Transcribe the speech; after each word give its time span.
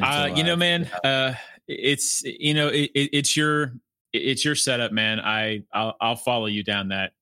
Uh, 0.00 0.30
you 0.34 0.42
know, 0.42 0.56
man, 0.56 0.84
uh, 1.04 1.34
it's 1.68 2.22
you 2.24 2.54
know, 2.54 2.68
it, 2.68 2.90
it, 2.94 3.10
it's 3.12 3.36
your 3.36 3.74
it's 4.12 4.44
your 4.44 4.54
setup, 4.54 4.92
man. 4.92 5.20
I 5.20 5.62
I'll, 5.72 5.94
I'll 6.00 6.16
follow 6.16 6.46
you 6.46 6.62
down 6.64 6.88
that 6.88 7.12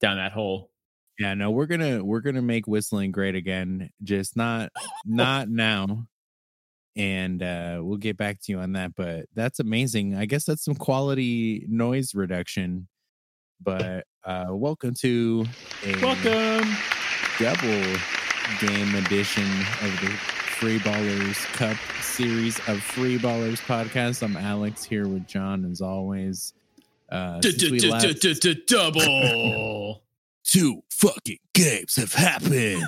down 0.00 0.16
that 0.18 0.32
hole. 0.32 0.70
yeah, 1.18 1.34
no, 1.34 1.50
we're 1.50 1.66
gonna 1.66 2.04
we're 2.04 2.20
gonna 2.20 2.42
make 2.42 2.66
whistling 2.66 3.10
great 3.12 3.34
again, 3.34 3.90
just 4.02 4.36
not 4.36 4.70
not 5.04 5.48
now. 5.48 6.06
And 6.96 7.42
uh 7.42 7.80
we'll 7.82 7.96
get 7.98 8.16
back 8.16 8.40
to 8.42 8.52
you 8.52 8.60
on 8.60 8.72
that, 8.72 8.94
but 8.94 9.26
that's 9.34 9.58
amazing. 9.58 10.14
I 10.14 10.26
guess 10.26 10.44
that's 10.44 10.64
some 10.64 10.76
quality 10.76 11.66
noise 11.68 12.14
reduction. 12.14 12.86
But 13.60 14.06
uh 14.24 14.46
welcome 14.50 14.94
to 15.00 15.44
a 15.84 15.96
Welcome. 16.00 16.70
double 17.40 17.98
game 18.60 18.94
edition 18.94 19.50
of 19.82 20.00
the 20.00 20.18
Free 20.54 20.78
Ballers 20.78 21.36
Cup 21.54 21.76
series 22.00 22.58
of 22.68 22.80
Free 22.80 23.18
Ballers 23.18 23.60
podcast. 23.60 24.22
I'm 24.22 24.36
Alex 24.36 24.84
here 24.84 25.08
with 25.08 25.26
John 25.26 25.64
as 25.64 25.80
always. 25.80 26.54
Uh, 27.10 27.40
since 27.42 27.56
Double. 28.66 30.00
two 30.44 30.80
fucking 30.90 31.38
games 31.54 31.96
have 31.96 32.12
happened. 32.12 32.84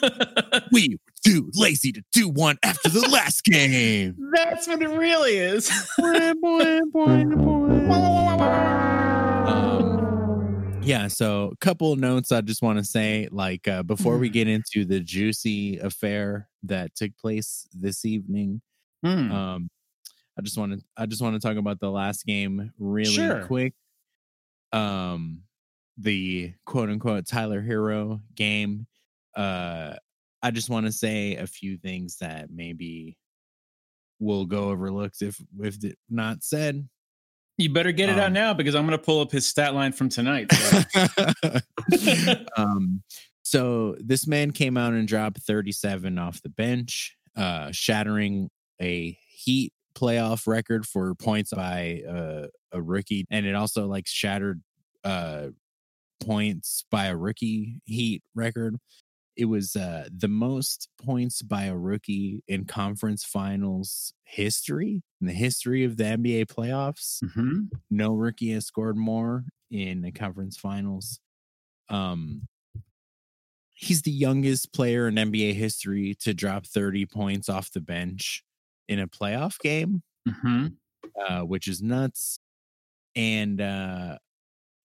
we 0.72 0.90
were 0.90 1.12
too 1.24 1.50
lazy 1.54 1.90
to 1.92 2.02
do 2.12 2.28
one 2.28 2.58
after 2.62 2.88
the 2.88 3.08
last 3.08 3.42
game. 3.44 4.16
That's 4.32 4.68
what 4.68 4.80
it 4.80 4.88
really 4.90 5.36
is. 5.36 5.68
um, 9.46 9.79
yeah, 10.82 11.08
so 11.08 11.50
a 11.52 11.56
couple 11.56 11.92
of 11.92 11.98
notes 11.98 12.32
I 12.32 12.40
just 12.40 12.62
want 12.62 12.78
to 12.78 12.84
say, 12.84 13.28
like 13.30 13.66
uh, 13.68 13.82
before 13.82 14.18
we 14.18 14.28
get 14.28 14.48
into 14.48 14.84
the 14.84 15.00
juicy 15.00 15.78
affair 15.78 16.48
that 16.64 16.94
took 16.94 17.16
place 17.16 17.66
this 17.72 18.04
evening, 18.04 18.62
Hmm. 19.04 19.32
um, 19.32 19.70
I 20.38 20.42
just 20.42 20.58
want 20.58 20.72
to 20.72 20.84
I 20.96 21.06
just 21.06 21.22
want 21.22 21.34
to 21.40 21.46
talk 21.46 21.56
about 21.56 21.80
the 21.80 21.90
last 21.90 22.24
game 22.26 22.72
really 22.78 23.06
Sure. 23.12 23.44
quick. 23.46 23.74
Um, 24.72 25.42
the 25.98 26.54
quote 26.66 26.90
unquote 26.90 27.26
Tyler 27.26 27.62
Herro 27.62 28.20
game. 28.34 28.86
Uh, 29.36 29.96
I 30.42 30.50
just 30.50 30.70
want 30.70 30.86
to 30.86 30.92
say 30.92 31.36
a 31.36 31.46
few 31.46 31.76
things 31.76 32.16
that 32.18 32.50
maybe 32.50 33.16
will 34.18 34.46
go 34.46 34.70
overlooked 34.70 35.22
if 35.22 35.40
if 35.60 35.76
not 36.08 36.42
said. 36.44 36.88
You 37.60 37.68
better 37.68 37.92
get 37.92 38.08
it 38.08 38.18
out 38.18 38.28
Um, 38.28 38.32
now 38.32 38.54
because 38.54 38.74
I'm 38.74 38.86
going 38.86 38.98
to 38.98 39.04
pull 39.04 39.20
up 39.20 39.30
his 39.30 39.46
stat 39.46 39.74
line 39.74 39.92
from 39.92 40.08
tonight. 40.08 40.50
so. 40.50 40.82
um, 42.56 43.02
so 43.42 43.96
this 43.98 44.26
man 44.26 44.50
came 44.52 44.76
out 44.76 44.94
and 44.94 45.06
dropped 45.06 45.42
37 45.42 46.18
off 46.18 46.40
the 46.40 46.48
bench, 46.48 47.16
uh, 47.36 47.70
shattering 47.72 48.48
a 48.80 49.18
Heat 49.30 49.72
playoff 49.94 50.46
record 50.46 50.86
for 50.86 51.14
points 51.14 51.52
by 51.52 52.02
uh, 52.08 52.46
a 52.72 52.80
rookie, 52.80 53.26
and 53.30 53.44
it 53.44 53.54
also 53.54 53.86
like 53.86 54.06
shattered 54.06 54.62
uh, 55.04 55.48
points 56.20 56.84
by 56.90 57.06
a 57.06 57.16
rookie 57.16 57.80
Heat 57.84 58.22
record. 58.34 58.76
It 59.40 59.46
was 59.46 59.74
uh, 59.74 60.08
the 60.14 60.28
most 60.28 60.90
points 61.02 61.40
by 61.40 61.64
a 61.64 61.76
rookie 61.76 62.44
in 62.46 62.66
conference 62.66 63.24
finals 63.24 64.12
history 64.24 65.02
in 65.20 65.26
the 65.28 65.32
history 65.32 65.82
of 65.84 65.96
the 65.96 66.04
NBA 66.04 66.44
playoffs 66.44 67.22
Mhm. 67.22 67.70
no 67.90 68.14
rookie 68.14 68.52
has 68.52 68.66
scored 68.66 68.96
more 68.98 69.44
in 69.70 70.02
the 70.02 70.12
conference 70.12 70.58
finals. 70.58 71.20
Um, 71.88 72.48
he's 73.74 74.02
the 74.02 74.10
youngest 74.10 74.72
player 74.72 75.08
in 75.08 75.16
NBA 75.18 75.54
history 75.54 76.14
to 76.20 76.34
drop 76.34 76.66
30 76.66 77.06
points 77.06 77.48
off 77.48 77.70
the 77.72 77.80
bench 77.80 78.44
in 78.88 78.98
a 78.98 79.08
playoff 79.08 79.58
game, 79.60 80.02
Mhm. 80.26 80.78
uh, 81.28 81.42
which 81.42 81.68
is 81.68 81.82
nuts. 81.82 82.38
And 83.16 83.60
uh, 83.60 84.18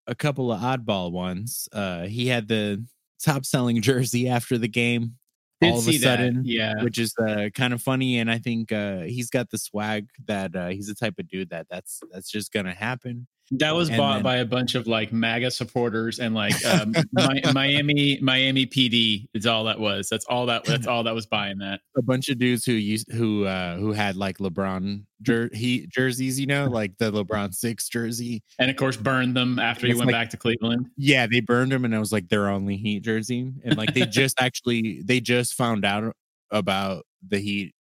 a 0.08 0.16
couple 0.16 0.52
of 0.52 0.62
oddball 0.62 1.12
ones. 1.12 1.70
Uh, 1.74 2.06
he 2.08 2.28
had 2.28 2.48
the 2.50 2.86
top 3.26 3.46
selling 3.46 3.82
jersey 3.82 4.30
after 4.30 4.58
the 4.58 4.68
game. 4.68 5.16
Did 5.62 5.72
all 5.72 5.80
of 5.80 5.88
a 5.88 5.92
see 5.92 5.98
that. 6.00 6.20
sudden, 6.20 6.42
Yeah. 6.44 6.84
which 6.84 6.98
is 7.00 7.14
uh, 7.18 7.50
kind 7.54 7.74
of 7.74 7.82
funny. 7.82 8.20
And 8.20 8.30
I 8.30 8.38
think 8.40 8.72
uh, 8.72 9.00
he's 9.02 9.30
got 9.30 9.50
the 9.50 9.58
swag 9.58 10.08
that 10.28 10.54
uh, 10.56 10.68
he's 10.68 10.88
the 10.88 10.96
type 10.96 11.16
of 11.18 11.28
dude 11.30 11.50
that 11.50 11.68
that's 11.70 12.02
that's 12.12 12.30
just 12.30 12.52
gonna 12.52 12.74
happen. 12.74 13.28
That 13.52 13.76
was 13.76 13.90
And 13.90 13.98
bought 13.98 14.14
then- 14.16 14.24
by 14.24 14.36
a 14.38 14.46
bunch 14.46 14.74
of 14.74 14.88
like 14.88 15.14
MAGA 15.14 15.52
supporters 15.52 16.18
and 16.20 16.34
like 16.34 16.54
um, 16.66 16.96
Mi- 17.14 17.42
Miami 17.54 18.18
Miami 18.22 18.66
PD. 18.66 19.28
Is 19.36 19.46
all 19.46 19.64
that 19.66 19.80
was. 19.80 20.10
That's 20.10 20.26
all 20.26 20.48
that. 20.48 20.64
That's 20.66 20.88
all 20.88 21.04
that 21.04 21.14
was 21.14 21.28
buying 21.28 21.60
that. 21.60 21.82
a 21.96 22.02
bunch 22.02 22.30
of 22.30 22.40
dudes 22.40 22.66
who 22.66 22.72
used 22.74 23.12
who 23.12 23.46
uh 23.46 23.78
who 23.78 23.92
had 23.92 24.16
like 24.16 24.40
LeBron 24.40 25.04
jer- 25.22 25.52
he 25.54 25.88
jerseys, 25.94 26.40
you 26.40 26.48
know, 26.48 26.66
like 26.66 26.98
the 26.98 27.12
LeBron 27.12 27.54
six 27.54 27.88
jersey. 27.88 28.42
And 28.58 28.72
of 28.72 28.78
course, 28.78 28.98
burned 28.98 29.36
them 29.38 29.60
after 29.60 29.86
he 29.86 29.94
went 29.94 30.08
like- 30.08 30.14
back 30.14 30.30
to 30.32 30.38
Cleveland. 30.38 30.88
Yeah, 30.98 31.28
they 31.28 31.40
burned 31.42 31.72
them, 31.72 31.86
and 31.86 31.94
it 31.94 32.00
was 32.00 32.12
like 32.12 32.28
their 32.30 32.50
only 32.50 32.78
Heat 32.78 33.04
jersey, 33.04 33.52
and 33.64 33.78
like 33.78 33.94
they 33.94 34.06
just 34.08 34.42
actually 34.42 35.04
they 35.06 35.20
just 35.20 35.54
found 35.54 35.86
out 35.86 36.16
about 36.50 37.06
the 37.28 37.38
Heat 37.38 37.74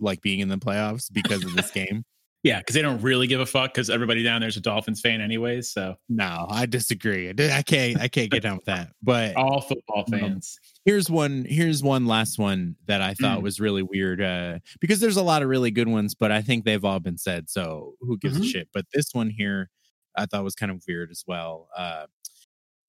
like 0.00 0.20
being 0.22 0.40
in 0.40 0.48
the 0.48 0.58
playoffs 0.58 1.06
because 1.12 1.44
of 1.44 1.54
this 1.54 1.70
game. 1.70 2.04
Yeah, 2.44 2.58
because 2.58 2.74
they 2.74 2.82
don't 2.82 3.00
really 3.00 3.26
give 3.26 3.40
a 3.40 3.46
fuck 3.46 3.72
because 3.74 3.88
everybody 3.90 4.22
down 4.22 4.40
there's 4.42 4.56
a 4.58 4.60
Dolphins 4.60 5.00
fan 5.00 5.20
anyways. 5.22 5.70
So 5.72 5.96
No, 6.10 6.46
I 6.48 6.66
disagree. 6.66 7.30
I 7.30 7.62
can't 7.62 7.98
I 8.00 8.06
can't 8.06 8.30
get 8.30 8.42
down 8.42 8.56
with 8.56 8.66
that. 8.66 8.90
But 9.02 9.34
all 9.36 9.60
football 9.62 10.04
fans. 10.10 10.60
here's 10.84 11.08
one 11.10 11.46
here's 11.48 11.82
one 11.82 12.06
last 12.06 12.38
one 12.38 12.76
that 12.86 13.00
i 13.00 13.14
thought 13.14 13.38
Mm. 13.40 13.42
was 13.42 13.58
really 13.60 13.82
weird 13.82 14.20
uh 14.20 14.58
because 14.80 15.00
there's 15.00 15.16
a 15.16 15.22
lot 15.22 15.42
of 15.42 15.48
really 15.48 15.70
good 15.70 15.88
ones 15.88 16.14
but 16.14 16.30
i 16.30 16.42
think 16.42 16.64
they've 16.66 16.84
all 16.84 17.00
been 17.00 17.16
said 17.16 17.48
so 17.48 17.94
who 18.00 18.18
gives 18.18 18.36
Mhm. 18.38 18.42
a 18.42 18.44
shit 18.44 18.68
but 18.74 18.84
this 18.92 19.06
one 19.14 19.30
here 19.30 19.70
i 20.16 20.26
thought 20.26 20.44
was 20.44 20.54
kind 20.54 20.70
of 20.70 20.82
weird 20.86 21.10
as 21.10 21.24
well 21.26 21.68
uh 21.76 22.04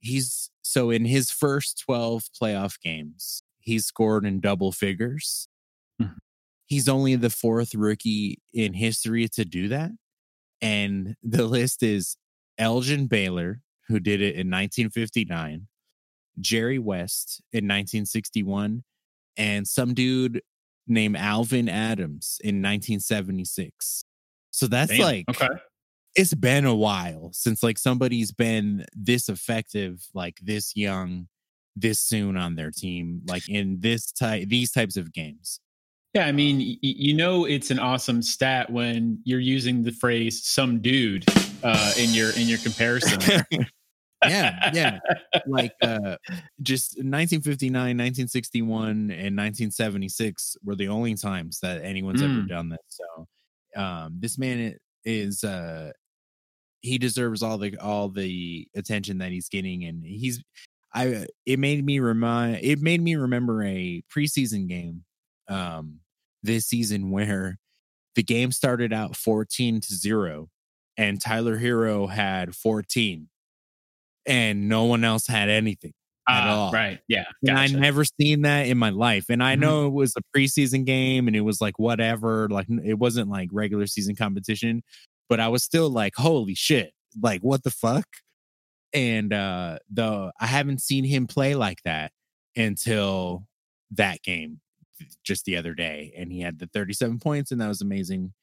he's 0.02 0.52
so 0.62 0.90
in 0.90 1.06
his 1.06 1.32
first 1.32 1.82
12 1.86 2.24
playoff 2.40 2.78
games 2.82 3.42
he 3.62 3.80
scored 3.80 4.26
in 4.26 4.42
double 4.42 4.74
figures 4.74 5.48
Mhm. 6.02 6.18
He's 6.66 6.90
only 6.90 7.16
the 7.16 7.30
fourth 7.30 7.76
rookie 7.76 8.40
in 8.54 8.74
history 8.74 9.28
to 9.30 9.46
do 9.46 9.68
that 9.70 9.92
and 10.62 11.16
the 11.22 11.46
list 11.46 11.84
is 11.84 12.18
elgin 12.58 13.08
baylor 13.08 13.60
who 13.88 14.00
did 14.00 14.22
it 14.22 14.36
in 14.36 14.50
1959 14.50 15.68
Jerry 16.40 16.80
West 16.80 17.42
in 17.52 17.66
1961 17.66 18.84
and 19.38 19.68
some 19.68 19.94
dude 19.94 20.42
named 20.88 21.18
Alvan 21.18 21.70
Adams 21.70 22.40
in 22.44 22.62
1976. 22.62 24.06
So 24.52 24.68
that's 24.68 24.92
Damn, 24.92 25.02
like 25.02 25.26
okay. 25.30 25.50
it's 26.16 26.34
been 26.34 26.66
a 26.66 26.76
while 26.76 27.30
since 27.34 27.64
like 27.64 27.78
somebody's 27.78 28.32
been 28.32 28.86
this 28.94 29.28
effective, 29.28 30.06
like 30.14 30.38
this 30.42 30.76
young, 30.76 31.28
this 31.76 32.00
soon 32.00 32.38
on 32.38 32.56
their 32.56 32.72
team, 32.72 33.22
like 33.28 33.50
in 33.50 33.80
this 33.82 34.12
type 34.12 34.48
these 34.48 34.72
types 34.72 34.98
of 34.98 35.12
games. 35.12 35.60
Yeah, 36.16 36.28
I 36.28 36.32
mean, 36.32 36.60
y- 36.60 36.78
you 36.82 37.14
know, 37.14 37.44
it's 37.44 37.72
an 37.72 37.80
awesome 37.80 38.22
stat 38.22 38.70
when 38.72 39.20
you're 39.26 39.42
using 39.42 39.84
the 39.84 39.92
phrase 39.92 40.46
"some 40.46 40.80
dude" 40.80 41.26
uh, 41.62 41.94
in 42.00 42.14
your 42.14 42.30
in 42.32 42.48
your 42.48 42.58
comparison. 42.60 43.20
yeah, 44.26 44.72
yeah. 44.74 45.00
Like 45.46 45.74
uh 45.82 46.16
just 46.62 46.96
1959, 46.96 47.74
1961 47.74 48.90
and 49.12 49.36
1976 49.36 50.56
were 50.64 50.76
the 50.76 50.88
only 50.88 51.16
times 51.16 51.60
that 51.60 51.84
anyone's 51.84 52.22
ever 52.24 52.32
Mm. 52.32 52.48
done 52.48 52.70
this. 52.70 52.80
So 52.88 53.28
um 53.76 54.16
this 54.20 54.38
man 54.38 54.78
is 55.04 55.44
uh 55.44 55.92
he 56.82 56.98
deserves 56.98 57.44
all 57.44 57.58
the 57.58 57.78
all 57.80 58.08
the 58.08 58.68
attention 58.74 59.18
that 59.18 59.32
he's 59.32 59.50
getting 59.50 59.84
and 59.84 60.06
he's 60.06 60.42
I 60.94 61.26
it 61.46 61.60
made 61.60 61.84
me 61.84 62.00
remind 62.00 62.64
it 62.64 62.80
made 62.82 63.02
me 63.02 63.16
remember 63.18 63.64
a 63.64 64.02
preseason 64.10 64.68
game 64.70 65.04
um 65.50 66.00
this 66.46 66.66
season 66.68 67.12
where 67.12 67.58
the 68.16 68.24
game 68.24 68.52
started 68.52 68.94
out 68.94 69.16
14 69.16 69.82
to 69.82 69.94
0 69.96 70.50
and 70.98 71.22
Tyler 71.22 71.58
Herro 71.60 72.10
had 72.10 72.56
14 72.56 73.28
and 74.26 74.70
no 74.70 74.86
one 74.86 75.04
else 75.04 75.28
had 75.28 75.50
anything. 75.50 75.94
At 76.28 76.48
Ah, 76.48 76.56
all. 76.66 76.72
Right. 76.72 77.00
Yeah. 77.08 77.26
And 77.48 77.58
I 77.60 77.68
never 77.68 78.04
seen 78.04 78.42
that 78.44 78.64
in 78.68 78.80
my 78.80 78.90
life. 78.90 79.26
And 79.30 79.44
I 79.44 79.56
Mhm. 79.56 79.60
know 79.60 79.86
it 79.88 79.94
was 79.94 80.14
a 80.18 80.22
preseason 80.36 80.84
game 80.86 81.28
and 81.28 81.36
it 81.36 81.42
was 81.42 81.62
like 81.62 81.78
whatever, 81.78 82.48
like 82.50 82.66
it 82.84 82.96
wasn't 82.98 83.30
like 83.30 83.50
regular 83.52 83.86
season 83.86 84.16
competition, 84.16 84.82
but 85.30 85.40
I 85.40 85.50
was 85.50 85.64
still 85.64 85.90
like, 85.90 86.16
holy 86.16 86.56
shit, 86.56 86.94
like 87.22 87.42
what 87.42 87.62
the 87.64 87.70
fuck? 87.70 88.08
And 88.94 89.34
uh 89.34 89.80
the 89.92 90.32
I 90.40 90.48
haven't 90.48 90.82
seen 90.82 91.04
him 91.04 91.28
play 91.28 91.54
like 91.54 91.84
that 91.84 92.12
until 92.56 93.48
that 93.92 94.24
game 94.24 94.62
just 95.24 95.46
the 95.46 95.58
other 95.58 95.74
day. 95.74 96.14
And 96.18 96.32
he 96.32 96.42
had 96.42 96.60
the 96.60 96.68
37 96.68 97.20
points 97.20 97.52
and 97.52 97.62
that 97.62 97.68
was 97.68 97.82
amazing. 97.82 98.34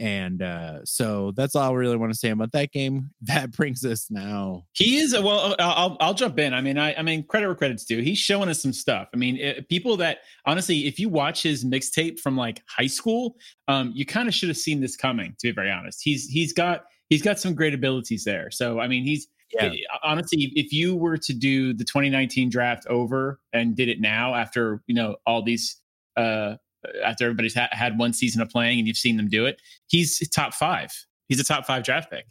And 0.00 0.42
uh, 0.42 0.84
so 0.84 1.32
that's 1.36 1.54
all 1.54 1.70
I 1.70 1.74
really 1.74 1.96
want 1.96 2.12
to 2.12 2.18
say 2.18 2.30
about 2.30 2.52
that 2.52 2.72
game. 2.72 3.10
That 3.22 3.52
brings 3.52 3.84
us 3.84 4.08
now. 4.10 4.64
He 4.74 4.98
is 4.98 5.12
well. 5.12 5.56
I'll 5.58 5.96
I'll 5.98 6.14
jump 6.14 6.38
in. 6.38 6.52
I 6.52 6.60
mean, 6.60 6.78
I 6.78 6.94
I 6.94 7.02
mean, 7.02 7.24
credit 7.26 7.46
where 7.46 7.54
credit's 7.54 7.84
due. 7.84 8.00
He's 8.00 8.18
showing 8.18 8.48
us 8.48 8.60
some 8.60 8.72
stuff. 8.72 9.08
I 9.14 9.16
mean, 9.16 9.38
it, 9.38 9.68
people 9.68 9.96
that 9.96 10.18
honestly, 10.46 10.86
if 10.86 10.98
you 10.98 11.08
watch 11.08 11.42
his 11.42 11.64
mixtape 11.64 12.20
from 12.20 12.36
like 12.36 12.62
high 12.68 12.86
school, 12.86 13.36
um, 13.66 13.92
you 13.94 14.04
kind 14.04 14.28
of 14.28 14.34
should 14.34 14.50
have 14.50 14.58
seen 14.58 14.80
this 14.80 14.94
coming. 14.94 15.34
To 15.40 15.48
be 15.48 15.52
very 15.52 15.70
honest, 15.70 16.00
he's 16.02 16.26
he's 16.26 16.52
got 16.52 16.84
he's 17.08 17.22
got 17.22 17.40
some 17.40 17.54
great 17.54 17.74
abilities 17.74 18.24
there. 18.24 18.50
So 18.50 18.78
I 18.78 18.88
mean, 18.88 19.04
he's 19.04 19.26
yeah. 19.52 19.72
honestly, 20.02 20.52
if 20.54 20.72
you 20.72 20.96
were 20.96 21.16
to 21.16 21.32
do 21.32 21.72
the 21.72 21.84
2019 21.84 22.50
draft 22.50 22.86
over 22.88 23.40
and 23.52 23.74
did 23.74 23.88
it 23.88 24.00
now 24.00 24.34
after 24.34 24.82
you 24.86 24.94
know 24.94 25.16
all 25.26 25.42
these 25.42 25.80
uh 26.16 26.56
after 27.02 27.24
everybody's 27.24 27.54
ha- 27.54 27.68
had 27.72 27.98
one 27.98 28.12
season 28.12 28.42
of 28.42 28.50
playing 28.50 28.78
and 28.78 28.86
you've 28.86 28.96
seen 28.96 29.16
them 29.16 29.28
do 29.28 29.46
it, 29.46 29.60
he's 29.86 30.18
top 30.28 30.52
five. 30.52 30.92
He's 31.28 31.40
a 31.40 31.44
top 31.44 31.64
five 31.64 31.82
draft 31.82 32.10
pick. 32.10 32.26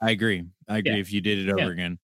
I 0.00 0.12
agree. 0.12 0.44
I 0.68 0.78
agree. 0.78 0.92
Yeah. 0.92 0.98
If 0.98 1.12
you 1.12 1.20
did 1.20 1.46
it 1.46 1.50
over 1.50 1.64
yeah. 1.64 1.70
again. 1.70 1.98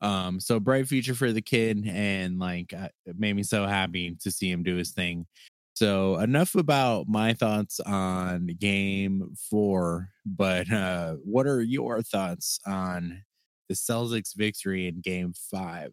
Um, 0.00 0.38
so 0.38 0.60
bright 0.60 0.86
future 0.86 1.14
for 1.14 1.32
the 1.32 1.40
kid, 1.40 1.86
and 1.88 2.38
like 2.38 2.72
it 2.72 3.18
made 3.18 3.34
me 3.34 3.42
so 3.42 3.66
happy 3.66 4.16
to 4.20 4.30
see 4.30 4.50
him 4.50 4.62
do 4.62 4.76
his 4.76 4.90
thing. 4.90 5.26
So 5.74 6.18
enough 6.18 6.54
about 6.54 7.08
my 7.08 7.32
thoughts 7.32 7.80
on 7.80 8.46
game 8.58 9.34
four, 9.50 10.10
but 10.24 10.70
uh, 10.70 11.14
what 11.24 11.46
are 11.46 11.62
your 11.62 12.02
thoughts 12.02 12.60
on 12.66 13.22
the 13.68 13.74
Celtics 13.74 14.36
victory 14.36 14.86
in 14.86 15.00
game 15.00 15.32
five? 15.50 15.92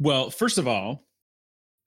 Well, 0.00 0.30
first 0.30 0.58
of 0.58 0.66
all, 0.66 1.04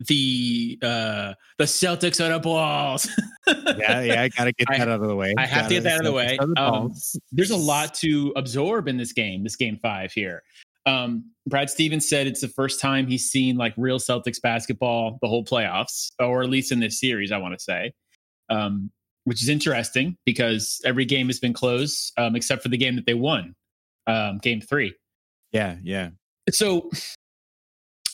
the 0.07 0.79
uh 0.81 1.33
the 1.57 1.65
Celtics 1.65 2.23
are 2.23 2.31
the 2.31 2.39
balls. 2.39 3.07
yeah, 3.47 4.01
yeah, 4.01 4.21
I 4.23 4.29
gotta 4.29 4.51
get 4.53 4.67
that 4.69 4.79
I, 4.87 4.91
out 4.91 5.01
of 5.01 5.07
the 5.07 5.15
way. 5.15 5.33
I 5.37 5.45
have 5.45 5.67
to 5.67 5.75
get 5.75 5.83
that 5.83 5.93
out 5.93 5.99
of 5.99 6.05
the 6.05 6.13
way. 6.13 6.37
Um, 6.57 6.93
there's 7.31 7.51
a 7.51 7.57
lot 7.57 7.93
to 7.95 8.33
absorb 8.35 8.87
in 8.87 8.97
this 8.97 9.13
game, 9.13 9.43
this 9.43 9.55
game 9.55 9.77
five 9.81 10.11
here. 10.11 10.43
Um, 10.85 11.31
Brad 11.47 11.69
Stevens 11.69 12.07
said 12.07 12.27
it's 12.27 12.41
the 12.41 12.47
first 12.47 12.79
time 12.79 13.07
he's 13.07 13.29
seen 13.29 13.55
like 13.55 13.73
real 13.77 13.99
Celtics 13.99 14.41
basketball 14.41 15.19
the 15.21 15.27
whole 15.27 15.45
playoffs, 15.45 16.11
or 16.19 16.43
at 16.43 16.49
least 16.49 16.71
in 16.71 16.79
this 16.79 16.99
series, 16.99 17.31
I 17.31 17.37
want 17.37 17.57
to 17.57 17.63
say. 17.63 17.93
Um, 18.49 18.91
which 19.25 19.41
is 19.41 19.47
interesting 19.47 20.17
because 20.25 20.81
every 20.83 21.05
game 21.05 21.27
has 21.27 21.39
been 21.39 21.53
close, 21.53 22.11
um, 22.17 22.35
except 22.35 22.61
for 22.61 22.69
the 22.69 22.77
game 22.77 22.97
that 22.97 23.05
they 23.05 23.13
won, 23.13 23.55
um, 24.05 24.37
game 24.39 24.59
three. 24.59 24.93
Yeah, 25.53 25.77
yeah. 25.81 26.09
So 26.49 26.89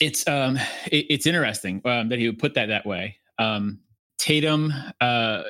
it's 0.00 0.26
um 0.26 0.56
it, 0.90 1.06
it's 1.08 1.26
interesting 1.26 1.80
um, 1.84 2.08
that 2.08 2.18
he 2.18 2.26
would 2.26 2.38
put 2.38 2.54
that 2.54 2.66
that 2.66 2.86
way. 2.86 3.16
Um, 3.38 3.80
Tatum 4.18 4.72
uh, 5.00 5.42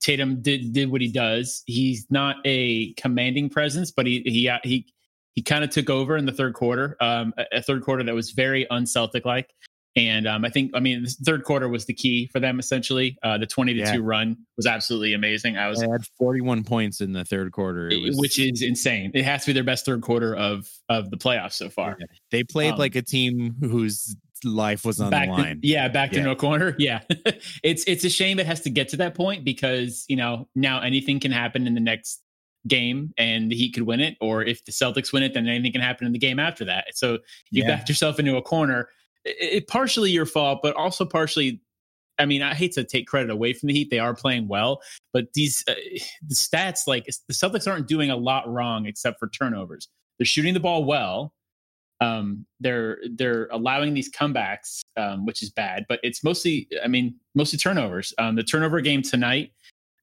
Tatum 0.00 0.42
did 0.42 0.72
did 0.72 0.90
what 0.90 1.00
he 1.00 1.08
does. 1.08 1.62
He's 1.66 2.06
not 2.10 2.36
a 2.44 2.92
commanding 2.94 3.48
presence, 3.48 3.90
but 3.90 4.06
he 4.06 4.22
he 4.24 4.48
uh, 4.48 4.58
he 4.62 4.86
he 5.34 5.42
kind 5.42 5.64
of 5.64 5.70
took 5.70 5.90
over 5.90 6.16
in 6.16 6.26
the 6.26 6.32
third 6.32 6.54
quarter. 6.54 6.96
Um, 7.00 7.34
a, 7.36 7.58
a 7.58 7.62
third 7.62 7.82
quarter 7.82 8.04
that 8.04 8.14
was 8.14 8.30
very 8.30 8.66
unceltic 8.70 9.24
like. 9.24 9.50
And 9.96 10.26
um, 10.26 10.44
I 10.44 10.48
think, 10.48 10.72
I 10.74 10.80
mean, 10.80 11.04
the 11.04 11.10
third 11.24 11.44
quarter 11.44 11.68
was 11.68 11.84
the 11.84 11.94
key 11.94 12.28
for 12.32 12.40
them. 12.40 12.58
Essentially, 12.58 13.16
uh, 13.22 13.38
the 13.38 13.46
twenty 13.46 13.74
to 13.74 13.80
yeah. 13.80 13.92
two 13.92 14.02
run 14.02 14.36
was 14.56 14.66
absolutely 14.66 15.12
amazing. 15.12 15.56
I 15.56 15.68
was 15.68 15.78
they 15.78 15.88
had 15.88 16.04
forty 16.18 16.40
one 16.40 16.64
points 16.64 17.00
in 17.00 17.12
the 17.12 17.24
third 17.24 17.52
quarter, 17.52 17.88
was, 18.02 18.16
which 18.16 18.40
is 18.40 18.60
insane. 18.60 19.12
It 19.14 19.24
has 19.24 19.42
to 19.42 19.50
be 19.50 19.52
their 19.52 19.62
best 19.62 19.86
third 19.86 20.02
quarter 20.02 20.34
of 20.34 20.68
of 20.88 21.10
the 21.10 21.16
playoffs 21.16 21.52
so 21.52 21.68
far. 21.68 21.96
Yeah. 22.00 22.06
They 22.32 22.42
played 22.42 22.72
um, 22.72 22.78
like 22.78 22.96
a 22.96 23.02
team 23.02 23.54
whose 23.60 24.16
life 24.42 24.84
was 24.84 25.00
on 25.00 25.10
the 25.10 25.26
line. 25.26 25.60
To, 25.60 25.66
yeah, 25.66 25.86
back 25.86 26.10
to 26.10 26.18
yeah. 26.18 26.24
no 26.24 26.34
corner. 26.34 26.74
Yeah, 26.84 27.00
it's 27.62 27.84
it's 27.86 28.04
a 28.04 28.10
shame 28.10 28.40
it 28.40 28.46
has 28.46 28.62
to 28.62 28.70
get 28.70 28.88
to 28.90 28.96
that 28.96 29.14
point 29.14 29.44
because 29.44 30.04
you 30.08 30.16
know 30.16 30.48
now 30.56 30.80
anything 30.80 31.20
can 31.20 31.30
happen 31.30 31.68
in 31.68 31.74
the 31.74 31.80
next 31.80 32.20
game 32.66 33.12
and 33.16 33.50
the 33.50 33.54
Heat 33.54 33.74
could 33.74 33.84
win 33.84 34.00
it, 34.00 34.16
or 34.20 34.42
if 34.42 34.64
the 34.64 34.72
Celtics 34.72 35.12
win 35.12 35.22
it, 35.22 35.34
then 35.34 35.46
anything 35.46 35.70
can 35.70 35.80
happen 35.80 36.04
in 36.06 36.12
the 36.12 36.18
game 36.18 36.40
after 36.40 36.64
that. 36.64 36.86
So 36.94 37.18
you 37.50 37.62
yeah. 37.62 37.68
backed 37.68 37.88
yourself 37.88 38.18
into 38.18 38.36
a 38.36 38.42
corner 38.42 38.88
it, 39.24 39.66
partially 39.68 40.10
your 40.10 40.26
fault, 40.26 40.60
but 40.62 40.74
also 40.76 41.04
partially. 41.04 41.60
I 42.16 42.26
mean, 42.26 42.42
I 42.42 42.54
hate 42.54 42.72
to 42.72 42.84
take 42.84 43.08
credit 43.08 43.30
away 43.30 43.54
from 43.54 43.66
the 43.68 43.74
Heat; 43.74 43.90
they 43.90 43.98
are 43.98 44.14
playing 44.14 44.46
well, 44.48 44.80
but 45.12 45.32
these 45.34 45.64
uh, 45.68 45.74
the 46.26 46.34
stats, 46.34 46.86
like 46.86 47.06
the 47.06 47.34
Celtics, 47.34 47.70
aren't 47.70 47.88
doing 47.88 48.10
a 48.10 48.16
lot 48.16 48.48
wrong 48.48 48.86
except 48.86 49.18
for 49.18 49.28
turnovers. 49.28 49.88
They're 50.18 50.26
shooting 50.26 50.54
the 50.54 50.60
ball 50.60 50.84
well. 50.84 51.34
Um, 52.00 52.46
they're 52.60 52.98
they're 53.16 53.48
allowing 53.50 53.94
these 53.94 54.10
comebacks, 54.10 54.80
um, 54.96 55.26
which 55.26 55.42
is 55.42 55.50
bad, 55.50 55.86
but 55.88 56.00
it's 56.02 56.22
mostly, 56.22 56.68
I 56.82 56.88
mean, 56.88 57.16
mostly 57.34 57.58
turnovers. 57.58 58.12
Um, 58.18 58.36
the 58.36 58.42
turnover 58.42 58.80
game 58.80 59.02
tonight. 59.02 59.52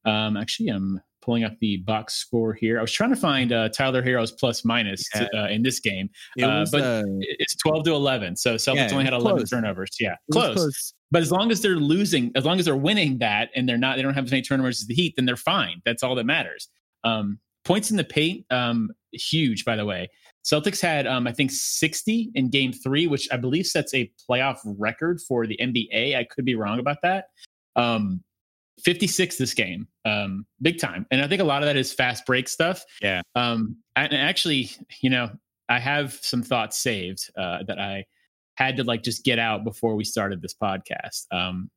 Um, 0.06 0.36
actually, 0.36 0.70
I'm 0.70 1.02
pulling 1.22 1.44
up 1.44 1.54
the 1.60 1.78
box 1.78 2.16
score 2.16 2.54
here. 2.54 2.80
I 2.80 2.82
was 2.82 2.92
trying 2.92 3.12
to 3.12 3.16
find 3.16 3.52
uh, 3.52 3.70
Tyler 3.70 4.02
Herro's 4.02 4.32
plus 4.32 4.66
minus 4.66 5.04
yeah. 5.14 5.28
to, 5.28 5.38
uh, 5.38 5.48
in 5.48 5.64
this 5.64 5.80
game, 5.80 6.10
it 6.36 6.44
uh, 6.44 6.66
but 6.72 6.82
uh, 6.82 7.04
it's 7.20 7.56
12 7.56 7.86
to 7.86 7.92
11. 7.94 8.36
So 8.36 8.56
Celtics 8.56 8.76
yeah, 8.76 8.90
only 8.92 9.06
had 9.06 9.14
11 9.14 9.40
close. 9.40 9.50
turnovers. 9.50 9.92
Yeah, 10.00 10.16
close. 10.32 10.56
close. 10.56 10.94
But 11.12 11.22
as 11.22 11.32
long 11.32 11.52
as 11.52 11.62
they're 11.62 11.76
losing, 11.76 12.32
as 12.36 12.46
long 12.46 12.60
as 12.60 12.66
they're 12.66 12.76
winning 12.76 13.18
that 13.20 13.50
and 13.56 13.68
they're 13.68 13.78
not, 13.78 13.98
they 13.98 14.02
don't 14.02 14.14
have 14.14 14.26
as 14.26 14.32
many 14.32 14.42
turnovers 14.42 14.82
as 14.82 14.88
the 14.88 14.94
Heat, 14.94 15.16
then 15.18 15.26
they're 15.26 15.36
fine. 15.36 15.82
That's 15.86 16.04
all 16.04 16.16
that 16.16 16.26
matters. 16.26 16.70
Um, 17.04 17.40
points 17.66 17.92
in 17.92 17.98
the 17.98 18.04
paint, 18.04 18.46
um, 18.50 18.90
huge, 19.12 19.66
by 19.66 19.76
the 19.76 19.86
way. 19.86 20.10
Celtics 20.44 20.82
had, 20.82 21.06
um, 21.06 21.28
I 21.28 21.34
think, 21.34 21.52
60 21.52 22.32
in 22.34 22.50
game 22.50 22.74
three, 22.74 23.08
which 23.08 23.28
I 23.32 23.38
believe 23.38 23.68
sets 23.68 23.94
a 23.94 24.12
playoff 24.28 24.58
record 24.66 25.22
for 25.22 25.46
the 25.46 25.58
NBA. 25.62 26.16
I 26.16 26.24
could 26.24 26.46
be 26.46 26.56
wrong 26.56 26.80
about 26.80 26.98
that. 27.04 27.26
Um, 27.76 28.24
56 28.84 29.38
this 29.38 29.54
game, 29.54 29.88
um, 30.06 30.46
big 30.62 30.80
time. 30.80 31.06
And 31.12 31.22
I 31.22 31.28
think 31.28 31.42
a 31.42 31.46
lot 31.46 31.62
of 31.62 31.68
that 31.68 31.78
is 31.78 31.94
fast 31.94 32.26
break 32.26 32.48
stuff. 32.48 32.84
Yeah. 33.02 33.22
Um, 33.36 33.78
and 33.96 34.14
actually, 34.14 34.72
you 35.02 35.10
know, 35.10 35.32
I 35.70 35.80
have 35.80 36.14
some 36.22 36.44
thoughts 36.44 36.78
saved 36.78 37.30
uh, 37.38 37.60
that 37.68 37.80
I 37.80 38.06
had 38.56 38.78
to 38.78 38.84
like 38.84 39.04
just 39.04 39.24
get 39.24 39.40
out 39.40 39.64
before 39.64 39.96
we 39.96 40.04
started 40.04 40.42
this 40.42 40.54
podcast. 40.54 41.26
Um, 41.32 41.70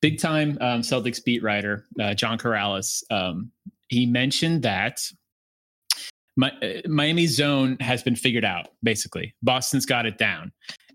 big 0.00 0.18
time 0.18 0.58
um, 0.60 0.80
Celtics 0.80 1.22
beat 1.22 1.42
writer 1.42 1.84
uh, 2.00 2.14
John 2.14 2.38
Karalis. 2.38 3.02
Um, 3.10 3.50
he 3.88 4.06
mentioned 4.06 4.62
that 4.62 5.00
my, 6.36 6.50
uh, 6.62 6.88
Miami 6.88 7.26
zone 7.26 7.76
has 7.80 8.02
been 8.02 8.16
figured 8.16 8.44
out. 8.44 8.68
Basically, 8.82 9.34
Boston's 9.42 9.86
got 9.86 10.06
it 10.06 10.18
down 10.18 10.52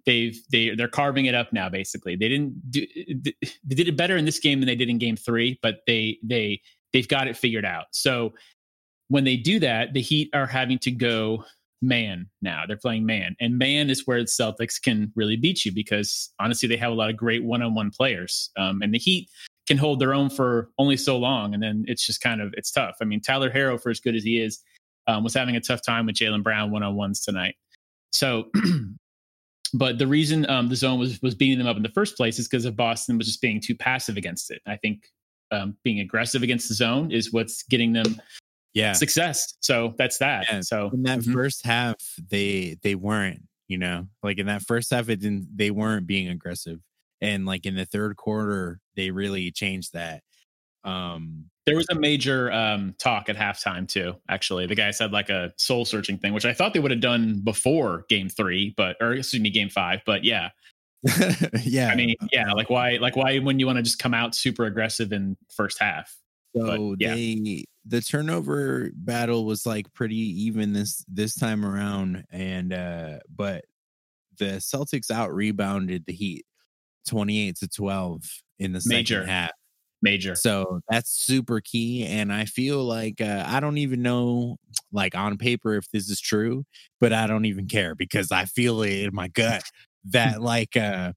they've 0.10 0.42
they 0.52 0.72
they're 0.72 0.88
carving 0.88 1.28
it 1.28 1.36
up 1.36 1.54
now. 1.54 1.70
Basically, 1.70 2.16
they 2.16 2.28
didn't 2.28 2.72
do 2.72 2.86
they 3.24 3.76
did 3.76 3.88
it 3.88 3.96
better 3.96 4.18
in 4.18 4.26
this 4.26 4.40
game 4.40 4.60
than 4.60 4.68
they 4.68 4.76
did 4.76 4.90
in 4.90 4.98
Game 4.98 5.16
Three, 5.16 5.60
but 5.62 5.82
they 5.86 6.18
they 6.24 6.62
they've 6.92 7.08
got 7.08 7.28
it 7.28 7.38
figured 7.38 7.66
out. 7.66 7.86
So 7.92 8.34
when 9.10 9.24
they 9.24 9.38
do 9.38 9.60
that, 9.60 9.94
the 9.94 10.02
Heat 10.02 10.30
are 10.34 10.48
having 10.48 10.80
to 10.80 10.92
go 10.92 11.46
man 11.84 12.28
now. 12.42 12.64
They're 12.68 12.76
playing 12.76 13.06
man, 13.06 13.36
and 13.40 13.60
man 13.60 13.92
is 13.92 14.08
where 14.08 14.20
the 14.20 14.26
Celtics 14.26 14.82
can 14.82 15.14
really 15.16 15.38
beat 15.38 15.64
you 15.64 15.72
because 15.72 16.32
honestly, 16.40 16.68
they 16.68 16.78
have 16.78 16.92
a 16.92 16.96
lot 16.96 17.12
of 17.12 17.16
great 17.18 17.44
one-on-one 17.44 17.92
players, 17.92 18.50
um, 18.58 18.82
and 18.82 18.92
the 18.92 19.00
Heat 19.00 19.30
can 19.68 19.78
hold 19.78 20.00
their 20.00 20.16
own 20.16 20.32
for 20.32 20.72
only 20.80 20.98
so 20.98 21.18
long, 21.18 21.54
and 21.54 21.62
then 21.62 21.86
it's 21.88 22.06
just 22.06 22.22
kind 22.22 22.42
of 22.42 22.52
it's 22.58 22.72
tough. 22.72 22.98
I 23.00 23.06
mean, 23.06 23.22
Tyler 23.22 23.52
Herro, 23.52 23.80
for 23.80 23.92
as 23.92 24.00
good 24.00 24.16
as 24.16 24.24
he 24.24 24.42
is, 24.42 24.60
um, 25.06 25.24
was 25.24 25.36
having 25.36 25.56
a 25.56 25.62
tough 25.62 25.84
time 25.84 26.08
with 26.08 26.16
Jaylen 26.16 26.42
Brown 26.42 26.72
one-on-ones 26.72 27.24
tonight. 27.24 27.56
So 28.12 28.50
but 29.74 29.98
the 29.98 30.08
reason 30.08 30.50
um, 30.50 30.70
the 30.70 30.76
zone 30.76 31.00
was 31.00 31.22
was 31.22 31.36
beating 31.36 31.58
them 31.58 31.68
up 31.68 31.78
in 31.78 31.84
the 31.84 31.90
first 31.90 32.18
place 32.18 32.40
is 32.40 32.48
because 32.48 32.66
of 32.66 32.76
Boston 32.76 33.18
was 33.18 33.28
just 33.28 33.42
being 33.42 33.60
too 33.62 33.76
passive 33.76 34.18
against 34.18 34.52
it. 34.52 34.62
I 34.66 34.78
think 34.78 35.08
um, 35.52 35.76
being 35.84 36.00
aggressive 36.00 36.44
against 36.44 36.68
the 36.70 36.76
zone 36.76 37.12
is 37.12 37.34
what's 37.34 37.64
getting 37.64 37.94
them 37.94 38.22
yeah 38.74 38.94
success. 38.94 39.56
So 39.62 39.96
that's 39.98 40.18
that. 40.20 40.46
Yeah. 40.50 40.62
So 40.62 40.90
in 40.94 41.04
that 41.04 41.20
mm-hmm. 41.20 41.34
first 41.34 41.66
half, 41.66 41.98
they 42.30 42.78
they 42.82 42.96
weren't. 42.96 43.44
You 43.68 43.78
know, 43.78 44.08
like 44.24 44.40
in 44.40 44.48
that 44.48 44.64
first 44.64 44.90
half, 44.90 45.10
it 45.10 45.20
didn't. 45.20 45.48
They 45.56 45.70
weren't 45.70 46.08
being 46.08 46.28
aggressive, 46.30 46.80
and 47.22 47.46
like 47.46 47.68
in 47.68 47.76
the 47.76 47.86
third 47.86 48.16
quarter, 48.18 48.80
they 48.96 49.12
really 49.12 49.52
changed 49.52 49.94
that. 49.94 50.24
Um, 50.84 51.46
there 51.70 51.78
was 51.78 51.88
a 51.92 51.96
major 51.96 52.52
um, 52.52 52.96
talk 52.98 53.30
at 53.30 53.36
halftime 53.36 53.88
too. 53.88 54.16
Actually, 54.28 54.66
the 54.66 54.74
guy 54.74 54.90
said 54.90 55.12
like 55.12 55.30
a 55.30 55.54
soul 55.58 55.86
searching 55.86 56.18
thing, 56.18 56.34
which 56.34 56.46
I 56.46 56.54
thought 56.54 56.74
they 56.74 56.80
would 56.80 56.90
have 56.90 57.00
done 57.00 57.42
before 57.44 58.06
Game 58.10 58.28
Three, 58.28 58.74
but 58.76 58.98
or 59.00 59.14
excuse 59.14 59.40
me, 59.40 59.52
Game 59.52 59.70
Five. 59.70 60.02
But 60.04 60.24
yeah, 60.24 60.50
yeah. 61.64 61.90
I 61.90 61.96
mean, 61.96 62.16
yeah, 62.32 62.52
like 62.54 62.72
why, 62.72 62.98
like 63.00 63.16
why, 63.16 63.38
when 63.38 63.60
you 63.60 63.68
want 63.68 63.78
to 63.78 63.84
just 63.84 64.00
come 64.00 64.16
out 64.16 64.34
super 64.34 64.66
aggressive 64.66 65.14
in 65.14 65.38
first 65.56 65.80
half. 65.80 66.18
So 66.56 66.90
but, 66.90 67.02
yeah. 67.02 67.14
they 67.14 67.66
the 67.86 68.02
turnover 68.02 68.90
battle 68.96 69.46
was 69.46 69.68
like 69.68 69.94
pretty 69.94 70.16
even 70.16 70.74
this 70.74 71.06
this 71.08 71.36
time 71.36 71.64
around, 71.64 72.26
and 72.32 72.74
uh 72.74 73.20
but 73.30 73.66
the 74.40 74.58
Celtics 74.58 75.12
out 75.12 75.32
rebounded 75.32 76.06
the 76.08 76.14
Heat 76.14 76.48
twenty 77.08 77.48
eight 77.48 77.58
to 77.58 77.68
twelve 77.68 78.24
in 78.58 78.72
the 78.72 78.82
Major. 78.88 79.22
second 79.22 79.30
half. 79.30 79.52
Major. 80.02 80.36
So 80.36 80.82
that's 80.90 81.12
super 81.12 81.60
key. 81.62 82.06
And 82.06 82.32
I 82.32 82.46
feel 82.46 82.84
like 82.84 83.20
uh, 83.22 83.44
I 83.46 83.60
don't 83.60 83.78
even 83.78 84.02
know, 84.02 84.58
like 84.92 85.16
on 85.16 85.38
paper, 85.38 85.76
if 85.76 85.90
this 85.92 86.10
is 86.10 86.22
true, 86.22 86.64
but 87.00 87.12
I 87.14 87.28
don't 87.28 87.46
even 87.46 87.68
care 87.68 87.96
because 87.96 88.32
I 88.32 88.46
feel 88.46 88.82
it 88.82 89.04
in 89.06 89.14
my 89.14 89.28
gut 89.28 89.64
that, 90.06 90.42
like, 90.42 90.78
uh, 90.78 91.14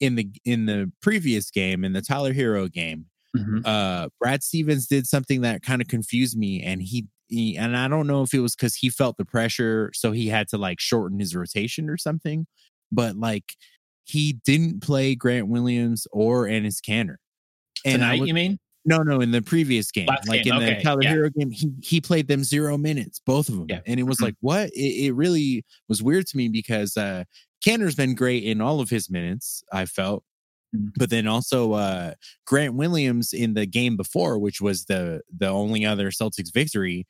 in 0.00 0.16
the 0.16 0.28
in 0.44 0.66
the 0.66 0.92
previous 1.02 1.50
game, 1.50 1.84
in 1.84 1.92
the 1.92 2.02
Tyler 2.02 2.34
Herro 2.34 2.70
game, 2.72 3.06
Mhm. 3.36 3.62
uh 3.66 4.08
Brad 4.20 4.42
Stevens 4.42 4.86
did 4.86 5.06
something 5.06 5.42
that 5.42 5.62
kind 5.62 5.82
of 5.82 5.88
confused 5.88 6.36
me 6.38 6.62
and 6.62 6.82
he, 6.82 7.06
he 7.28 7.56
and 7.56 7.76
I 7.76 7.88
don't 7.88 8.06
know 8.06 8.22
if 8.22 8.32
it 8.34 8.40
was 8.40 8.54
cuz 8.56 8.74
he 8.76 8.88
felt 8.90 9.16
the 9.18 9.24
pressure 9.26 9.90
so 9.94 10.12
he 10.12 10.28
had 10.28 10.48
to 10.48 10.58
like 10.58 10.80
shorten 10.80 11.18
his 11.20 11.34
rotation 11.36 11.90
or 11.90 11.98
something 11.98 12.46
but 12.92 13.16
like 13.16 13.54
he 14.04 14.34
didn't 14.44 14.80
play 14.82 15.14
Grant 15.16 15.48
Williams 15.48 16.06
or 16.12 16.46
Enes 16.46 16.80
Kanter. 16.80 17.16
And 17.86 18.04
I 18.04 18.16
Tonight, 18.16 18.28
you 18.28 18.34
mean? 18.34 18.58
no, 18.84 18.98
no, 19.02 19.20
in 19.20 19.30
the 19.30 19.40
previous 19.42 19.90
game, 19.90 20.06
Last 20.06 20.28
like 20.28 20.42
game, 20.44 20.54
in 20.54 20.62
okay, 20.62 20.74
the 20.76 20.82
Tyler 20.82 21.02
yeah. 21.02 21.14
Herro 21.14 21.30
game, 21.34 21.50
he 21.50 21.70
he 21.82 22.00
played 22.00 22.28
them 22.28 22.44
zero 22.44 22.76
minutes, 22.76 23.18
both 23.24 23.48
of 23.48 23.56
them, 23.56 23.66
Yeah. 23.70 23.80
and 23.86 23.98
it 23.98 24.04
was 24.04 24.18
Mhm. 24.18 24.22
like, 24.22 24.34
what? 24.40 24.70
It, 24.70 25.06
it 25.06 25.12
really 25.14 25.64
was 25.88 26.02
weird 26.02 26.26
to 26.28 26.36
me 26.36 26.48
because 26.48 26.96
uh 26.96 27.24
Kanter's 27.64 27.94
been 27.94 28.14
great 28.14 28.44
in 28.44 28.60
all 28.60 28.80
of 28.80 28.90
his 28.90 29.08
minutes. 29.10 29.64
I 29.72 29.86
felt, 29.86 30.22
Mhm. 30.74 30.90
but 30.96 31.10
then 31.10 31.26
also 31.26 31.72
uh 31.72 32.14
Grant 32.46 32.74
Williams 32.74 33.32
in 33.32 33.54
the 33.54 33.66
game 33.66 33.96
before, 33.96 34.38
which 34.38 34.60
was 34.60 34.84
the 34.86 35.22
the 35.36 35.48
only 35.48 35.84
other 35.86 36.10
Celtics 36.10 36.52
victory. 36.52 37.06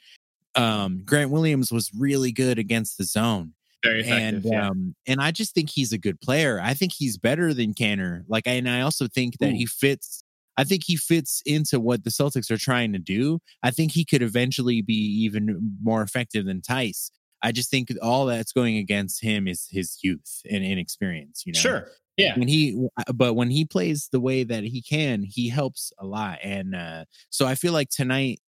Um, 0.54 1.02
Grant 1.04 1.30
Williams 1.30 1.71
was 1.71 1.90
really 1.95 2.33
good 2.33 2.59
against 2.59 2.97
the 2.99 3.04
zone 3.04 3.52
and 3.85 4.42
yeah. 4.45 4.68
um 4.68 4.95
and 5.06 5.21
I 5.21 5.30
just 5.30 5.54
think 5.54 5.71
he's 5.71 5.92
a 5.92 5.99
good 5.99 6.21
player. 6.21 6.59
I 6.61 6.75
think 6.75 6.92
he's 6.97 7.18
better 7.18 7.52
than 7.54 7.75
Canner. 7.75 8.25
Like 8.28 8.45
and 8.47 8.68
I 8.68 8.80
also 8.80 9.06
think 9.06 9.38
that 9.38 9.50
Ooh. 9.50 9.56
he 9.56 9.66
fits 9.66 10.23
I 10.56 10.64
think 10.64 10.82
he 10.86 10.96
fits 10.96 11.42
into 11.44 11.78
what 11.80 12.04
the 12.04 12.10
Celtics 12.10 12.50
are 12.50 12.56
trying 12.56 12.92
to 12.92 12.98
do. 12.98 13.40
I 13.62 13.70
think 13.70 13.92
he 13.92 14.04
could 14.04 14.22
eventually 14.22 14.82
be 14.82 14.94
even 14.94 15.76
more 15.82 16.02
effective 16.02 16.46
than 16.46 16.60
Theis. 16.62 17.10
I 17.42 17.52
just 17.52 17.70
think 17.70 17.90
all 18.02 18.26
that's 18.26 18.52
going 18.52 18.76
against 18.76 19.22
him 19.22 19.46
is 19.46 19.68
his 19.70 19.98
youth 20.02 20.40
and 20.50 20.64
inexperience, 20.64 21.42
you 21.46 21.52
know. 21.52 21.60
Sure. 21.60 21.88
Yeah. 22.16 22.38
When 22.38 22.48
he 22.48 22.88
but 23.14 23.34
when 23.34 23.50
he 23.50 23.64
plays 23.64 24.08
the 24.10 24.20
way 24.20 24.42
that 24.44 24.64
he 24.64 24.80
can, 24.80 25.22
he 25.22 25.48
helps 25.50 25.92
a 25.98 26.06
lot. 26.06 26.38
And 26.42 26.75
uh 26.75 27.04
so 27.30 27.46
I 27.46 27.54
feel 27.54 27.75
like 27.75 27.90
tonight 27.90 28.40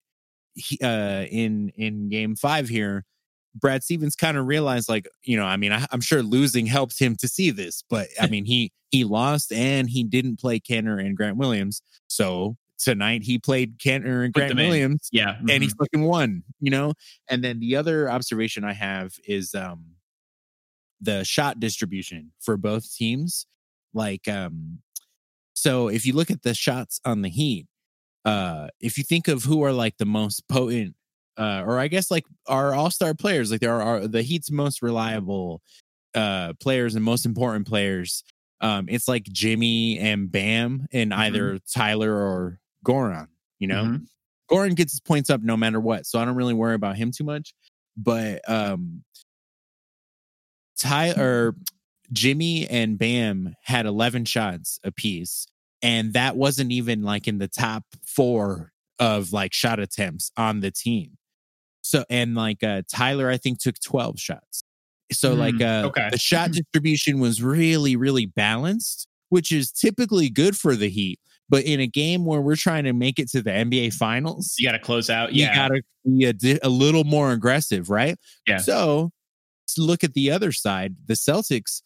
he, 0.54 0.78
uh 0.82 1.24
in 1.30 1.70
in 1.76 2.08
game 2.08 2.34
5 2.34 2.68
here 2.68 3.04
Brad 3.60 3.82
Stevens 3.82 4.16
kind 4.16 4.36
of 4.36 4.46
realized, 4.46 4.88
like, 4.88 5.08
you 5.22 5.36
know, 5.36 5.44
I 5.44 5.56
mean, 5.56 5.72
I, 5.72 5.86
I'm 5.90 6.00
sure 6.00 6.22
losing 6.22 6.66
helped 6.66 6.98
him 6.98 7.16
to 7.16 7.28
see 7.28 7.50
this, 7.50 7.82
but 7.88 8.08
I 8.20 8.26
mean, 8.30 8.44
he 8.44 8.72
he 8.90 9.04
lost 9.04 9.52
and 9.52 9.88
he 9.88 10.02
didn't 10.04 10.38
play 10.40 10.58
Kanter 10.60 10.98
and 11.04 11.16
Grant 11.16 11.36
Williams. 11.36 11.82
So 12.06 12.56
tonight 12.78 13.22
he 13.22 13.38
played 13.38 13.78
Kanter 13.78 14.24
and 14.24 14.32
Grant. 14.32 14.56
Williams, 14.56 15.08
Yeah. 15.12 15.36
and 15.40 15.62
he 15.62 15.68
mhm. 15.68 15.76
fucking 15.78 16.02
won. 16.02 16.42
You 16.60 16.70
know. 16.70 16.92
And 17.28 17.44
then 17.44 17.60
the 17.60 17.76
other 17.76 18.10
observation 18.10 18.64
I 18.64 18.72
have 18.72 19.14
is 19.26 19.54
um 19.54 19.96
the 21.00 21.24
shot 21.24 21.60
distribution 21.60 22.32
for 22.40 22.56
both 22.56 22.92
teams. 22.94 23.46
Like, 23.94 24.26
um, 24.28 24.80
so 25.54 25.88
if 25.88 26.06
you 26.06 26.12
look 26.12 26.30
at 26.30 26.42
the 26.42 26.54
shots 26.54 27.00
on 27.04 27.22
the 27.22 27.28
Heat, 27.28 27.66
uh, 28.24 28.68
if 28.80 28.98
you 28.98 29.04
think 29.04 29.28
of 29.28 29.44
who 29.44 29.62
are 29.62 29.72
like 29.72 29.96
the 29.98 30.04
most 30.06 30.46
potent 30.48 30.94
uh, 31.38 31.62
or 31.64 31.78
I 31.78 31.88
guess 31.88 32.10
like 32.10 32.24
our 32.46 32.74
all 32.74 32.90
star 32.90 33.14
players, 33.14 33.50
like 33.50 33.60
there 33.60 33.80
are 33.80 34.06
the 34.06 34.22
Heat's 34.22 34.50
most 34.50 34.82
reliable 34.82 35.62
uh, 36.14 36.52
players 36.60 36.94
and 36.94 37.04
most 37.04 37.24
important 37.26 37.66
players. 37.66 38.24
Um, 38.60 38.86
it's 38.88 39.06
like 39.06 39.22
Jimmy 39.24 39.98
and 40.00 40.30
Bam 40.30 40.88
and 40.92 41.14
either 41.14 41.58
Tyler 41.72 42.12
or 42.12 42.58
Goran. 42.84 43.28
You 43.60 43.68
know, 43.68 43.84
Mhm. 43.84 44.06
Goran 44.50 44.74
gets 44.74 44.92
his 44.92 45.00
points 45.00 45.30
up 45.30 45.42
no 45.42 45.56
matter 45.56 45.78
what, 45.80 46.06
so 46.06 46.18
I 46.18 46.24
don't 46.24 46.34
really 46.34 46.54
worry 46.54 46.74
about 46.74 46.96
him 46.96 47.10
too 47.12 47.24
much. 47.24 47.54
But 47.96 48.48
um, 48.50 49.04
Ty 50.78 51.12
or 51.12 51.54
Jimmy 52.12 52.66
and 52.68 52.98
Bam 52.98 53.54
had 53.62 53.84
11 53.86 54.24
shots 54.24 54.80
apiece, 54.84 55.46
and 55.82 56.12
that 56.14 56.36
wasn't 56.36 56.72
even 56.72 57.02
like 57.02 57.28
in 57.28 57.38
the 57.38 57.48
top 57.48 57.84
four 58.04 58.72
of 58.98 59.32
like 59.32 59.52
shot 59.52 59.78
attempts 59.78 60.32
on 60.36 60.60
the 60.60 60.70
team. 60.70 61.18
So 61.88 62.04
and 62.10 62.34
like 62.34 62.62
uh 62.62 62.82
Tyler, 62.92 63.30
I 63.30 63.38
think 63.38 63.60
took 63.60 63.80
12 63.80 64.20
shots. 64.20 64.62
So 65.10 65.32
Hmm, 65.32 65.40
like 65.40 65.60
uh 65.62 65.84
okay. 65.86 66.08
the 66.12 66.18
shot 66.18 66.50
distribution 66.52 67.18
was 67.18 67.42
really, 67.42 67.96
really 67.96 68.26
balanced, 68.26 69.08
which 69.30 69.50
is 69.52 69.72
typically 69.72 70.28
good 70.28 70.54
for 70.56 70.76
the 70.76 70.90
Heat. 70.90 71.18
But 71.48 71.64
in 71.64 71.80
a 71.80 71.86
game 71.86 72.26
where 72.26 72.42
we're 72.42 72.56
trying 72.56 72.84
to 72.84 72.92
make 72.92 73.18
it 73.18 73.30
to 73.30 73.40
the 73.40 73.50
NBA 73.50 73.94
finals, 73.94 74.54
You 74.58 74.68
got 74.68 74.72
to 74.72 74.78
close 74.78 75.08
out. 75.08 75.32
you 75.32 75.46
gotta 75.46 75.80
be 76.04 76.26
a, 76.26 76.34
di- 76.34 76.58
a 76.62 76.68
little 76.68 77.04
more 77.04 77.32
aggressive, 77.32 77.88
right? 77.88 78.18
Yeah. 78.46 78.58
So 78.58 79.10
let's 79.64 79.78
look 79.78 80.04
at 80.04 80.12
the 80.12 80.30
other 80.30 80.52
side. 80.52 80.94
The 81.06 81.14
Celtics, 81.14 81.80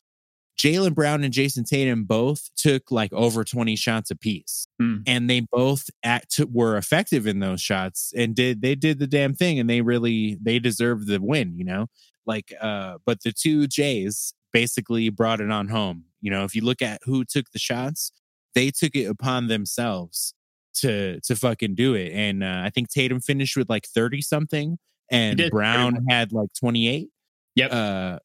Jaylen 0.59 0.95
Brown 0.95 1.25
and 1.25 1.33
Jayson 1.33 1.65
Tatum 1.65 2.05
both 2.05 2.51
took 2.57 2.91
like 2.91 3.13
over 3.13 3.43
20 3.45 3.75
shots 3.77 4.11
apiece. 4.11 4.67
Hmm. 4.79 4.99
And 5.07 5.29
they 5.29 5.41
both 5.51 5.89
act 6.05 6.41
were 6.51 6.77
effective 6.77 7.27
in 7.27 7.41
those 7.41 7.61
shots 7.61 8.13
and 8.17 8.35
did 8.35 8.63
they 8.63 8.75
did 8.75 8.99
the 8.99 9.07
damn 9.07 9.35
thing 9.35 9.59
and 9.59 9.69
they 9.69 9.81
really 9.81 10.39
they 10.41 10.59
deserved 10.59 11.09
the 11.09 11.21
win, 11.21 11.59
you 11.59 11.65
know? 11.65 11.87
Like 12.27 12.53
uh 12.61 12.99
but 13.05 13.23
the 13.23 13.33
two 13.33 13.67
Jays 13.67 14.35
basically 14.53 15.09
brought 15.09 15.41
it 15.41 15.51
on 15.51 15.69
home. 15.69 16.05
You 16.21 16.31
know, 16.31 16.45
if 16.45 16.55
you 16.55 16.63
look 16.63 16.83
at 16.83 17.01
who 17.05 17.25
took 17.25 17.51
the 17.51 17.59
shots, 17.59 18.13
they 18.55 18.71
took 18.71 18.95
it 18.95 19.07
upon 19.07 19.49
themselves 19.49 20.35
to 20.75 21.21
to 21.21 21.35
fucking 21.35 21.75
do 21.75 21.95
it. 21.95 22.13
And 22.13 22.45
uh, 22.45 22.63
I 22.65 22.71
think 22.71 22.89
Tatum 22.89 23.21
finished 23.21 23.57
with 23.57 23.69
like 23.69 23.87
30 23.87 24.23
something 24.23 24.79
and 25.11 25.51
Brown 25.51 26.05
had 26.09 26.33
like 26.33 26.49
28. 26.59 27.09
Yep. 27.57 27.73
Uh 27.73 28.19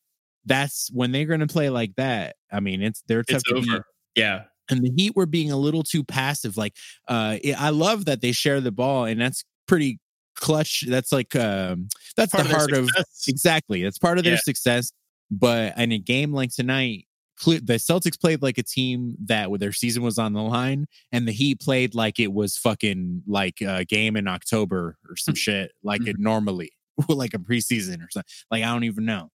that's 0.47 0.89
when 0.93 1.11
they're 1.11 1.25
going 1.25 1.41
to 1.41 1.47
play 1.47 1.69
like 1.69 1.95
that. 1.97 2.35
I 2.51 2.59
mean, 2.59 2.81
it's 2.81 3.03
they're 3.07 3.23
tough 3.23 3.37
it's 3.41 3.43
to 3.49 3.55
beat 3.61 3.69
over. 3.71 3.85
Yeah. 4.15 4.43
and 4.69 4.81
the 4.83 4.91
Heat 4.97 5.15
were 5.15 5.25
being 5.27 5.51
a 5.51 5.57
little 5.57 5.83
too 5.83 6.03
passive. 6.03 6.57
Like, 6.57 6.73
uh, 7.07 7.37
it- 7.43 7.59
I 7.61 7.69
love 7.69 8.05
that 8.05 8.21
they 8.21 8.31
share 8.31 8.59
the 8.61 8.71
ball, 8.71 9.05
and 9.05 9.19
that's 9.21 9.43
pretty 9.67 9.99
clutch. 10.35 10.83
That's 10.87 11.11
like, 11.11 11.35
um, 11.35 11.89
that's 12.15 12.31
Part 12.31 12.47
the 12.47 12.53
heart 12.53 12.71
of 12.73 12.85
success. 12.87 13.23
exactly. 13.27 13.83
That's 13.83 13.97
part 13.99 14.17
of 14.17 14.23
their 14.23 14.33
Yeah. 14.33 14.39
success. 14.43 14.91
But 15.29 15.77
in 15.77 15.91
a 15.91 15.99
game 15.99 16.31
like 16.33 16.53
tonight, 16.55 17.05
the 17.45 17.59
Celtics 17.75 18.19
played 18.19 18.41
like 18.41 18.57
a 18.57 18.63
team 18.63 19.15
that 19.25 19.51
with 19.51 19.61
their 19.61 19.71
season 19.73 20.01
was 20.03 20.17
on 20.17 20.33
the 20.33 20.41
line, 20.41 20.87
and 21.11 21.27
the 21.27 21.31
Heat 21.31 21.59
played 21.59 21.93
like 21.95 22.19
it 22.19 22.31
was 22.33 22.57
fucking 22.57 23.23
like 23.27 23.61
a 23.61 23.83
game 23.85 24.15
in 24.15 24.27
October 24.27 24.97
or 25.09 25.15
some 25.17 25.35
shit, 25.35 25.71
like 25.83 26.01
Mm-hmm. 26.01 26.09
it 26.11 26.19
normally, 26.19 26.71
like 27.09 27.33
a 27.33 27.37
preseason 27.39 27.97
or 28.01 28.07
something. 28.09 28.23
Like 28.49 28.63
I 28.63 28.67
don't 28.67 28.85
even 28.85 29.05
know. 29.05 29.29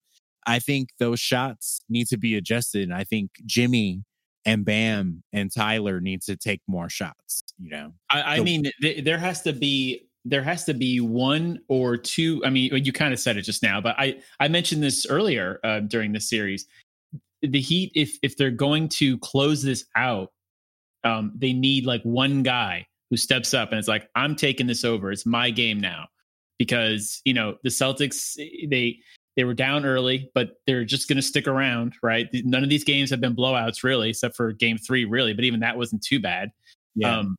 I 0.46 0.58
think 0.58 0.90
those 0.98 1.20
shots 1.20 1.80
need 1.88 2.08
to 2.08 2.16
be 2.16 2.36
adjusted. 2.36 2.82
And 2.84 2.94
I 2.94 3.04
think 3.04 3.30
Jimmy 3.46 4.04
and 4.44 4.64
Bam 4.64 5.22
and 5.32 5.52
Tyler 5.52 6.00
need 6.00 6.22
to 6.22 6.36
take 6.36 6.60
more 6.66 6.88
shots. 6.88 7.44
You 7.58 7.70
know, 7.70 7.92
I, 8.10 8.22
I 8.22 8.40
mean, 8.40 8.70
th- 8.80 9.04
there 9.04 9.18
has 9.18 9.42
to 9.42 9.52
be 9.52 10.08
there 10.24 10.42
has 10.42 10.64
to 10.64 10.74
be 10.74 11.00
one 11.00 11.60
or 11.68 11.96
two. 11.96 12.42
I 12.44 12.50
mean, 12.50 12.72
you 12.84 12.92
kind 12.92 13.12
of 13.12 13.18
said 13.20 13.36
it 13.36 13.42
just 13.42 13.62
now, 13.62 13.80
but 13.80 13.96
I 13.98 14.20
I 14.40 14.48
mentioned 14.48 14.82
this 14.82 15.06
earlier 15.06 15.60
uh, 15.64 15.80
during 15.80 16.12
the 16.12 16.20
series. 16.20 16.66
The 17.42 17.60
Heat, 17.60 17.92
if 17.94 18.18
if 18.22 18.36
they're 18.36 18.50
going 18.50 18.88
to 18.90 19.18
close 19.18 19.62
this 19.62 19.84
out, 19.96 20.32
um, 21.04 21.32
they 21.36 21.52
need 21.52 21.86
like 21.86 22.02
one 22.02 22.42
guy 22.42 22.86
who 23.10 23.16
steps 23.16 23.52
up 23.52 23.70
and 23.70 23.78
it's 23.78 23.88
like, 23.88 24.08
I'm 24.14 24.36
taking 24.36 24.66
this 24.66 24.84
over. 24.84 25.12
It's 25.12 25.26
my 25.26 25.50
game 25.50 25.80
now, 25.80 26.06
because 26.58 27.20
you 27.24 27.34
know 27.34 27.56
the 27.62 27.68
Celtics 27.68 28.36
they 28.68 28.98
they 29.36 29.44
were 29.44 29.54
down 29.54 29.84
early, 29.84 30.30
but 30.34 30.60
they're 30.66 30.84
just 30.84 31.08
going 31.08 31.16
to 31.16 31.22
stick 31.22 31.48
around, 31.48 31.94
right? 32.02 32.28
None 32.32 32.62
of 32.62 32.68
these 32.68 32.84
games 32.84 33.10
have 33.10 33.20
been 33.20 33.34
blowouts, 33.34 33.82
really, 33.82 34.10
except 34.10 34.36
for 34.36 34.52
Game 34.52 34.76
Three, 34.76 35.04
really. 35.04 35.32
But 35.32 35.44
even 35.44 35.60
that 35.60 35.76
wasn't 35.76 36.02
too 36.02 36.20
bad. 36.20 36.50
Um, 37.04 37.36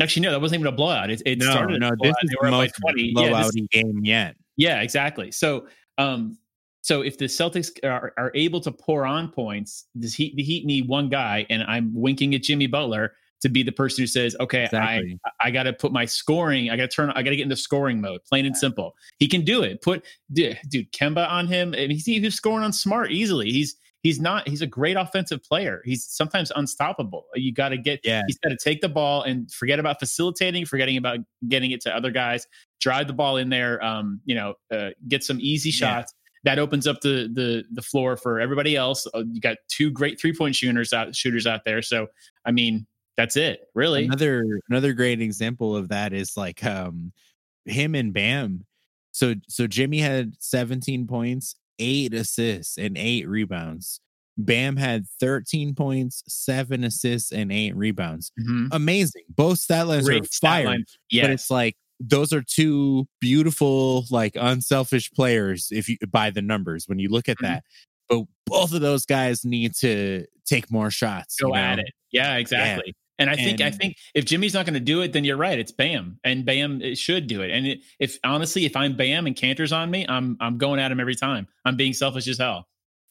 actually, 0.00 0.22
no, 0.22 0.30
that 0.30 0.40
wasn't 0.40 0.60
even 0.60 0.72
a 0.72 0.76
blowout. 0.76 1.10
It, 1.10 1.22
it 1.26 1.38
no, 1.38 1.50
started. 1.50 1.80
no, 1.80 1.90
this 2.00 2.14
is 2.22 2.30
the 2.30 2.36
were 2.40 2.48
up 2.48 2.52
by 2.52 2.58
most 2.58 2.74
20. 2.80 3.12
Yeah, 3.16 3.50
game 3.70 4.00
yet. 4.02 4.36
yeah, 4.56 4.80
exactly. 4.80 5.30
So, 5.30 5.66
um, 5.98 6.38
so 6.82 7.02
if 7.02 7.18
the 7.18 7.26
Celtics 7.26 7.70
are, 7.84 8.14
are 8.16 8.32
able 8.34 8.60
to 8.62 8.72
pour 8.72 9.04
on 9.04 9.30
points, 9.30 9.86
does 9.98 10.14
Heat 10.14 10.34
the 10.36 10.42
Heat 10.42 10.64
need 10.64 10.88
one 10.88 11.10
guy? 11.10 11.46
And 11.50 11.62
I'm 11.64 11.92
winking 11.94 12.34
at 12.34 12.42
Jimmy 12.42 12.66
Butler 12.66 13.12
to 13.40 13.48
be 13.48 13.62
the 13.62 13.72
person 13.72 14.02
who 14.02 14.06
says, 14.06 14.36
"Okay, 14.40 14.64
Exactly. 14.64 15.18
I 15.40 15.48
I 15.48 15.50
got 15.50 15.64
to 15.64 15.72
put 15.72 15.92
my 15.92 16.04
scoring. 16.04 16.70
I 16.70 16.76
got 16.76 16.90
to 16.90 16.94
turn. 16.96 17.10
I 17.10 17.22
got 17.22 17.30
to 17.30 17.36
get 17.36 17.44
into 17.44 17.56
scoring 17.56 18.00
mode. 18.00 18.20
Plain 18.24 18.46
and 18.46 18.56
simple. 18.56 18.94
He 19.18 19.28
can 19.28 19.44
do 19.44 19.62
it. 19.62 19.82
Put 19.82 20.04
dude, 20.32 20.58
dude 20.68 20.92
Kemba 20.92 21.28
on 21.30 21.46
him, 21.46 21.74
and 21.74 21.90
he's, 21.92 22.04
he's 22.04 22.34
scoring 22.34 22.64
on 22.64 22.72
smart 22.72 23.10
easily. 23.12 23.50
He's 23.50 23.76
he's 24.02 24.20
not. 24.20 24.48
He's 24.48 24.62
a 24.62 24.66
great 24.66 24.96
offensive 24.96 25.42
player. 25.42 25.82
He's 25.84 26.04
sometimes 26.04 26.50
unstoppable. 26.54 27.24
You 27.34 27.52
got 27.52 27.70
to 27.70 27.78
get. 27.78 28.00
Yeah. 28.04 28.22
He's 28.26 28.38
got 28.38 28.50
to 28.50 28.56
take 28.62 28.80
the 28.80 28.88
ball 28.88 29.22
and 29.22 29.50
forget 29.52 29.78
about 29.78 29.98
facilitating, 29.98 30.64
forgetting 30.66 30.96
about 30.96 31.18
getting 31.48 31.70
it 31.70 31.80
to 31.82 31.94
other 31.96 32.10
guys. 32.10 32.46
Drive 32.80 33.06
the 33.06 33.12
ball 33.12 33.36
in 33.36 33.48
there. 33.50 33.82
Um, 33.84 34.20
you 34.24 34.34
know, 34.34 34.54
uh, 34.70 34.90
get 35.08 35.22
some 35.24 35.38
easy 35.40 35.70
Yeah. 35.70 36.00
shots. 36.00 36.14
That 36.44 36.58
opens 36.58 36.86
up 36.86 37.02
the 37.02 37.28
the 37.30 37.64
the 37.70 37.82
floor 37.82 38.16
for 38.16 38.40
everybody 38.40 38.74
else. 38.74 39.06
Uh, 39.12 39.24
you 39.30 39.42
got 39.42 39.58
two 39.68 39.90
great 39.90 40.18
three 40.18 40.34
point 40.34 40.56
shooters 40.56 40.94
out 40.94 41.14
shooters 41.14 41.46
out 41.46 41.66
there. 41.66 41.82
So 41.82 42.06
I 42.46 42.50
mean, 42.50 42.86
that's 43.16 43.36
it, 43.36 43.60
really. 43.74 44.04
Another 44.06 44.44
another 44.68 44.92
great 44.92 45.20
example 45.20 45.76
of 45.76 45.88
that 45.88 46.12
is 46.12 46.36
like 46.36 46.64
um 46.64 47.12
him 47.66 47.94
and 47.94 48.12
Bam. 48.12 48.64
So 49.12 49.34
so 49.48 49.66
Jimmy 49.66 49.98
had 49.98 50.34
17 50.40 51.06
points, 51.06 51.54
eight 51.78 52.14
assists, 52.14 52.78
and 52.78 52.96
eight 52.96 53.28
rebounds. 53.28 54.00
Bam 54.38 54.76
had 54.76 55.04
13 55.20 55.74
points, 55.74 56.22
seven 56.28 56.84
assists, 56.84 57.30
and 57.32 57.52
eight 57.52 57.76
rebounds. 57.76 58.32
Mhm. 58.40 58.68
Amazing. 58.72 59.24
Both 59.28 59.58
stat 59.58 59.86
lines 59.86 60.04
are 60.08 60.12
Great 60.12 60.32
stat 60.32 60.50
fire, 60.50 60.64
line. 60.66 60.84
but 61.12 61.30
it's 61.30 61.50
like 61.50 61.76
those 62.02 62.32
are 62.32 62.40
two 62.42 63.06
beautiful, 63.20 64.06
like 64.10 64.32
unselfish 64.36 65.10
players. 65.12 65.68
If 65.70 65.88
you 65.90 65.98
by 66.10 66.30
the 66.30 66.40
numbers, 66.40 66.84
when 66.88 66.98
you 66.98 67.10
look 67.10 67.28
at 67.28 67.36
Mhm. 67.38 67.42
that, 67.42 67.64
but 68.10 68.24
both 68.46 68.74
of 68.74 68.82
those 68.82 69.06
guys 69.06 69.44
need 69.44 69.74
to 69.76 70.26
take 70.44 70.70
more 70.70 70.90
shots. 70.90 71.36
go 71.40 71.48
you 71.48 71.54
know? 71.54 71.58
at 71.60 71.78
it. 71.78 71.90
Yeah, 72.12 72.36
exactly. 72.36 72.94
And 73.18 73.28
I 73.30 73.36
think 73.36 73.60
I 73.60 73.70
think 73.70 73.96
if 74.14 74.24
Jimmy's 74.24 74.54
not 74.54 74.64
going 74.64 74.74
to 74.74 74.80
do 74.80 75.02
it, 75.02 75.12
then 75.12 75.24
you're 75.24 75.36
right. 75.36 75.58
It's 75.58 75.72
Bam, 75.72 76.18
and 76.24 76.44
Bam 76.46 76.80
it 76.80 76.96
should 76.96 77.26
do 77.26 77.42
it. 77.42 77.50
And 77.50 77.66
it, 77.66 77.80
if 77.98 78.18
honestly, 78.24 78.64
if 78.64 78.74
I'm 78.74 78.96
Bam 78.96 79.26
and 79.26 79.36
Kanter's 79.36 79.72
on 79.72 79.90
me, 79.90 80.06
I'm 80.08 80.38
I'm 80.40 80.56
going 80.58 80.80
at 80.80 80.90
him 80.90 81.00
every 81.00 81.14
time. 81.14 81.46
I'm 81.66 81.76
being 81.76 81.92
selfish 81.92 82.26
as 82.28 82.38
hell. 82.38 82.66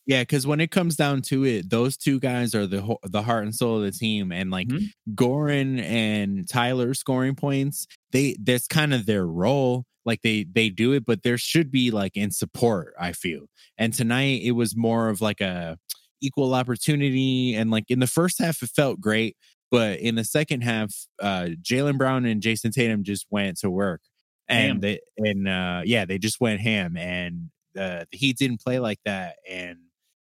Yeah, 0.08 0.24
because 0.24 0.48
when 0.48 0.60
it 0.62 0.72
comes 0.72 0.96
down 0.96 1.22
to 1.24 1.46
it, 1.46 1.70
those 1.70 1.96
two 1.96 2.20
guys 2.20 2.56
are 2.56 2.66
the 2.66 2.82
ho- 2.82 2.98
the 3.04 3.22
heart 3.22 3.44
and 3.44 3.54
soul 3.54 3.78
of 3.78 3.84
the 3.84 3.92
team, 3.92 4.32
and 4.32 4.50
like 4.50 4.68
Mhm. 4.68 4.86
Goran 5.14 5.80
and 5.84 6.50
Tyler 6.50 6.96
scoring 6.96 7.36
points, 7.36 7.86
they 8.12 8.36
that's 8.42 8.66
kind 8.66 8.96
of 8.96 9.06
their 9.06 9.28
role. 9.28 9.86
Like 10.10 10.24
they 10.24 10.46
they 10.52 10.70
do 10.70 10.94
it, 10.94 11.06
but 11.06 11.22
there 11.22 11.38
should 11.38 11.72
be 11.72 11.92
like 11.92 12.18
in 12.18 12.32
support. 12.32 12.96
I 13.00 13.12
feel, 13.14 13.46
and 13.78 13.94
tonight 13.94 14.42
it 14.44 14.54
was 14.54 14.76
more 14.76 15.10
of 15.10 15.22
like 15.22 15.40
a 15.40 15.78
equal 16.20 16.56
opportunity, 16.56 17.54
and 17.56 17.70
like 17.70 17.86
in 17.90 18.00
the 18.00 18.08
first 18.08 18.40
half 18.40 18.64
it 18.64 18.72
felt 18.76 19.00
great, 19.00 19.38
but 19.70 20.00
in 20.00 20.16
the 20.16 20.26
second 20.26 20.62
half, 20.62 20.92
uh 21.22 21.50
Jaylen 21.62 22.00
Brown 22.00 22.26
and 22.26 22.42
Jayson 22.42 22.72
Tatum 22.72 23.04
just 23.04 23.28
went 23.30 23.60
to 23.60 23.70
work, 23.70 24.02
Ham. 24.48 24.72
and 24.72 24.82
they 24.82 25.00
and 25.18 25.48
uh 25.48 25.82
yeah 25.86 26.06
they 26.06 26.18
just 26.18 26.42
went 26.42 26.60
ham, 26.60 26.98
and 26.98 27.52
the 27.76 28.08
the 28.12 28.18
Heat 28.18 28.38
didn't 28.38 28.62
play 28.62 28.80
like 28.80 29.00
that, 29.06 29.36
and 29.48 29.78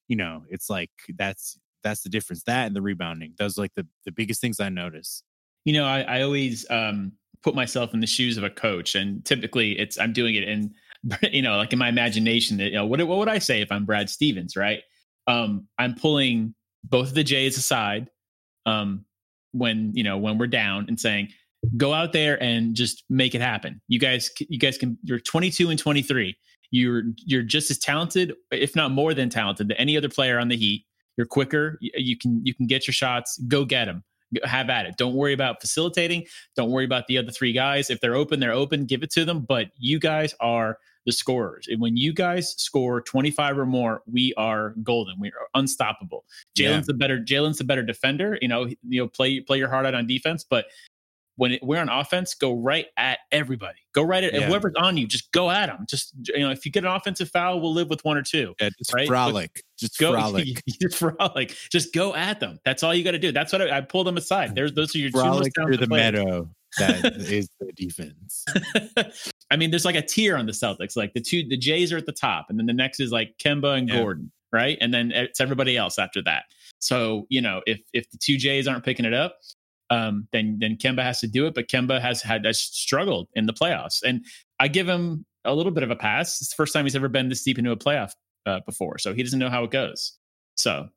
you 0.08 0.18
know, 0.18 0.44
it's 0.50 0.70
like 0.70 0.92
that's 1.18 1.58
that's 1.84 2.02
the 2.04 2.10
difference. 2.10 2.44
That 2.44 2.68
and 2.68 2.76
the 2.76 2.82
rebounding. 2.82 3.34
Those 3.40 3.58
are 3.58 3.62
like 3.62 3.74
the 3.76 3.88
the 4.06 4.12
biggest 4.12 4.42
things 4.42 4.60
I 4.60 4.70
notice. 4.70 5.24
You 5.66 5.74
know, 5.74 5.86
I, 5.86 6.02
I 6.02 6.22
always 6.24 6.70
um, 6.70 7.14
put 7.44 7.56
myself 7.56 7.94
in 7.94 8.00
the 8.00 8.08
shoes 8.08 8.38
of 8.38 8.44
a 8.44 8.50
coach, 8.50 8.96
and 8.96 9.24
typically 9.26 9.78
it's 9.80 10.00
I'm 10.00 10.14
doing 10.14 10.36
it 10.36 10.44
in 10.44 10.74
you 11.32 11.42
know 11.42 11.58
like 11.58 11.74
in 11.74 11.80
my 11.80 11.90
imagination. 11.90 12.58
that 12.58 12.66
You 12.66 12.76
know, 12.76 12.86
what 12.86 13.06
what 13.08 13.18
would 13.18 13.30
I 13.30 13.40
say 13.40 13.62
if 13.62 13.72
I'm 13.72 13.86
Brad 13.86 14.10
Stevens, 14.10 14.56
right? 14.56 14.82
Um, 15.28 15.68
I'm 15.78 15.96
pulling 15.96 16.56
both 16.84 17.10
of 17.10 17.14
the 17.14 17.24
Jays 17.24 17.58
aside 17.58 18.10
um, 18.66 19.06
when 19.52 19.92
you 19.94 20.04
know 20.04 20.18
when 20.18 20.38
we're 20.38 20.48
down 20.48 20.86
and 20.88 21.00
saying, 21.00 21.30
go 21.78 21.94
out 21.94 22.14
there 22.14 22.42
and 22.42 22.76
just 22.76 23.04
make 23.10 23.36
it 23.36 23.42
happen. 23.42 23.82
You 23.88 24.00
guys, 24.00 24.32
you 24.40 24.60
guys 24.60 24.78
can. 24.78 24.98
You're 25.04 25.20
22 25.20 25.70
and 25.70 25.80
23. 25.80 26.36
You're 26.72 27.04
you're 27.18 27.44
just 27.44 27.70
as 27.70 27.78
talented, 27.78 28.34
if 28.52 28.76
not 28.76 28.92
more 28.92 29.14
than 29.14 29.30
talented, 29.30 29.68
than 29.70 29.78
any 29.78 29.98
other 29.98 30.10
player 30.10 30.40
on 30.40 30.48
the 30.48 30.58
Heat. 30.58 30.86
You're 31.18 31.28
quicker. 31.28 31.78
You, 31.82 31.92
you 31.96 32.18
can 32.18 32.42
you 32.46 32.54
can 32.54 32.68
get 32.68 32.88
your 32.88 32.94
shots. 32.94 33.38
Go 33.48 33.66
get 33.66 33.86
them. 33.86 34.04
Have 34.44 34.70
at 34.70 34.86
it. 34.86 34.96
Don't 34.98 35.14
worry 35.14 35.34
about 35.34 35.60
facilitating. 35.62 36.26
Don't 36.56 36.72
worry 36.72 36.86
about 36.86 37.08
the 37.08 37.18
other 37.18 37.32
three 37.32 37.54
guys. 37.54 37.90
If 37.90 38.00
they're 38.00 38.16
open, 38.16 38.40
they're 38.40 38.54
open. 38.54 38.86
Give 38.86 39.04
it 39.04 39.12
to 39.12 39.26
them. 39.26 39.42
But 39.42 39.68
you 39.78 40.00
guys 40.00 40.34
are 40.40 40.78
the 41.06 41.12
scorers. 41.12 41.68
And 41.70 41.82
when 41.82 41.98
you 41.98 42.14
guys 42.14 42.54
score 42.58 43.02
25 43.02 43.58
or 43.58 43.66
more, 43.66 44.04
we 44.12 44.34
are 44.38 44.76
golden. 44.84 45.20
We 45.20 45.30
are 45.30 45.48
unstoppable. 45.56 46.26
Yeah. 46.56 46.70
Jaylen's 46.70 46.88
the 46.88 46.94
better. 46.94 47.20
Jaylen's 47.20 47.58
the 47.58 47.64
better 47.64 47.84
defender. 47.84 48.38
You 48.42 48.48
know, 48.48 48.68
you 48.88 49.02
know, 49.02 49.08
play 49.08 49.40
play 49.40 49.58
your 49.58 49.70
heart 49.70 49.86
out 49.86 49.96
on 49.96 50.08
defense. 50.08 50.46
But 50.48 50.66
when 51.38 51.54
it, 51.54 51.64
we're 51.64 51.80
on 51.80 51.90
offense, 51.90 52.34
go 52.36 52.54
right 52.54 52.86
at 52.98 53.20
everybody. 53.32 53.80
Go 53.94 54.04
right 54.04 54.24
at 54.24 54.34
Yeah. 54.34 54.48
whoever's 54.48 54.74
on 54.78 54.98
you. 54.98 55.08
Just 55.08 55.32
go 55.32 55.50
at 55.50 55.68
them. 55.68 55.86
Just 55.90 56.14
you 56.28 56.40
know, 56.40 56.52
if 56.52 56.66
you 56.66 56.72
get 56.72 56.84
an 56.84 56.92
offensive 56.92 57.30
foul, 57.30 57.60
we'll 57.62 57.74
live 57.74 57.90
with 57.90 58.04
one 58.06 58.18
or 58.18 58.22
two. 58.24 58.54
Yeah, 58.60 58.70
just 58.78 58.94
Right? 58.94 59.08
frolic. 59.08 59.64
Just 59.80 59.98
Go 59.98 60.12
frolic. 60.14 60.64
just 60.82 60.98
frolic. 60.98 61.56
Just 61.72 61.94
go 61.94 62.14
at 62.16 62.40
them. 62.40 62.60
That's 62.66 62.84
all 62.84 62.94
you 62.94 63.04
got 63.04 63.12
to 63.12 63.20
do. 63.20 63.32
That's 63.32 63.52
what 63.54 63.62
I, 63.62 63.78
I 63.78 63.82
pull 63.82 64.04
them 64.04 64.18
aside. 64.18 64.56
There's 64.56 64.74
those 64.74 64.94
are 64.96 65.00
your 65.00 65.10
two 65.10 65.20
frolic 65.20 65.54
through 65.56 65.78
talented 65.78 65.80
the 65.82 65.88
players. 65.88 66.14
meadow. 66.14 66.50
That 66.78 67.06
is 67.18 67.50
the 67.60 67.72
defense. 67.74 68.46
I 69.50 69.58
mean, 69.58 69.72
there's 69.72 69.84
like 69.86 69.96
a 69.96 70.02
tier 70.02 70.38
on 70.38 70.46
the 70.46 70.52
Celtics. 70.54 70.96
Like 70.96 71.14
the 71.14 71.20
two, 71.22 71.46
the 71.48 71.58
Jays 71.58 71.92
are 71.92 71.98
at 71.98 72.06
the 72.06 72.14
top, 72.14 72.46
and 72.50 72.58
then 72.58 72.66
the 72.66 72.74
next 72.74 73.00
is 73.00 73.12
like 73.12 73.34
Kemba 73.44 73.78
and 73.78 73.90
Yeah. 73.90 73.98
Gordon, 73.98 74.32
right? 74.54 74.78
And 74.80 74.94
then 74.94 75.12
it's 75.12 75.42
everybody 75.42 75.76
else 75.76 76.00
after 76.00 76.22
that. 76.24 76.44
So 76.80 77.26
you 77.30 77.42
know, 77.42 77.62
if 77.68 77.82
if 77.94 78.10
the 78.12 78.18
two 78.18 78.38
Jays 78.38 78.68
aren't 78.68 78.86
picking 78.86 79.04
it 79.06 79.14
up, 79.14 79.36
um, 79.92 80.28
then 80.32 80.58
then 80.60 80.78
Kemba 80.78 81.04
has 81.04 81.20
to 81.20 81.28
do 81.28 81.46
it. 81.46 81.54
But 81.54 81.68
Kemba 81.68 82.02
has 82.02 82.22
had 82.22 82.46
has 82.46 82.60
struggled 82.60 83.28
in 83.36 83.46
the 83.46 83.54
playoffs, 83.54 84.02
and 84.04 84.26
I 84.60 84.68
give 84.68 84.90
him 84.90 85.26
a 85.46 85.54
little 85.54 85.72
bit 85.72 85.84
of 85.84 85.92
a 85.92 85.96
pass. 85.96 86.42
It's 86.42 86.50
the 86.50 86.56
first 86.56 86.74
time 86.74 86.86
he's 86.86 86.96
ever 86.96 87.10
been 87.10 87.30
this 87.30 87.44
deep 87.44 87.60
into 87.60 87.72
a 87.72 87.78
playoff 87.78 88.14
uh, 88.46 88.62
before, 88.66 88.98
so 88.98 89.14
he 89.14 89.22
doesn't 89.22 89.40
know 89.40 89.50
how 89.50 89.64
it 89.64 89.72
goes. 89.72 90.18
So, 90.56 90.88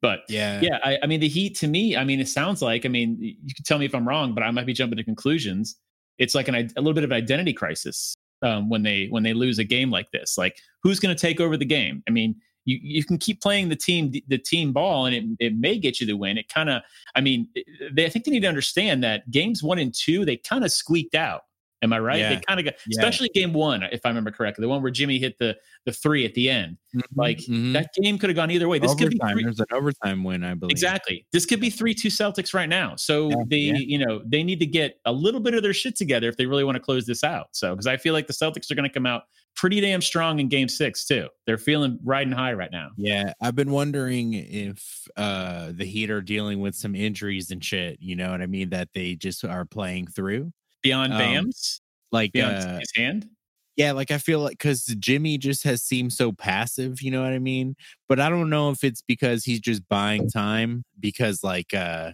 but 0.00 0.20
Yeah. 0.28 0.60
yeah, 0.62 0.78
I, 0.84 0.98
I 1.02 1.06
mean, 1.06 1.20
the 1.20 1.28
Heat 1.28 1.56
to 1.58 1.68
me, 1.68 1.96
I 1.96 2.04
mean, 2.04 2.20
it 2.20 2.28
sounds 2.28 2.60
like, 2.60 2.84
I 2.84 2.88
mean, 2.88 3.16
you 3.20 3.54
can 3.54 3.64
tell 3.64 3.78
me 3.78 3.86
if 3.86 3.94
I'm 3.94 4.06
wrong, 4.06 4.34
but 4.34 4.42
I 4.42 4.50
might 4.50 4.66
be 4.66 4.72
jumping 4.72 4.98
to 4.98 5.04
conclusions. 5.04 5.76
It's 6.18 6.34
like 6.34 6.48
an, 6.48 6.54
a 6.54 6.80
little 6.80 6.92
bit 6.92 7.04
of 7.04 7.12
identity 7.12 7.52
crisis 7.52 8.14
um, 8.42 8.68
when 8.68 8.82
they 8.82 9.06
when 9.06 9.22
they 9.22 9.32
lose 9.32 9.58
a 9.58 9.64
game 9.64 9.90
like 9.90 10.10
this. 10.12 10.36
Like, 10.36 10.56
who's 10.82 11.00
going 11.00 11.14
to 11.14 11.20
take 11.20 11.40
over 11.40 11.56
the 11.56 11.64
game? 11.64 12.02
I 12.06 12.10
mean, 12.10 12.36
you 12.64 12.78
you 12.82 13.04
can 13.04 13.18
keep 13.18 13.40
playing 13.40 13.68
the 13.68 13.76
team 13.76 14.12
the 14.28 14.38
team 14.38 14.72
ball, 14.72 15.06
and 15.06 15.14
it 15.14 15.24
it 15.38 15.56
may 15.56 15.78
get 15.78 16.00
you 16.00 16.06
the 16.06 16.16
win. 16.16 16.38
It 16.38 16.48
kind 16.48 16.70
of, 16.70 16.82
I 17.14 17.20
mean, 17.20 17.48
they 17.92 18.06
I 18.06 18.08
think 18.08 18.24
they 18.24 18.30
need 18.30 18.40
to 18.40 18.48
understand 18.48 19.02
that 19.04 19.30
games 19.30 19.62
one 19.62 19.78
and 19.78 19.94
two 19.94 20.24
they 20.24 20.36
kind 20.36 20.64
of 20.64 20.72
squeaked 20.72 21.14
out. 21.14 21.42
Am 21.82 21.92
I 21.92 21.98
right? 21.98 22.18
Yeah. 22.20 22.28
They 22.34 22.40
kind 22.46 22.60
of 22.60 22.64
got, 22.64 22.74
Yeah. 22.88 23.00
especially 23.00 23.28
game 23.34 23.52
one, 23.52 23.82
if 23.82 24.00
I 24.04 24.08
remember 24.08 24.30
correctly, 24.30 24.62
the 24.62 24.68
one 24.68 24.82
where 24.82 24.90
Jimmy 24.90 25.18
hit 25.18 25.38
the 25.38 25.56
the 25.84 25.92
three 25.92 26.24
at 26.24 26.34
the 26.34 26.48
end. 26.48 26.78
Like 27.16 27.38
Mhm. 27.38 27.72
that 27.72 27.90
game 28.00 28.18
could 28.18 28.30
have 28.30 28.36
gone 28.36 28.50
either 28.52 28.68
way. 28.68 28.78
This 28.78 28.94
could 28.94 29.10
be 29.10 29.16
overtime. 29.20 29.34
three, 29.34 29.42
There's 29.44 29.58
an 29.60 29.66
overtime 29.72 30.22
win, 30.24 30.44
I 30.44 30.54
believe. 30.54 30.70
Exactly. 30.70 31.26
This 31.32 31.44
could 31.44 31.60
be 31.60 31.70
three 31.70 31.92
two 31.94 32.08
Celtics 32.08 32.54
right 32.54 32.68
now. 32.68 32.94
So 32.96 33.30
Yeah, 33.30 33.36
they, 33.48 33.56
you 33.58 33.98
know, 33.98 34.22
they 34.24 34.42
need 34.44 34.60
to 34.60 34.66
get 34.66 35.00
a 35.04 35.12
little 35.12 35.40
bit 35.40 35.54
of 35.54 35.62
their 35.62 35.72
shit 35.74 35.96
together 35.96 36.28
if 36.28 36.36
they 36.36 36.46
really 36.46 36.62
want 36.64 36.76
to 36.76 36.80
close 36.80 37.04
this 37.06 37.24
out. 37.24 37.48
So 37.52 37.74
because 37.74 37.86
I 37.88 37.96
feel 37.96 38.12
like 38.12 38.26
the 38.28 38.32
Celtics 38.32 38.70
are 38.70 38.74
going 38.76 38.88
to 38.88 38.92
come 38.94 39.06
out 39.06 39.22
pretty 39.56 39.80
damn 39.80 40.00
strong 40.00 40.38
in 40.38 40.48
Game 40.48 40.68
Six 40.68 41.04
too. 41.04 41.28
They're 41.46 41.58
feeling 41.58 41.98
riding 42.04 42.32
high 42.32 42.52
right 42.54 42.70
now. 42.72 42.90
Yeah, 42.96 43.32
I've 43.40 43.54
been 43.56 43.70
wondering 43.72 44.32
if 44.34 45.08
uh 45.16 45.72
the 45.72 45.84
Heat 45.84 46.10
are 46.10 46.22
dealing 46.22 46.60
with 46.60 46.74
some 46.74 46.94
injuries 46.94 47.50
and 47.50 47.62
shit. 47.62 47.98
You 48.00 48.14
know 48.16 48.30
what 48.30 48.40
I 48.40 48.46
mean? 48.46 48.70
That 48.70 48.90
they 48.94 49.14
just 49.16 49.44
are 49.44 49.64
playing 49.64 50.06
through. 50.06 50.52
Beyond 50.82 51.12
Um, 51.12 51.18
Bam's, 51.18 51.80
Like, 52.10 52.32
beyond 52.32 52.58
uh, 52.58 52.78
his 52.80 52.92
hand. 52.96 53.30
yeah, 53.76 53.92
like 53.92 54.10
I 54.10 54.18
feel 54.18 54.40
like 54.40 54.52
because 54.58 54.84
Jimmy 54.98 55.38
just 55.38 55.64
has 55.64 55.82
seemed 55.82 56.12
so 56.12 56.32
passive. 56.32 57.00
You 57.02 57.10
know 57.10 57.22
what 57.22 57.32
I 57.32 57.38
mean? 57.38 57.74
But 58.08 58.20
I 58.20 58.28
don't 58.28 58.50
know 58.50 58.70
if 58.70 58.84
it's 58.84 59.02
because 59.02 59.44
he's 59.44 59.60
just 59.60 59.88
buying 59.88 60.28
time 60.28 60.84
because, 61.00 61.42
like, 61.42 61.72
uh, 61.74 62.12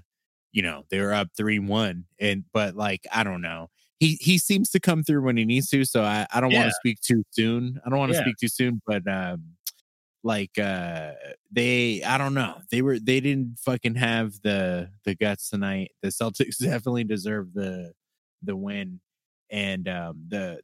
you 0.52 0.62
know, 0.62 0.84
they're 0.90 1.12
up 1.12 1.28
three 1.36 1.58
one, 1.58 2.04
and 2.20 2.44
but 2.52 2.74
like 2.76 3.06
I 3.12 3.24
don't 3.24 3.42
know. 3.42 3.68
He 4.00 4.18
he 4.20 4.38
seems 4.38 4.70
to 4.70 4.80
come 4.80 5.02
through 5.02 5.22
when 5.22 5.36
he 5.36 5.44
needs 5.44 5.68
to. 5.70 5.84
So 5.84 6.02
I 6.04 6.26
I 6.32 6.40
don't 6.40 6.52
want 6.52 6.68
to 6.70 6.74
speak 6.76 7.00
too 7.00 7.24
soon. 7.32 7.80
I 7.84 7.90
don't 7.90 7.98
want 7.98 8.12
to 8.12 8.16
Yeah. 8.16 8.22
speak 8.22 8.36
too 8.38 8.48
soon, 8.48 8.80
but 8.86 9.06
um. 9.08 9.56
like 10.24 10.58
uh 10.58 11.12
they 11.50 12.02
i 12.02 12.18
don't 12.18 12.34
know 12.34 12.56
they 12.72 12.82
were 12.82 12.98
they 12.98 13.20
didn't 13.20 13.56
fucking 13.60 13.94
have 13.94 14.40
the 14.42 14.90
the 15.04 15.14
guts 15.14 15.48
tonight 15.50 15.92
the 16.02 16.08
celtics 16.08 16.58
definitely 16.62 17.04
deserve 17.04 17.54
the 17.54 17.92
the 18.42 18.56
win 18.56 19.00
and 19.50 19.88
um 19.88 20.22
the 20.28 20.60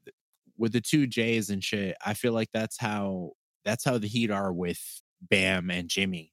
with 0.56 0.72
the 0.72 0.80
two 0.80 1.06
j's 1.06 1.50
and 1.50 1.64
shit 1.64 1.96
i 2.04 2.14
feel 2.14 2.32
like 2.32 2.48
that's 2.52 2.78
how 2.78 3.30
that's 3.64 3.84
how 3.84 3.98
the 3.98 4.06
heat 4.06 4.30
are 4.30 4.52
with 4.52 4.80
bam 5.22 5.70
and 5.70 5.88
jimmy 5.88 6.32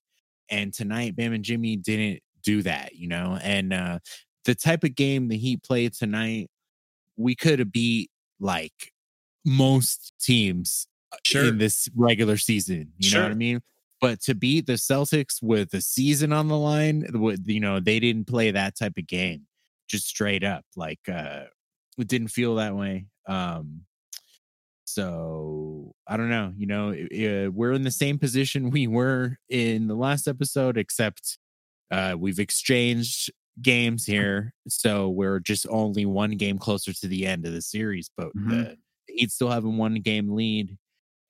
and 0.50 0.74
tonight 0.74 1.16
bam 1.16 1.34
and 1.34 1.44
jimmy 1.46 1.76
didn't 1.76 2.22
do 2.44 2.62
that 2.62 2.96
you 2.96 3.08
know 3.08 3.38
and 3.42 3.72
uh 3.74 3.98
the 4.46 4.56
type 4.56 4.84
of 4.84 4.96
game 4.96 5.28
the 5.28 5.38
heat 5.38 5.64
played 5.64 5.94
tonight 5.94 6.50
we 7.18 7.36
could 7.36 7.60
have 7.60 7.72
beat 7.72 8.10
like 8.40 8.92
most 9.46 10.14
teams 10.20 10.88
Sure. 11.26 11.46
in 11.46 11.58
this 11.58 11.90
regular 11.96 12.38
season. 12.38 12.94
You 12.98 13.12
know 13.16 13.24
what 13.24 13.32
I 13.32 13.36
mean? 13.36 13.62
But 14.00 14.22
to 14.22 14.34
beat 14.34 14.66
the 14.66 14.74
Celtics 14.74 15.42
with 15.44 15.70
the 15.72 15.82
season 15.82 16.32
on 16.34 16.48
the 16.48 16.58
line, 16.58 17.06
with 17.14 17.46
you 17.48 17.60
know, 17.60 17.80
they 17.80 18.00
didn't 18.00 18.28
play 18.28 18.50
that 18.52 18.78
type 18.78 18.94
of 18.98 19.08
game, 19.08 19.46
just 19.92 20.08
straight 20.08 20.44
up. 20.44 20.66
Like 20.76 21.02
uh 21.08 21.46
it 21.98 22.08
didn't 22.08 22.30
feel 22.30 22.56
that 22.56 22.76
way. 22.76 23.08
Um 23.28 23.86
so 24.86 25.94
I 26.08 26.18
don't 26.18 26.30
know, 26.30 26.54
you 26.58 26.66
know, 26.68 26.90
uh, 26.92 27.52
we're 27.52 27.72
in 27.74 27.84
the 27.84 27.92
same 27.92 28.18
position 28.18 28.70
we 28.72 28.88
were 28.88 29.38
in 29.50 29.88
the 29.88 29.96
last 29.96 30.28
episode, 30.28 30.78
except 30.78 31.38
uh 31.92 32.16
we've 32.18 32.40
exchanged 32.40 33.32
games 33.62 34.06
here, 34.06 34.54
so 34.68 35.10
we're 35.10 35.40
just 35.40 35.68
only 35.70 36.06
one 36.06 36.32
game 36.32 36.58
closer 36.58 36.94
to 36.94 37.08
the 37.08 37.26
end 37.28 37.46
of 37.46 37.54
the 37.54 37.62
series. 37.62 38.10
But 38.16 38.36
Mhm. 38.36 38.50
the 38.50 38.78
Heat 39.14 39.32
still 39.32 39.50
have 39.50 39.66
a 39.66 39.70
one 39.70 39.96
game 39.96 40.30
lead, 40.34 40.78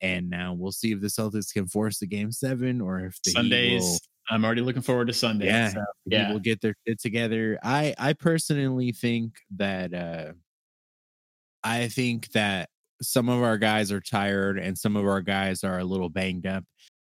and 0.00 0.30
now 0.30 0.54
we'll 0.54 0.70
see 0.72 0.92
if 0.92 1.00
the 1.00 1.08
Celtics 1.08 1.52
can 1.52 1.66
force 1.66 1.98
the 1.98 2.06
game 2.06 2.30
seven 2.30 2.80
or 2.80 3.00
if 3.00 3.20
the 3.24 3.32
Sundays. 3.32 4.00
I'm 4.30 4.44
already 4.44 4.60
looking 4.62 4.82
forward 4.82 5.08
to 5.08 5.12
Sunday. 5.12 5.46
yeah, 5.46 5.68
So, 5.70 5.84
yeah. 6.06 6.32
will 6.32 6.38
get 6.40 6.60
their 6.60 6.74
shit 6.86 7.00
together. 7.00 7.58
I 7.62 7.94
I 7.98 8.12
personally 8.12 8.92
think 8.92 9.34
that 9.56 9.92
uh 9.94 10.32
I 11.64 11.88
think 11.88 12.30
that 12.32 12.68
some 13.00 13.28
of 13.28 13.42
our 13.42 13.58
guys 13.58 13.90
are 13.92 14.00
tired 14.00 14.58
and 14.58 14.76
some 14.78 14.96
of 14.96 15.04
our 15.06 15.20
guys 15.20 15.64
are 15.64 15.78
a 15.78 15.84
little 15.84 16.08
banged 16.08 16.46
up. 16.46 16.64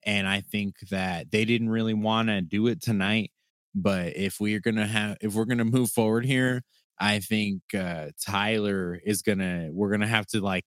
and 0.04 0.28
I 0.28 0.40
think 0.40 0.74
that 0.90 1.30
they 1.32 1.44
didn't 1.44 1.68
really 1.70 1.94
want 1.94 2.28
to 2.28 2.40
do 2.40 2.66
it 2.68 2.80
tonight. 2.82 3.30
But 3.74 4.16
if 4.16 4.40
we're 4.40 4.60
gonna 4.60 4.86
have, 4.86 5.16
if 5.20 5.34
we're 5.34 5.44
gonna 5.46 5.64
move 5.64 5.90
forward 5.90 6.24
here, 6.24 6.62
I 6.98 7.20
think 7.20 7.62
uh, 7.74 8.10
Tyler 8.24 8.98
is 9.04 9.22
gonna. 9.22 9.68
We're 9.72 9.90
gonna 9.90 10.06
have 10.06 10.26
to 10.28 10.40
like 10.40 10.64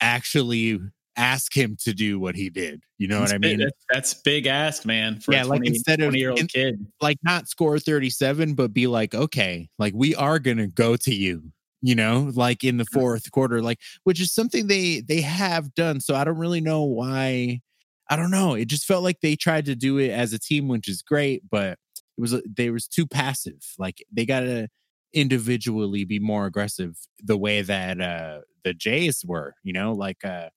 actually 0.00 0.80
ask 1.20 1.54
him 1.54 1.76
to 1.82 1.92
do 1.92 2.18
what 2.18 2.34
he 2.34 2.48
did. 2.48 2.82
You 2.98 3.08
know 3.08 3.20
that's 3.20 3.32
what 3.32 3.44
I 3.44 3.46
mean? 3.46 3.58
Big, 3.58 3.66
that's, 3.66 3.84
that's, 3.92 4.14
big 4.14 4.46
ask, 4.46 4.86
man. 4.86 5.20
yeah, 5.28 5.44
20, 5.44 5.48
like 5.48 5.68
instead 5.68 6.00
of 6.00 6.14
year 6.14 6.30
old 6.30 6.48
kid, 6.48 6.86
like 7.00 7.18
not 7.22 7.46
score 7.46 7.78
37, 7.78 8.54
but 8.54 8.72
be 8.72 8.86
like, 8.86 9.14
okay, 9.14 9.68
like 9.78 9.92
we 9.94 10.14
are 10.14 10.38
gonna 10.38 10.66
go 10.66 10.96
to 10.96 11.14
you. 11.14 11.52
You 11.82 11.94
know, 11.94 12.30
like 12.34 12.62
in 12.62 12.76
the 12.76 12.84
fourth 12.92 13.30
quarter, 13.30 13.62
like 13.62 13.78
which 14.04 14.20
is 14.20 14.34
something 14.34 14.66
they 14.66 15.00
they 15.00 15.22
have 15.22 15.74
done. 15.74 16.00
So 16.00 16.14
I 16.14 16.24
don't 16.24 16.36
really 16.36 16.60
know 16.60 16.82
why. 16.82 17.60
I 18.10 18.16
don't 18.16 18.30
know. 18.30 18.54
It 18.54 18.68
just 18.68 18.84
felt 18.84 19.02
like 19.02 19.20
they 19.22 19.34
tried 19.34 19.64
to 19.66 19.74
do 19.74 19.96
it 19.96 20.10
as 20.10 20.34
a 20.34 20.38
team, 20.38 20.68
which 20.68 20.88
is 20.88 21.00
great, 21.00 21.42
but 21.50 21.78
it 22.18 22.20
was 22.20 22.36
they 22.44 22.68
was 22.68 22.86
too 22.86 23.06
passive. 23.06 23.64
Like 23.78 24.04
they 24.12 24.26
gotta 24.26 24.68
individually 25.14 26.04
be 26.04 26.18
more 26.18 26.46
aggressive 26.46 26.96
the 27.22 27.36
way 27.36 27.62
that 27.62 28.00
uh 28.00 28.40
the 28.62 28.74
Jays 28.74 29.24
were, 29.26 29.54
you 29.62 29.72
know, 29.72 29.92
like 29.92 30.22
uh 30.22 30.50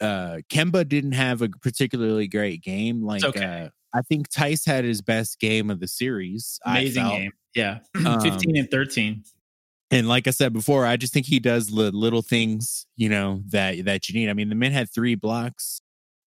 uh 0.00 0.38
Kemba 0.50 0.88
didn't 0.88 1.12
have 1.12 1.42
a 1.42 1.48
particularly 1.48 2.28
great 2.28 2.62
game. 2.62 3.02
Like 3.02 3.24
okay. 3.24 3.64
uh 3.64 3.68
I 3.94 4.02
think 4.02 4.30
Theis 4.30 4.66
had 4.66 4.84
his 4.84 5.00
best 5.00 5.40
game 5.40 5.70
of 5.70 5.80
the 5.80 5.88
series. 5.88 6.60
Amazing 6.64 7.08
game. 7.08 7.32
Yeah. 7.54 7.78
15 7.96 8.06
um, 8.06 8.40
and 8.54 8.70
13. 8.70 9.24
And 9.90 10.08
like 10.08 10.26
I 10.26 10.30
said 10.30 10.52
before, 10.52 10.84
I 10.84 10.96
just 10.96 11.12
think 11.14 11.26
he 11.26 11.40
does 11.40 11.68
the 11.68 11.90
little 11.90 12.20
things, 12.20 12.86
you 12.96 13.08
know, 13.08 13.42
that 13.48 13.84
that 13.86 14.08
you 14.08 14.18
need. 14.18 14.28
I 14.28 14.34
mean, 14.34 14.50
the 14.50 14.54
men 14.54 14.72
had 14.72 14.90
three 14.90 15.14
blocks, 15.14 15.80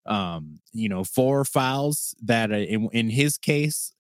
um, 0.08 0.60
you 0.74 0.90
know, 0.90 1.04
four 1.04 1.46
fouls 1.46 2.16
that 2.24 2.52
uh, 2.52 2.56
in, 2.56 2.90
in 2.92 3.10
his 3.10 3.38
case 3.38 3.94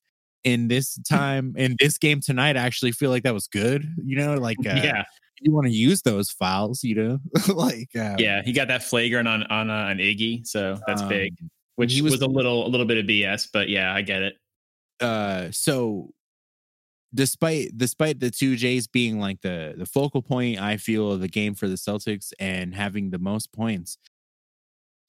in 0.44 0.68
this 0.68 1.00
time 1.10 1.54
in 1.58 1.76
this 1.80 2.00
game 2.00 2.22
tonight, 2.22 2.58
I 2.58 2.62
actually 2.62 2.92
feel 2.92 3.12
like 3.12 3.24
that 3.24 3.36
was 3.36 3.48
good. 3.48 3.88
You 4.04 4.18
know, 4.18 4.34
like 4.36 4.58
uh, 4.66 4.82
yeah, 4.84 5.04
you 5.42 5.52
want 5.52 5.68
to 5.68 5.74
use 5.74 6.02
those 6.02 6.30
files, 6.30 6.84
you 6.84 6.96
know, 6.96 7.20
like 7.54 7.90
uh, 7.96 8.16
yeah, 8.18 8.42
he 8.44 8.54
got 8.54 8.68
that 8.70 8.84
flagrant 8.84 9.28
on 9.28 9.44
on 9.44 9.70
uh, 9.70 9.88
an 9.88 9.98
Iggy, 9.98 10.46
so 10.46 10.80
that's 10.88 11.02
um, 11.02 11.10
big. 11.10 11.36
Which 11.76 12.00
was, 12.02 12.14
was 12.14 12.22
a 12.22 12.28
little 12.28 12.66
a 12.66 12.70
little 12.70 12.86
bit 12.86 12.98
of 12.98 13.06
BS, 13.06 13.50
but 13.52 13.70
yeah, 13.70 13.94
I 13.94 14.02
get 14.02 14.22
it. 14.22 14.36
Uh, 15.00 15.50
so 15.52 16.12
despite 17.14 17.78
despite 17.78 18.20
the 18.20 18.30
two 18.30 18.56
Jays 18.56 18.88
being 18.88 19.20
like 19.20 19.42
the 19.42 19.74
the 19.78 19.86
focal 19.86 20.22
point, 20.22 20.62
I 20.62 20.78
feel 20.78 21.12
of 21.12 21.22
the 21.22 21.28
game 21.28 21.56
for 21.56 21.68
the 21.68 21.76
Celtics 21.76 22.32
and 22.40 22.76
having 22.76 23.10
the 23.10 23.20
most 23.20 23.52
points, 23.52 23.98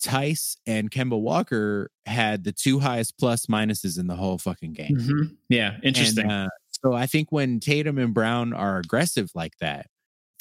Theis 0.02 0.56
and 0.66 0.90
Kemba 0.90 1.20
Walker 1.20 1.90
had 2.06 2.44
the 2.44 2.52
two 2.52 2.80
highest 2.80 3.18
plus 3.18 3.46
minuses 3.46 3.98
in 3.98 4.06
the 4.06 4.16
whole 4.16 4.38
fucking 4.38 4.72
game. 4.72 4.96
Mm-hmm. 4.96 5.34
Yeah, 5.48 5.76
interesting. 5.82 6.24
And, 6.24 6.46
uh, 6.46 6.48
so 6.84 6.92
I 6.94 7.06
think 7.06 7.30
when 7.30 7.60
Tatum 7.60 7.98
and 7.98 8.12
Brown 8.12 8.52
are 8.52 8.78
aggressive 8.78 9.30
like 9.34 9.56
that, 9.60 9.86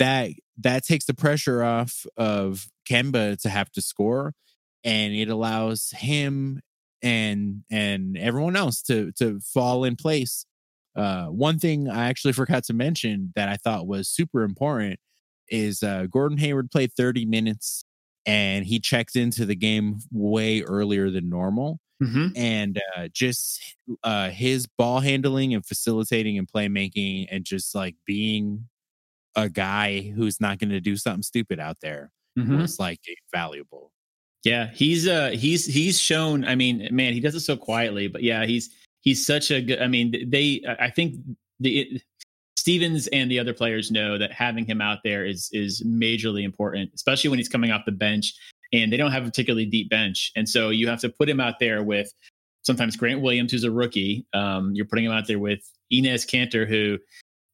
that 0.01 0.31
that 0.57 0.83
takes 0.83 1.05
the 1.05 1.13
pressure 1.13 1.63
off 1.63 2.07
of 2.17 2.67
Kemba 2.89 3.39
to 3.41 3.49
have 3.49 3.71
to 3.73 3.81
score, 3.81 4.33
and 4.83 5.13
it 5.13 5.29
allows 5.29 5.91
him 5.95 6.59
and 7.03 7.63
and 7.69 8.17
everyone 8.17 8.55
else 8.55 8.81
to 8.83 9.11
to 9.13 9.39
fall 9.39 9.83
in 9.83 9.95
place. 9.95 10.45
Uh, 10.95 11.25
one 11.27 11.59
thing 11.59 11.87
I 11.87 12.09
actually 12.09 12.33
forgot 12.33 12.63
to 12.65 12.73
mention 12.73 13.31
that 13.35 13.47
I 13.47 13.57
thought 13.57 13.87
was 13.87 14.09
super 14.09 14.41
important 14.43 14.99
is 15.47 15.83
uh, 15.83 16.07
Gordon 16.09 16.37
Hayward 16.39 16.71
played 16.71 16.91
30 16.93 17.25
minutes 17.25 17.85
and 18.25 18.65
he 18.65 18.79
checked 18.79 19.15
into 19.15 19.45
the 19.45 19.55
game 19.55 19.99
way 20.11 20.61
earlier 20.61 21.09
than 21.09 21.29
normal. 21.29 21.79
Mm-hmm. 22.03 22.27
And 22.35 22.81
uh, 22.97 23.07
just 23.13 23.61
uh, 24.03 24.31
his 24.31 24.67
ball 24.67 24.99
handling 24.99 25.53
and 25.53 25.65
facilitating 25.65 26.37
and 26.37 26.47
playmaking 26.51 27.27
and 27.31 27.45
just 27.45 27.73
like 27.75 27.95
being 28.05 28.67
a 29.35 29.49
guy 29.49 30.01
who's 30.15 30.41
not 30.41 30.59
going 30.59 30.69
to 30.69 30.81
do 30.81 30.97
something 30.97 31.23
stupid 31.23 31.59
out 31.59 31.77
there 31.81 32.11
mm-hmm. 32.37 32.61
was 32.61 32.79
like 32.79 32.99
valuable. 33.33 33.91
Yeah, 34.43 34.69
he's 34.73 35.07
uh 35.07 35.31
he's 35.31 35.65
he's 35.65 35.99
shown. 35.99 36.45
I 36.45 36.55
mean, 36.55 36.87
man, 36.91 37.13
he 37.13 37.19
does 37.19 37.35
it 37.35 37.41
so 37.41 37.55
quietly, 37.55 38.07
but 38.07 38.23
yeah, 38.23 38.45
he's 38.45 38.69
he's 39.01 39.25
such 39.25 39.51
a 39.51 39.61
good. 39.61 39.81
I 39.81 39.87
mean, 39.87 40.29
they. 40.29 40.63
I 40.79 40.89
think 40.89 41.15
the 41.59 42.01
Stevens 42.57 43.07
and 43.07 43.29
the 43.29 43.39
other 43.39 43.53
players 43.53 43.91
know 43.91 44.17
that 44.17 44.31
having 44.31 44.65
him 44.65 44.81
out 44.81 44.99
there 45.03 45.25
is 45.25 45.49
is 45.51 45.83
majorly 45.83 46.43
important, 46.43 46.91
especially 46.95 47.29
when 47.29 47.39
he's 47.39 47.49
coming 47.49 47.71
off 47.71 47.85
the 47.85 47.91
bench 47.91 48.33
and 48.73 48.91
they 48.91 48.97
don't 48.97 49.11
have 49.11 49.23
a 49.23 49.25
particularly 49.25 49.65
deep 49.65 49.89
bench. 49.89 50.31
And 50.35 50.47
so 50.47 50.69
you 50.69 50.87
have 50.87 51.01
to 51.01 51.09
put 51.09 51.29
him 51.29 51.39
out 51.39 51.55
there 51.59 51.83
with 51.83 52.11
sometimes 52.63 52.95
Grant 52.95 53.21
Williams, 53.21 53.51
who's 53.51 53.63
a 53.63 53.71
rookie. 53.71 54.25
Um, 54.33 54.73
you're 54.73 54.85
putting 54.85 55.05
him 55.05 55.11
out 55.11 55.27
there 55.27 55.39
with 55.39 55.59
Enes 55.91 56.25
Kanter, 56.25 56.67
who 56.67 56.97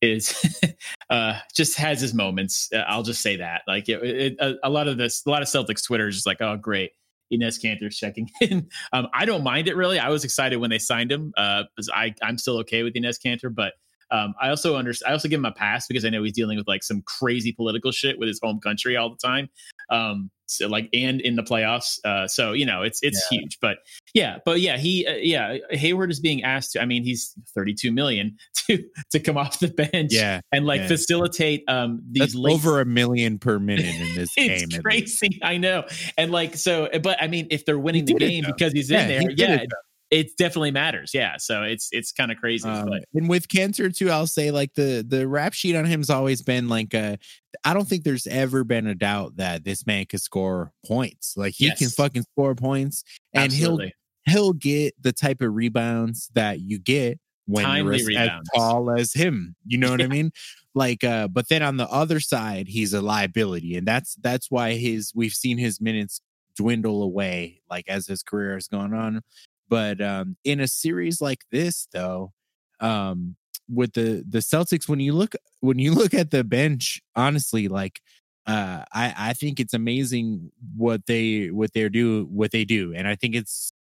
is 0.01 0.55
uh, 1.10 1.39
just 1.53 1.77
has 1.77 2.01
his 2.01 2.13
moments. 2.13 2.69
Uh, 2.73 2.83
I'll 2.88 3.03
just 3.03 3.21
say 3.21 3.36
that. 3.38 3.62
Like 3.67 3.89
it, 3.89 4.03
it, 4.03 4.36
a, 4.39 4.55
a, 4.63 4.69
lot 4.69 4.88
of 4.88 4.97
this, 4.97 5.25
a 5.25 5.29
lot 5.29 5.41
of 5.41 5.47
Celtics 5.47 5.86
Twitter 5.86 6.07
is 6.07 6.15
just 6.15 6.27
like, 6.27 6.41
oh, 6.41 6.57
great. 6.57 6.91
Enes 7.33 7.62
Kanter's 7.62 7.97
checking 7.97 8.29
in. 8.41 8.69
um, 8.93 9.07
I 9.13 9.25
don't 9.25 9.43
mind 9.43 9.67
it 9.67 9.75
really. 9.75 9.99
I 9.99 10.10
was 10.10 10.23
excited 10.23 10.57
when 10.57 10.69
they 10.69 10.79
signed 10.79 11.12
him 11.12 11.33
uh, 11.38 11.63
I 11.93 12.13
I'm 12.21 12.38
still 12.38 12.57
okay 12.60 12.83
with 12.83 12.93
Enes 12.93 13.17
Kanter, 13.23 13.53
but 13.53 13.73
um, 14.12 14.33
I 14.41 14.49
also 14.49 14.75
understand. 14.75 15.10
I 15.10 15.13
also 15.13 15.27
give 15.27 15.39
him 15.39 15.45
a 15.45 15.51
pass 15.51 15.88
because 15.88 16.05
I 16.05 16.10
know 16.10 16.23
he's 16.23 16.33
dealing 16.33 16.57
with 16.57 16.67
like 16.67 16.83
some 16.83 17.01
crazy 17.01 17.51
political 17.51 17.91
shit 17.91 18.17
with 18.17 18.27
his 18.27 18.39
home 18.41 18.60
country 18.62 18.95
all 18.95 19.10
the 19.10 19.17
time. 19.17 19.49
Um, 19.89 20.31
so 20.47 20.67
like 20.67 20.89
and 20.93 21.21
in 21.21 21.36
the 21.36 21.43
playoffs. 21.43 21.99
Uh, 22.03 22.27
so 22.27 22.53
you 22.53 22.65
know 22.65 22.81
it's 22.81 23.01
it's 23.03 23.25
yeah. 23.31 23.39
huge. 23.39 23.60
But 23.62 23.77
yeah, 24.13 24.38
but 24.45 24.60
yeah, 24.60 24.77
he 24.77 25.05
uh, 25.05 25.15
yeah 25.15 25.57
Hayward 25.71 26.12
is 26.12 26.19
being 26.19 26.43
asked 26.43 26.73
to. 26.73 26.81
I 26.81 26.86
mean, 26.86 27.03
he's 27.03 27.33
32 27.55 27.91
million 27.91 28.38
to 28.67 28.83
to 29.12 29.19
come 29.19 29.38
off 29.38 29.60
the 29.60 29.67
bench. 29.67 30.13
Yeah, 30.13 30.41
and 30.51 30.65
like 30.65 30.81
yeah. 30.81 30.88
facilitate 30.88 31.63
um 31.67 32.01
these 32.10 32.36
late... 32.36 32.53
over 32.53 32.81
a 32.81 32.86
million 32.86 33.39
per 33.39 33.60
minute 33.60 33.86
in 33.86 34.15
this 34.15 34.29
it's 34.38 34.65
game. 34.65 34.81
Crazy, 34.81 35.39
I 35.43 35.57
know. 35.57 35.86
And 36.17 36.31
like 36.31 36.55
so, 36.55 36.89
but 37.01 37.21
I 37.21 37.27
mean, 37.27 37.47
if 37.51 37.65
they're 37.65 37.79
winning 37.79 38.05
the 38.05 38.15
game 38.15 38.43
because 38.45 38.73
he's 38.73 38.91
in 38.91 39.07
there, 39.07 39.31
yeah, 39.31 39.55
it 39.55 39.69
definitely 40.10 40.72
matters. 40.72 41.13
Yeah. 41.13 41.38
So 41.38 41.63
it's 41.63 41.89
it's 41.91 42.12
kind 42.12 42.32
of 42.32 42.38
crazy. 42.38 42.67
Um, 42.67 42.89
and 43.13 43.28
with 43.28 43.48
Kanter 43.48 43.96
too, 43.96 44.10
I'll 44.10 44.28
say 44.28 44.52
like 44.52 44.74
the 44.74 45.06
the 45.08 45.28
rap 45.28 45.54
sheet 45.54 45.76
on 45.76 45.86
him's 45.86 46.10
always 46.10 46.41
been 46.41 46.70
like 46.70 46.96
uh 46.96 47.17
I 47.63 47.74
don't 47.74 47.88
think 47.88 48.04
there's 48.04 48.28
ever 48.28 48.63
been 48.63 48.88
a 48.88 48.96
doubt 48.96 49.38
that 49.38 49.63
this 49.63 49.86
man 49.86 50.06
could 50.06 50.22
score 50.22 50.72
points. 50.86 51.36
Like 51.36 51.54
he 51.56 51.67
yes. 51.67 51.80
can 51.80 51.89
fucking 51.89 52.24
score 52.24 52.56
points 52.56 53.04
and 53.34 53.46
Absolutely. 53.46 53.93
he'll 54.26 54.34
he'll 54.34 54.54
get 54.54 54.93
the 55.02 55.13
type 55.13 55.41
of 55.41 55.54
rebounds 55.54 56.30
that 56.34 56.62
you 56.62 56.80
get 56.80 57.20
when 57.46 57.65
Timely 57.65 58.00
you're 58.00 58.20
as, 58.22 58.30
as 58.30 58.41
tall 58.56 58.91
as 58.91 59.13
him. 59.13 59.56
You 59.65 59.78
know 59.78 59.91
what 59.91 60.00
yeah. 60.00 60.06
I 60.06 60.10
mean? 60.10 60.32
Like 60.74 61.04
uh 61.04 61.28
but 61.28 61.50
then 61.50 61.63
on 61.63 61.76
the 61.78 61.89
other 61.89 62.22
side, 62.22 62.70
he's 62.70 62.93
a 62.93 63.02
liability. 63.02 63.76
And 63.76 63.86
that's 63.86 64.15
that's 64.15 64.50
why 64.50 64.74
his 64.74 65.12
we've 65.13 65.34
seen 65.34 65.58
his 65.58 65.82
minutes 65.82 66.22
dwindle 66.56 67.04
away 67.04 67.62
like 67.70 67.88
as 67.88 68.08
his 68.08 68.24
career 68.24 68.56
has 68.56 68.67
gone 68.67 68.93
on 68.93 69.22
but 69.69 70.01
um, 70.01 70.38
in 70.43 70.60
a 70.60 70.67
series 70.67 71.21
like 71.21 71.41
this, 71.51 71.88
though, 71.91 72.34
um, 72.80 73.36
with 73.69 73.93
the 73.93 74.23
the 74.27 74.39
Celtics, 74.39 74.88
when 74.88 74.99
you 74.99 75.13
look 75.13 75.36
when 75.60 75.80
you 75.80 75.93
look 75.95 76.13
at 76.13 76.32
the 76.32 76.43
bench, 76.43 77.01
honestly, 77.15 77.67
like 77.67 78.01
uh, 78.45 78.84
I 78.93 79.13
I 79.17 79.34
think 79.34 79.60
it's 79.60 79.73
amazing 79.73 80.51
what 80.75 81.06
they 81.06 81.47
what 81.47 81.73
they 81.73 81.89
do 81.89 82.27
what 82.32 82.51
they 82.51 82.65
do, 82.65 82.93
and 82.95 83.08
I 83.08 83.15
think 83.15 83.36
it's 83.36 83.71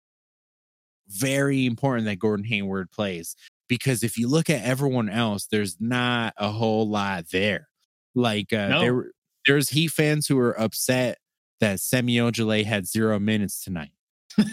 very 1.09 1.67
important 1.67 2.07
that 2.07 2.19
Gordon 2.19 2.45
Hayward 2.47 2.91
plays 2.91 3.37
because 3.69 4.03
if 4.03 4.19
you 4.19 4.29
look 4.29 4.51
at 4.51 4.65
everyone 4.65 5.09
else, 5.09 5.47
there's 5.47 5.77
not 5.81 6.35
a 6.37 6.51
whole 6.51 6.89
lot 6.89 7.27
there. 7.31 7.69
Like 8.15 8.53
uh, 8.53 8.69
no. 8.69 8.81
there 8.81 9.11
there's 9.47 9.69
Heat 9.71 9.89
fans 9.89 10.27
who 10.27 10.39
are 10.39 10.59
upset 10.59 11.19
that 11.61 11.81
Semi 11.81 12.17
Ojeleye 12.17 12.65
had 12.65 12.87
zero 12.87 13.19
minutes 13.19 13.63
tonight 13.63 13.91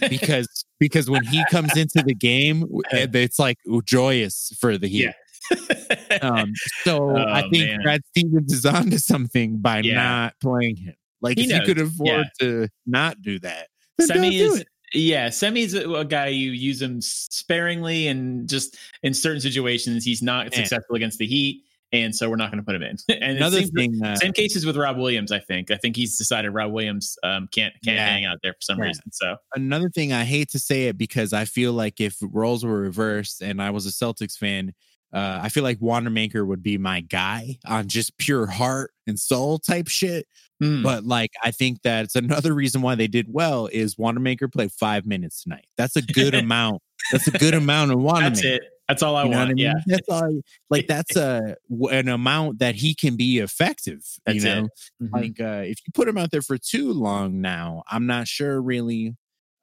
because 0.10 0.65
because 0.80 1.10
when 1.10 1.24
he 1.26 1.43
comes 1.50 1.76
into 1.78 2.04
the 2.06 2.13
game, 2.13 2.65
it's 2.91 3.39
like 3.39 3.58
joyous 3.86 4.56
for 4.60 4.78
the 4.78 4.88
Heat. 4.88 5.04
Yeah. 5.04 5.13
um, 6.22 6.54
so 6.84 7.10
oh, 7.10 7.26
I 7.28 7.41
think 7.50 7.69
man. 7.69 7.82
Brad 7.82 8.02
Stevens 8.10 8.54
is 8.54 8.65
onto 8.65 8.98
something 8.98 9.58
by 9.58 9.80
yeah. 9.80 9.96
not 9.96 10.34
playing 10.41 10.78
him. 10.78 10.96
Like 11.22 11.38
he 11.38 11.46
if 11.46 11.50
knows. 11.50 11.60
you 11.60 11.65
could 11.65 11.80
afford 11.80 12.10
yeah. 12.10 12.24
to 12.39 12.67
not 12.86 13.22
do 13.22 13.39
that, 13.39 13.67
Semi 14.00 14.38
is 14.38 14.62
it. 14.62 14.67
yeah, 14.93 15.30
Semi's 15.30 15.74
a, 15.74 15.89
a 15.89 16.06
guy 16.06 16.28
you 16.28 16.52
use 16.52 16.82
him 16.82 17.02
sparingly 17.02 18.08
and 18.08 18.48
just 18.50 18.78
in 19.04 19.13
certain 19.13 19.39
situations 19.41 20.04
he's 20.04 20.22
not 20.22 20.46
man. 20.46 20.54
successful 20.54 20.96
against 20.96 21.19
the 21.19 21.28
Heat 21.28 21.63
and 21.94 22.14
so 22.14 22.30
we're 22.30 22.36
not 22.36 22.52
going 22.52 22.62
to 22.62 22.66
put 22.66 22.76
him 22.76 22.84
in. 22.84 22.98
and 23.22 23.38
another 23.38 23.62
thing, 23.62 24.04
uh, 24.04 24.16
same 24.16 24.34
cases 24.34 24.66
with 24.66 24.76
Rob 24.76 24.98
Williams. 24.98 25.32
I 25.32 25.40
think. 25.40 25.72
I 25.72 25.78
think 25.78 25.96
he's 25.96 26.18
decided 26.18 26.50
Rob 26.50 26.74
Williams 26.74 27.18
um, 27.24 27.48
can't 27.54 27.74
can't 27.86 27.96
yeah, 27.96 28.08
hang 28.08 28.26
out 28.26 28.40
there 28.44 28.54
for 28.54 28.62
some 28.62 28.80
yeah. 28.80 28.86
reason. 28.86 29.12
So 29.12 29.38
another 29.56 29.90
thing, 29.90 30.12
I 30.12 30.26
hate 30.26 30.50
to 30.52 30.60
say 30.60 30.88
it 30.88 30.98
because 30.98 31.32
I 31.32 31.46
feel 31.46 31.72
like 31.72 32.02
if 32.02 32.18
roles 32.22 32.66
were 32.66 32.80
reversed 32.82 33.42
and 33.42 33.62
I 33.62 33.70
was 33.70 33.86
a 33.86 33.92
Celtics 33.92 34.38
fan, 34.38 34.74
Uh, 35.14 35.40
I 35.44 35.50
feel 35.50 35.62
like 35.62 35.78
Wanamaker 35.80 36.44
would 36.44 36.64
be 36.64 36.80
my 36.80 37.02
guy 37.02 37.60
on 37.68 37.88
just 37.88 38.18
pure 38.18 38.48
heart 38.48 38.92
and 39.06 39.20
soul 39.20 39.60
type 39.60 39.88
shit. 39.88 40.26
Hmm. 40.60 40.82
But 40.82 41.04
like, 41.04 41.30
I 41.44 41.52
think 41.52 41.84
that's 41.84 42.16
another 42.16 42.54
reason 42.56 42.82
why 42.82 42.96
they 42.96 43.08
did 43.08 43.28
well 43.32 43.68
is 43.72 43.96
Wanamaker 43.96 44.48
played 44.48 44.72
five 44.72 45.06
minutes 45.06 45.44
tonight. 45.44 45.68
That's 45.78 45.96
a 45.96 46.02
good 46.02 46.34
amount. 46.44 46.82
That's 47.12 47.28
a 47.28 47.32
good 47.32 47.54
amount 47.54 47.92
of 47.92 48.00
Wanamaker. 48.00 48.30
That's 48.30 48.44
it. 48.44 48.62
That's 48.88 49.02
all 49.02 49.15
I 49.15 49.24
You 49.24 49.30
want. 49.32 49.50
I 49.52 49.54
mean? 49.54 49.58
Yeah. 49.65 49.74
That's 49.88 50.10
all. 50.10 50.24
I- 50.26 50.41
Like 50.69 50.88
that's 50.88 51.15
a 51.17 51.56
an 51.91 52.08
amount 52.10 52.60
that 52.60 52.76
he 52.76 52.93
can 52.96 53.15
be 53.15 53.39
effective. 53.39 54.02
That's 54.26 54.43
you 54.43 54.43
know, 54.43 54.67
Mhm. 55.02 55.12
like 55.13 55.39
uh, 55.39 55.63
if 55.65 55.78
you 55.86 55.91
put 55.93 56.08
him 56.08 56.17
out 56.17 56.32
there 56.32 56.41
for 56.41 56.58
too 56.58 56.91
long 56.93 57.41
now, 57.41 57.84
I'm 57.89 58.06
not 58.06 58.28
sure 58.28 58.62
really, 58.62 59.15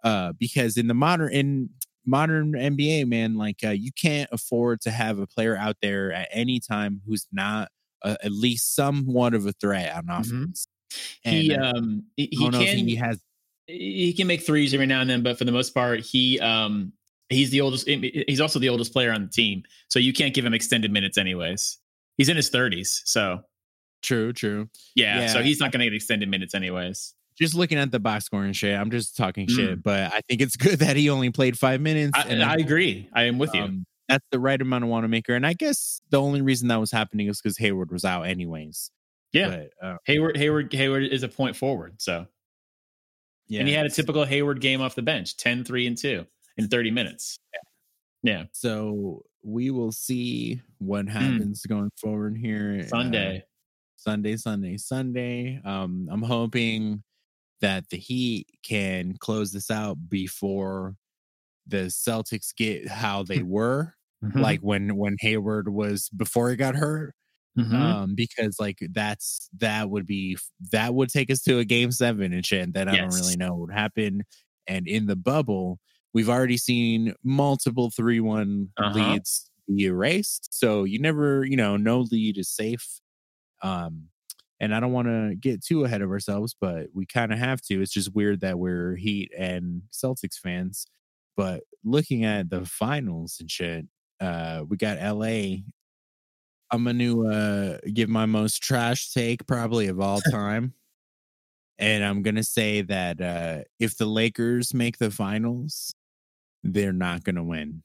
uh, 0.04 0.32
because 0.38 0.76
in 0.76 0.86
the 0.86 0.94
modern 0.94 1.32
in 1.32 1.70
modern 2.06 2.52
NBA, 2.52 3.06
man, 3.06 3.34
like 3.36 3.58
uh, 3.64 3.70
you 3.70 3.90
can't 3.92 4.28
afford 4.32 4.80
to 4.82 4.90
have 4.90 5.18
a 5.18 5.26
player 5.26 5.56
out 5.56 5.76
there 5.82 6.12
at 6.12 6.28
any 6.32 6.58
time 6.58 7.02
who's 7.06 7.26
not 7.30 7.70
uh, 8.02 8.16
at 8.24 8.32
least 8.32 8.74
somewhat 8.74 9.34
of 9.34 9.44
a 9.44 9.52
threat 9.52 9.94
on 9.94 10.08
offense. 10.08 10.66
he 11.22 11.52
And, 11.52 11.62
uh, 11.62 11.72
um 11.76 12.04
he, 12.16 12.28
he 12.32 12.36
don't 12.38 12.52
know 12.52 12.60
if 12.62 12.70
can 12.70 12.78
he 12.88 12.94
has 12.96 13.20
he 13.66 14.12
can 14.14 14.26
make 14.26 14.40
threes 14.42 14.72
every 14.72 14.86
now 14.86 15.02
and 15.02 15.10
then, 15.10 15.22
but 15.22 15.36
for 15.38 15.44
the 15.44 15.52
most 15.52 15.74
part, 15.74 16.00
he 16.00 16.40
um 16.40 16.92
he's 17.30 17.50
the 17.50 17.60
oldest. 17.62 17.88
He's 17.88 18.40
also 18.40 18.58
the 18.58 18.68
oldest 18.68 18.92
player 18.92 19.12
on 19.12 19.22
the 19.22 19.28
team, 19.30 19.62
so 19.88 19.98
you 19.98 20.12
can't 20.12 20.34
give 20.34 20.44
him 20.44 20.52
extended 20.54 20.92
minutes 20.92 21.16
anyways. 21.16 21.78
He's 22.18 22.28
in 22.28 22.36
his 22.36 22.50
thirties, 22.50 23.00
so 23.06 23.40
true, 24.02 24.32
true. 24.32 24.68
yeah, 24.94 25.26
so 25.28 25.42
he's 25.42 25.60
not 25.60 25.72
going 25.72 25.80
to 25.80 25.86
get 25.86 25.94
extended 25.94 26.28
minutes 26.28 26.54
anyways. 26.54 27.14
Just 27.38 27.54
looking 27.54 27.78
at 27.78 27.90
the 27.90 27.98
box 28.00 28.26
score 28.26 28.44
and 28.44 28.54
shit, 28.54 28.78
I'm 28.78 28.90
just 28.90 29.16
talking 29.16 29.46
Mm. 29.46 29.56
shit, 29.56 29.82
but 29.82 30.12
I 30.12 30.20
think 30.28 30.42
it's 30.42 30.56
good 30.58 30.80
that 30.80 30.96
he 30.96 31.08
only 31.08 31.30
played 31.30 31.58
five 31.58 31.80
minutes. 31.80 32.12
I, 32.14 32.22
and 32.24 32.42
I 32.42 32.56
agree. 32.56 33.08
I 33.14 33.22
am 33.24 33.38
with 33.38 33.54
you. 33.54 33.62
Um, 33.62 33.86
that's 34.08 34.26
the 34.30 34.40
right 34.40 34.60
amount 34.60 34.84
of 34.84 34.90
Wanamaker. 34.90 35.34
And 35.34 35.46
I 35.46 35.52
guess 35.54 36.02
the 36.10 36.20
only 36.20 36.42
reason 36.42 36.68
that 36.68 36.80
was 36.80 36.90
happening 36.90 37.28
is 37.28 37.40
because 37.40 37.56
Hayward 37.58 37.92
was 37.92 38.04
out 38.04 38.22
anyways. 38.24 38.90
yeah, 39.32 39.48
But 39.80 39.86
uh, 39.86 39.96
Hayward, 40.04 40.36
Hayward, 40.36 40.72
Hayward 40.74 41.04
is 41.04 41.22
a 41.22 41.28
point 41.28 41.54
forward. 41.56 41.94
So, 42.02 42.26
yeah. 43.48 43.60
and 43.60 43.68
he 43.68 43.74
had 43.74 43.86
a 43.86 43.90
typical 43.90 44.24
Hayward 44.24 44.60
game 44.60 44.80
off 44.82 44.94
the 44.96 45.02
bench 45.02 45.36
10, 45.36 45.64
3, 45.64 45.86
and 45.86 45.96
2 45.96 46.26
in 46.64 46.68
30 46.68 46.90
minutes. 46.90 47.38
Yeah. 48.22 48.44
so 48.52 49.22
we 49.42 49.70
will 49.70 49.92
see 49.92 50.60
what 50.78 51.08
happens 51.08 51.64
going 51.66 51.90
forward 51.98 52.36
here. 52.36 52.80
uh, 52.84 52.88
Sunday. 52.88 53.44
Sunday, 53.96 54.36
Sunday, 54.36 54.76
Sunday. 54.76 55.60
Um, 55.64 56.08
I'm 56.10 56.22
hoping 56.22 57.02
that 57.62 57.88
the 57.90 57.96
Heat 57.96 58.46
can 58.62 59.16
close 59.18 59.52
this 59.52 59.70
out 59.70 59.96
before 60.08 60.96
the 61.66 61.86
Celtics 61.86 62.54
get 62.54 62.88
how 62.88 63.22
they 63.22 63.42
were, 63.42 63.94
Mhm. 64.24 64.40
like 64.40 64.60
when 64.60 64.96
when 64.96 65.16
Hayward 65.20 65.68
was 65.72 66.08
before 66.10 66.50
he 66.50 66.56
got 66.56 66.74
hurt. 66.76 67.14
Mhm. 67.58 67.72
um 67.74 68.14
because 68.14 68.56
like 68.60 68.78
that's 68.92 69.48
that 69.58 69.90
would 69.90 70.06
be 70.06 70.38
that 70.70 70.94
would 70.94 71.08
take 71.08 71.30
us 71.32 71.42
to 71.42 71.58
a 71.58 71.64
game 71.64 71.90
seven 71.90 72.32
and 72.32 72.46
shit 72.46 72.72
that 72.74 72.84
then 72.86 72.88
i 72.88 72.96
don't 72.96 73.12
really 73.12 73.36
know 73.36 73.50
what 73.56 73.60
would 73.68 73.72
happen 73.74 74.22
and 74.68 74.86
in 74.86 75.06
the 75.06 75.16
bubble 75.16 75.80
we've 76.14 76.28
already 76.28 76.56
seen 76.56 77.14
multiple 77.24 77.90
3-1 77.90 78.68
Uh-huh. 78.78 78.92
leads 79.12 79.50
be 79.68 79.84
erased 79.86 80.48
so 80.52 80.82
you 80.84 80.98
never 80.98 81.44
you 81.44 81.56
know 81.56 81.76
no 81.76 82.00
lead 82.00 82.36
is 82.38 82.48
safe. 82.48 83.00
Um 83.62 84.08
and 84.60 84.74
i 84.74 84.80
don't 84.80 84.92
want 84.92 85.08
to 85.08 85.34
get 85.40 85.64
too 85.64 85.84
ahead 85.84 86.02
of 86.02 86.10
ourselves 86.10 86.54
but 86.60 86.88
we 86.94 87.06
kind 87.06 87.32
of 87.32 87.38
have 87.38 87.60
to. 87.62 87.80
It's 87.82 87.92
just 87.92 88.14
weird 88.14 88.40
that 88.40 88.58
we're 88.58 88.96
heat 88.96 89.32
and 89.38 89.82
celtics 89.92 90.38
fans 90.42 90.86
but 91.36 91.62
looking 91.84 92.24
at 92.24 92.50
the 92.50 92.64
finals 92.66 93.36
and 93.40 93.50
shit 93.50 93.86
uh 94.20 94.64
we 94.68 94.76
got 94.76 94.98
la 95.00 95.56
I'm 96.72 96.84
gonna 96.84 97.20
uh, 97.26 97.78
give 97.92 98.08
my 98.08 98.26
most 98.26 98.62
trash 98.62 99.10
take 99.12 99.46
probably 99.46 99.88
of 99.88 99.98
all 100.00 100.20
time, 100.30 100.74
and 101.78 102.04
I'm 102.04 102.22
gonna 102.22 102.44
say 102.44 102.82
that 102.82 103.20
uh, 103.20 103.62
if 103.80 103.96
the 103.96 104.06
Lakers 104.06 104.72
make 104.74 104.98
the 104.98 105.10
finals, 105.10 105.94
they're 106.62 106.92
not 106.92 107.24
gonna 107.24 107.44
win. 107.44 107.82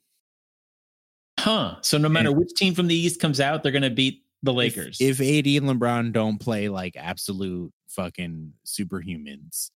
Huh. 1.38 1.76
So 1.82 1.98
no 1.98 2.08
matter 2.08 2.32
which 2.32 2.54
team 2.54 2.74
from 2.74 2.86
the 2.86 2.94
East 2.94 3.20
comes 3.20 3.40
out, 3.40 3.62
they're 3.62 3.70
going 3.70 3.82
to 3.82 3.90
beat 3.90 4.22
the 4.42 4.52
Lakers. 4.52 4.98
If, 5.00 5.20
AD 5.20 5.46
and 5.46 5.68
LeBron 5.68 6.12
don't 6.12 6.38
play 6.38 6.68
like 6.68 6.96
absolute 6.96 7.72
fucking 7.88 8.52
superhumans, 8.66 9.70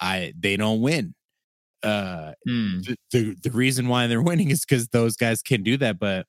I 0.00 0.32
they 0.38 0.56
don't 0.56 0.80
win. 0.80 1.14
Uh, 1.82 2.32
Hmm. 2.46 2.80
the, 2.80 2.96
the 3.12 3.36
the 3.42 3.50
reason 3.50 3.88
why 3.88 4.06
they're 4.06 4.22
winning 4.30 4.50
is 4.50 4.64
because 4.64 4.88
those 4.88 5.16
guys 5.16 5.42
can 5.42 5.62
do 5.62 5.76
that. 5.78 5.98
But 5.98 6.26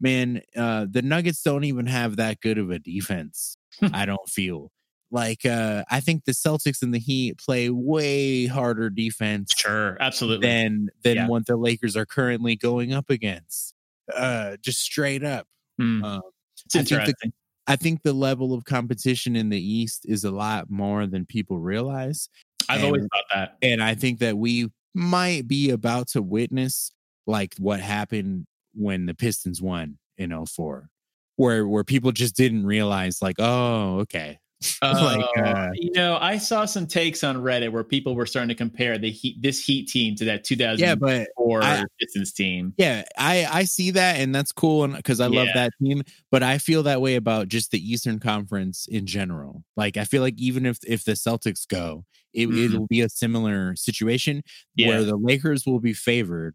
man, 0.00 0.42
uh, 0.56 0.86
the 0.90 1.02
Nuggets 1.02 1.42
don't 1.42 1.64
even 1.64 1.86
have 1.86 2.16
that 2.16 2.40
good 2.40 2.58
of 2.58 2.70
a 2.70 2.78
defense. 2.78 3.56
I 3.92 4.06
don't 4.06 4.28
feel 4.28 4.70
like 5.10 5.46
uh, 5.46 5.84
I 5.90 6.00
think 6.00 6.24
the 6.24 6.32
Celtics 6.32 6.82
and 6.82 6.92
the 6.92 6.98
Heat 6.98 7.38
play 7.38 7.70
way 7.70 8.46
harder 8.46 8.90
defense 8.90 9.52
Sure. 9.56 9.96
Absolutely. 10.00 10.46
than 10.46 10.88
than 11.02 11.16
Yeah. 11.16 11.26
what 11.28 11.46
the 11.46 11.56
Lakers 11.56 11.96
are 11.96 12.06
currently 12.06 12.56
going 12.56 12.92
up 12.92 13.08
against. 13.10 13.74
Uh, 14.14 14.56
just 14.62 14.80
straight 14.80 15.24
up. 15.24 15.46
Hmm. 15.78 16.04
Um, 16.04 16.20
It's 16.64 16.76
I 16.76 16.82
think 16.82 17.18
the- 17.22 17.32
I 17.66 17.76
think 17.76 18.02
the 18.02 18.14
level 18.14 18.54
of 18.54 18.64
competition 18.64 19.36
in 19.36 19.50
the 19.50 19.60
East 19.60 20.06
is 20.08 20.24
a 20.24 20.30
lot 20.30 20.70
more 20.70 21.06
than 21.06 21.26
people 21.26 21.58
realize. 21.58 22.28
I've 22.68 22.78
and- 22.78 22.86
always 22.86 23.02
thought 23.12 23.24
that. 23.34 23.56
and 23.62 23.82
I 23.82 23.94
think 23.94 24.18
that 24.20 24.36
we 24.38 24.68
might 24.94 25.46
be 25.46 25.70
about 25.70 26.08
to 26.08 26.22
witness 26.22 26.92
like 27.26 27.54
what 27.58 27.80
happened 27.80 28.46
when 28.74 29.06
the 29.06 29.14
Pistons 29.14 29.60
won 29.62 29.98
in 30.16 30.32
04 30.46 30.88
where 31.36 31.68
where 31.68 31.84
people 31.84 32.10
just 32.10 32.34
didn't 32.36 32.64
realize 32.66 33.20
like 33.22 33.36
oh 33.38 33.98
okay 34.00 34.38
like 34.82 35.24
Uh, 35.36 35.68
you 35.74 35.90
know, 35.92 36.18
I 36.20 36.36
saw 36.38 36.64
some 36.64 36.86
takes 36.86 37.22
on 37.22 37.36
Reddit 37.36 37.70
where 37.70 37.84
people 37.84 38.14
were 38.16 38.26
starting 38.26 38.48
to 38.48 38.54
compare 38.54 38.98
the 38.98 39.10
heat, 39.10 39.40
this 39.40 39.64
Heat 39.64 39.88
team 39.88 40.14
to 40.16 40.24
that 40.24 40.44
2004 40.44 41.60
yeah 41.62 41.80
I- 41.82 41.84
Pistons 42.00 42.32
team. 42.32 42.74
yeah 42.76 43.04
I 43.16 43.46
I 43.50 43.64
see 43.64 43.90
that 43.92 44.16
and 44.20 44.34
that's 44.34 44.52
cool 44.52 44.84
and 44.84 44.94
because 44.96 45.20
I 45.20 45.26
love 45.26 45.48
that 45.54 45.72
team 45.82 46.02
but 46.30 46.42
I 46.42 46.58
feel 46.58 46.82
that 46.84 47.00
way 47.00 47.14
about 47.16 47.48
just 47.48 47.70
the 47.70 47.78
Eastern 47.92 48.18
Conference 48.18 48.86
in 48.90 49.06
general 49.06 49.62
like 49.76 49.96
I 49.96 50.04
feel 50.04 50.22
like 50.22 50.34
even 50.38 50.66
if 50.66 50.78
if 50.86 51.04
the 51.04 51.12
Celtics 51.12 51.66
go 51.66 52.04
it, 52.34 52.48
Mhm. 52.48 52.64
it'll 52.64 52.86
be 52.88 53.00
a 53.00 53.08
similar 53.08 53.74
situation 53.76 54.42
Yeah. 54.76 54.88
where 54.88 55.04
the 55.04 55.16
Lakers 55.16 55.64
will 55.66 55.80
be 55.80 55.94
favored, 55.94 56.54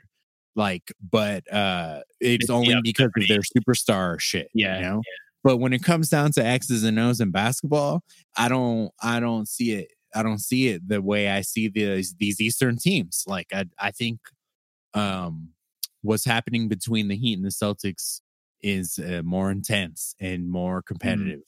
like, 0.55 0.91
but 1.11 1.51
uh 1.51 2.01
it's 2.19 2.43
It's 2.45 2.49
only 2.51 2.75
because 2.83 3.09
of 3.17 3.27
their 3.27 3.39
superstar 3.57 4.19
shit. 4.19 4.49
Yeah, 4.53 4.75
You 4.77 4.81
know? 4.83 5.01
But 5.43 5.57
when 5.57 5.73
it 5.73 5.83
comes 5.83 6.09
down 6.09 6.31
to 6.33 6.45
X's 6.45 6.83
and 6.83 6.97
O's 6.99 7.19
in 7.19 7.31
basketball, 7.31 8.03
I 8.37 8.47
don't 8.49 8.91
I 9.01 9.19
don't 9.19 9.47
see 9.47 9.73
it. 9.73 9.89
I 10.15 10.23
don't 10.23 10.39
see 10.39 10.69
it 10.69 10.87
the 10.87 11.01
way 11.01 11.29
I 11.29 11.41
see 11.41 11.67
these 11.67 12.15
these 12.17 12.39
Eastern 12.39 12.77
teams. 12.77 13.23
Like 13.27 13.47
I 13.53 13.65
I 13.79 13.91
think 13.91 14.19
um 14.93 15.49
what's 16.01 16.25
happening 16.25 16.67
between 16.67 17.07
the 17.07 17.15
Heat 17.15 17.37
and 17.37 17.45
the 17.45 17.49
Celtics 17.49 18.21
is 18.61 18.99
uh, 18.99 19.21
more 19.23 19.51
intense 19.51 20.15
and 20.19 20.49
more 20.49 20.81
competitive. 20.81 21.41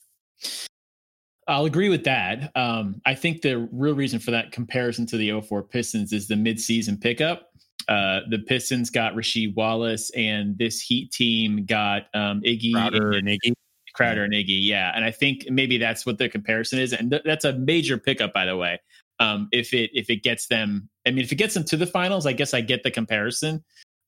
I'll 1.47 1.65
agree 1.65 1.89
with 1.89 2.03
that. 2.05 2.51
Um, 2.55 3.01
I 3.05 3.13
think 3.13 3.41
the 3.41 3.69
real 3.71 3.93
reason 3.93 4.19
for 4.19 4.31
that 4.31 4.51
comparison 4.51 5.05
to 5.07 5.17
the 5.17 5.39
04 5.41 5.63
Pistons 5.63 6.11
is 6.11 6.27
the 6.27 6.35
midseason 6.35 6.99
pickup. 6.99 7.49
Uh, 7.87 8.21
the 8.29 8.39
Pistons 8.39 8.89
got 8.89 9.13
Rasheed 9.13 9.55
Wallace, 9.55 10.09
and 10.15 10.57
this 10.57 10.81
Heat 10.81 11.11
team 11.11 11.65
got 11.65 12.03
um, 12.15 12.41
Iggy 12.41 12.73
Crowder 12.73 13.11
and 13.11 13.27
Iggy. 13.27 13.53
Crowder 13.95 14.23
and 14.23 14.33
Iggy. 14.33 14.63
Yeah, 14.63 14.91
and 14.95 15.03
I 15.05 15.11
think 15.11 15.49
maybe 15.49 15.77
that's 15.77 16.05
what 16.05 16.17
the 16.17 16.29
comparison 16.29 16.79
is, 16.79 16.93
and 16.93 17.09
th- 17.11 17.23
that's 17.25 17.45
a 17.45 17.53
major 17.53 17.97
pickup, 17.97 18.33
by 18.33 18.45
the 18.45 18.57
way. 18.57 18.79
Um, 19.19 19.47
if 19.51 19.73
it 19.73 19.91
if 19.93 20.09
it 20.09 20.23
gets 20.23 20.47
them, 20.47 20.89
I 21.07 21.11
mean, 21.11 21.23
if 21.23 21.31
it 21.31 21.35
gets 21.35 21.53
them 21.53 21.63
to 21.65 21.77
the 21.77 21.87
finals, 21.87 22.25
I 22.25 22.33
guess 22.33 22.53
I 22.53 22.61
get 22.61 22.83
the 22.83 22.91
comparison. 22.91 23.63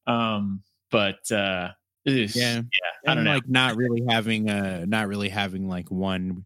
Um, 0.05 0.63
but 0.91 1.29
uh, 1.31 1.69
ugh, 2.07 2.13
Yeah. 2.35 2.61
I 3.05 3.07
don't 3.07 3.17
and 3.19 3.23
know. 3.25 3.33
like 3.35 3.47
not 3.47 3.75
really 3.77 4.03
having 4.09 4.49
uh 4.49 4.85
not 4.87 5.07
really 5.07 5.29
having 5.29 5.67
like 5.67 5.89
one 5.89 6.45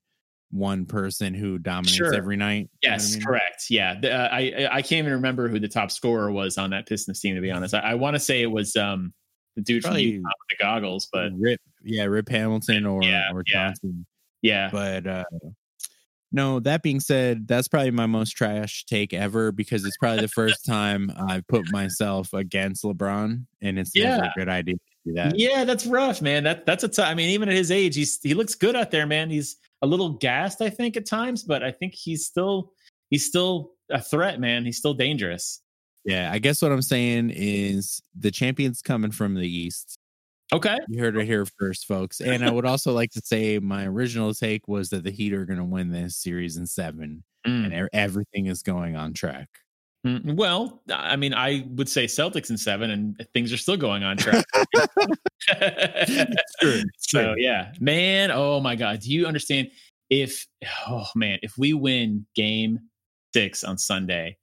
one 0.51 0.85
person 0.85 1.33
who 1.33 1.57
dominates 1.57 1.95
Sure. 1.95 2.13
every 2.13 2.35
night. 2.35 2.69
know 2.83 2.89
I 2.89 2.93
Yes, 2.93 3.13
mean? 3.15 3.25
correct. 3.25 3.65
Yeah, 3.69 3.99
the, 3.99 4.11
uh, 4.13 4.27
I 4.31 4.39
I- 4.39 4.75
I 4.77 4.81
can't 4.81 4.99
even 4.99 5.13
remember 5.13 5.47
who 5.47 5.59
the 5.59 5.67
top 5.69 5.91
scorer 5.91 6.31
was 6.31 6.57
on 6.57 6.71
that 6.71 6.87
Pistons 6.87 7.19
team. 7.21 7.35
To 7.35 7.41
be 7.41 7.51
honest, 7.51 7.73
I, 7.73 7.79
I 7.79 7.93
want 7.95 8.15
to 8.15 8.19
say 8.19 8.41
it 8.41 8.51
was 8.51 8.75
um 8.75 9.13
the 9.55 9.61
dude 9.61 9.81
from 9.83 9.89
Probably- 9.91 10.17
with 10.19 10.23
the 10.49 10.55
goggles, 10.59 11.07
but 11.11 11.31
Rip, 11.37 11.59
yeah, 11.83 12.03
Rip 12.05 12.29
Hamilton 12.29 12.85
or 12.85 13.03
Yeah, 13.03 13.31
or 13.33 13.43
yeah. 13.47 13.53
Johnson. 13.67 14.05
yeah, 14.41 14.69
But 14.71 15.07
uh 15.07 15.23
no, 16.33 16.61
that 16.61 16.81
being 16.81 17.01
said, 17.01 17.45
that's 17.45 17.67
probably 17.67 17.91
my 17.91 18.05
most 18.05 18.31
trash 18.31 18.85
take 18.85 19.13
ever 19.13 19.51
because 19.51 19.83
it's 19.83 19.97
probably 19.97 20.21
the 20.21 20.29
first 20.29 20.65
time 20.65 21.11
I've 21.17 21.45
put 21.47 21.69
myself 21.71 22.31
against 22.33 22.83
LeBron, 22.85 23.45
and 23.61 23.77
it's 23.79 23.93
never 23.93 24.23
a 24.23 24.33
good 24.37 24.47
idea 24.47 24.75
to 24.75 24.79
do 25.07 25.13
that. 25.15 25.37
yeah, 25.37 25.65
that's 25.65 25.85
rough, 25.85 26.21
man. 26.21 26.45
That 26.45 26.65
that's 26.65 26.85
a 26.85 26.87
t- 26.87 27.01
I 27.01 27.13
mean, 27.15 27.31
even 27.31 27.49
at 27.49 27.55
his 27.55 27.69
age, 27.69 27.95
he's 27.95 28.17
he 28.23 28.33
looks 28.33 28.55
good 28.55 28.77
out 28.77 28.91
there, 28.91 29.05
man. 29.05 29.29
He's 29.29 29.57
a 29.81 29.87
little 29.87 30.11
gassed, 30.11 30.61
I 30.61 30.69
think, 30.69 30.95
at 30.95 31.05
times, 31.05 31.43
but 31.43 31.63
I 31.63 31.71
think 31.73 31.93
he's 31.95 32.25
still 32.25 32.71
he's 33.09 33.25
still 33.27 33.71
a 33.89 33.99
threat, 34.01 34.39
man. 34.39 34.63
He's 34.63 34.77
still 34.77 34.93
dangerous. 34.93 35.61
Yeah, 36.05 36.31
I 36.31 36.39
guess 36.39 36.61
what 36.61 36.71
I'm 36.71 36.81
saying 36.81 37.31
is 37.35 38.01
the 38.17 38.31
champions 38.31 38.81
coming 38.81 39.11
from 39.11 39.35
the 39.35 39.47
East. 39.47 39.97
Okay. 40.53 40.77
You 40.89 40.99
heard 40.99 41.15
it 41.15 41.25
here 41.25 41.45
first, 41.59 41.85
folks. 41.87 42.19
And 42.19 42.43
I 42.43 42.51
would 42.51 42.65
also 42.65 42.91
like 42.91 43.11
to 43.11 43.21
say 43.23 43.59
my 43.59 43.85
original 43.85 44.33
take 44.33 44.67
was 44.67 44.89
that 44.89 45.03
the 45.03 45.11
Heat 45.11 45.33
are 45.33 45.45
going 45.45 45.59
to 45.59 45.63
win 45.65 45.89
this 45.91 46.17
series 46.17 46.57
in 46.57 46.65
seven, 46.67 47.23
Mm. 47.47 47.73
and 47.73 47.89
everything 47.93 48.45
is 48.45 48.61
going 48.61 48.95
on 48.95 49.13
track. 49.13 49.47
Mm, 50.05 50.35
Well, 50.35 50.83
I 50.91 51.15
mean, 51.15 51.33
I 51.33 51.65
would 51.69 51.89
say 51.89 52.05
Celtics 52.05 52.51
in 52.51 52.57
seven, 52.57 52.91
and 52.91 53.27
things 53.33 53.51
are 53.53 53.57
still 53.57 53.77
going 53.77 54.03
on 54.03 54.17
track. 54.17 54.45
true, 56.61 56.83
so 56.97 57.23
true. 57.23 57.35
yeah, 57.37 57.71
man. 57.79 58.29
Oh 58.31 58.59
my 58.59 58.75
God, 58.75 58.99
do 58.99 59.11
you 59.11 59.25
understand? 59.25 59.69
If 60.09 60.45
oh 60.87 61.07
man, 61.15 61.39
if 61.41 61.57
we 61.57 61.73
win 61.73 62.25
Game 62.35 62.79
Six 63.33 63.63
on 63.63 63.77
Sunday, 63.77 64.37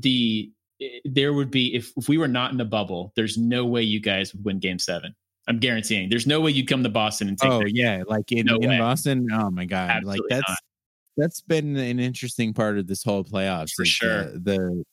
the 0.00 0.50
eh, 0.80 1.00
there 1.04 1.32
would 1.32 1.50
be 1.50 1.74
if 1.74 1.92
if 1.96 2.08
we 2.08 2.18
were 2.18 2.28
not 2.28 2.52
in 2.52 2.58
the 2.58 2.64
bubble, 2.64 3.12
there's 3.16 3.36
no 3.38 3.64
way 3.66 3.82
you 3.82 4.00
guys 4.00 4.34
would 4.34 4.44
win 4.44 4.58
Game 4.58 4.78
Seven. 4.78 5.14
I'm 5.48 5.58
guaranteeing. 5.58 6.08
There's 6.08 6.26
no 6.26 6.40
way 6.40 6.52
you'd 6.52 6.68
come 6.68 6.82
to 6.82 6.88
Boston 6.88 7.28
and 7.28 7.38
take. 7.38 7.50
Oh 7.50 7.62
yeah, 7.66 8.02
like 8.06 8.30
in, 8.30 8.46
No 8.46 8.56
in. 8.56 8.78
Boston. 8.78 9.26
Oh 9.32 9.50
my 9.50 9.64
god, 9.64 9.90
Absolutely 9.90 10.20
like 10.20 10.28
that's 10.30 10.48
not. 10.48 10.58
that's 11.16 11.40
been 11.40 11.76
an 11.76 11.98
interesting 11.98 12.54
part 12.54 12.78
of 12.78 12.86
this 12.86 13.02
whole 13.02 13.24
playoffs. 13.24 13.72
For 13.72 13.82
is 13.82 13.88
sure. 13.88 14.24
the, 14.32 14.38
the 14.38 14.84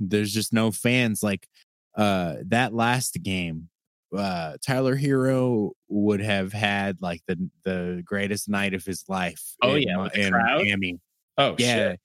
there's 0.00 0.32
just 0.32 0.52
no 0.52 0.70
fans. 0.70 1.22
Like 1.22 1.48
uh 1.96 2.36
that 2.46 2.72
last 2.72 3.18
game, 3.22 3.68
uh 4.16 4.56
Tyler 4.64 4.96
Herro 4.96 5.70
would 5.88 6.20
have 6.20 6.52
had 6.52 7.02
like 7.02 7.22
the 7.26 7.50
the 7.64 8.02
greatest 8.04 8.48
night 8.48 8.74
of 8.74 8.84
his 8.84 9.04
life. 9.08 9.42
Oh, 9.62 9.74
in 9.74 9.82
yeah, 9.82 9.96
Mi- 9.96 10.02
with 10.02 10.12
the 10.12 10.26
in? 10.26 10.32
Miami. 10.32 11.00
oh 11.38 11.56
yeah. 11.58 11.74
shit. 11.74 12.00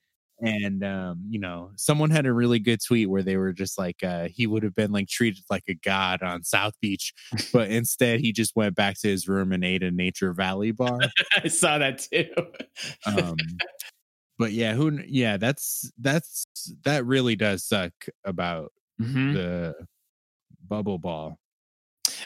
And 0.46 0.84
um, 0.84 1.24
you 1.30 1.40
know, 1.40 1.72
someone 1.78 2.10
had 2.10 2.26
a 2.26 2.34
really 2.34 2.60
good 2.60 2.80
tweet 2.86 3.10
where 3.10 3.24
they 3.24 3.38
were 3.38 3.54
just 3.54 3.78
like, 3.78 4.04
uh, 4.04 4.28
he 4.28 4.46
would 4.46 4.64
have 4.64 4.76
been 4.76 4.92
like 4.92 5.08
treated 5.08 5.44
like 5.50 5.64
a 5.70 5.74
god 5.76 6.22
on 6.22 6.44
South 6.44 6.74
Beach, 6.82 7.14
but 7.54 7.70
instead 7.72 8.20
he 8.20 8.32
just 8.34 8.56
went 8.56 8.76
back 8.76 9.00
to 9.00 9.08
his 9.08 9.28
room 9.28 9.52
and 9.54 9.64
ate 9.64 9.84
a 9.84 9.92
Nature 9.92 10.34
Valley 10.34 10.72
bar. 10.72 11.00
I 11.44 11.48
saw 11.48 11.78
that 11.78 12.00
too. 12.00 12.28
um 13.06 13.38
but 14.40 14.52
yeah 14.52 14.74
who 14.74 15.00
yeah 15.08 15.38
that's 15.38 15.92
that's 16.00 16.46
that 16.84 17.06
really 17.06 17.36
does 17.36 17.64
suck 17.64 17.94
about 18.26 18.72
Mhm. 19.02 19.34
the 19.34 19.74
bubble 20.68 21.00
ball 21.00 21.40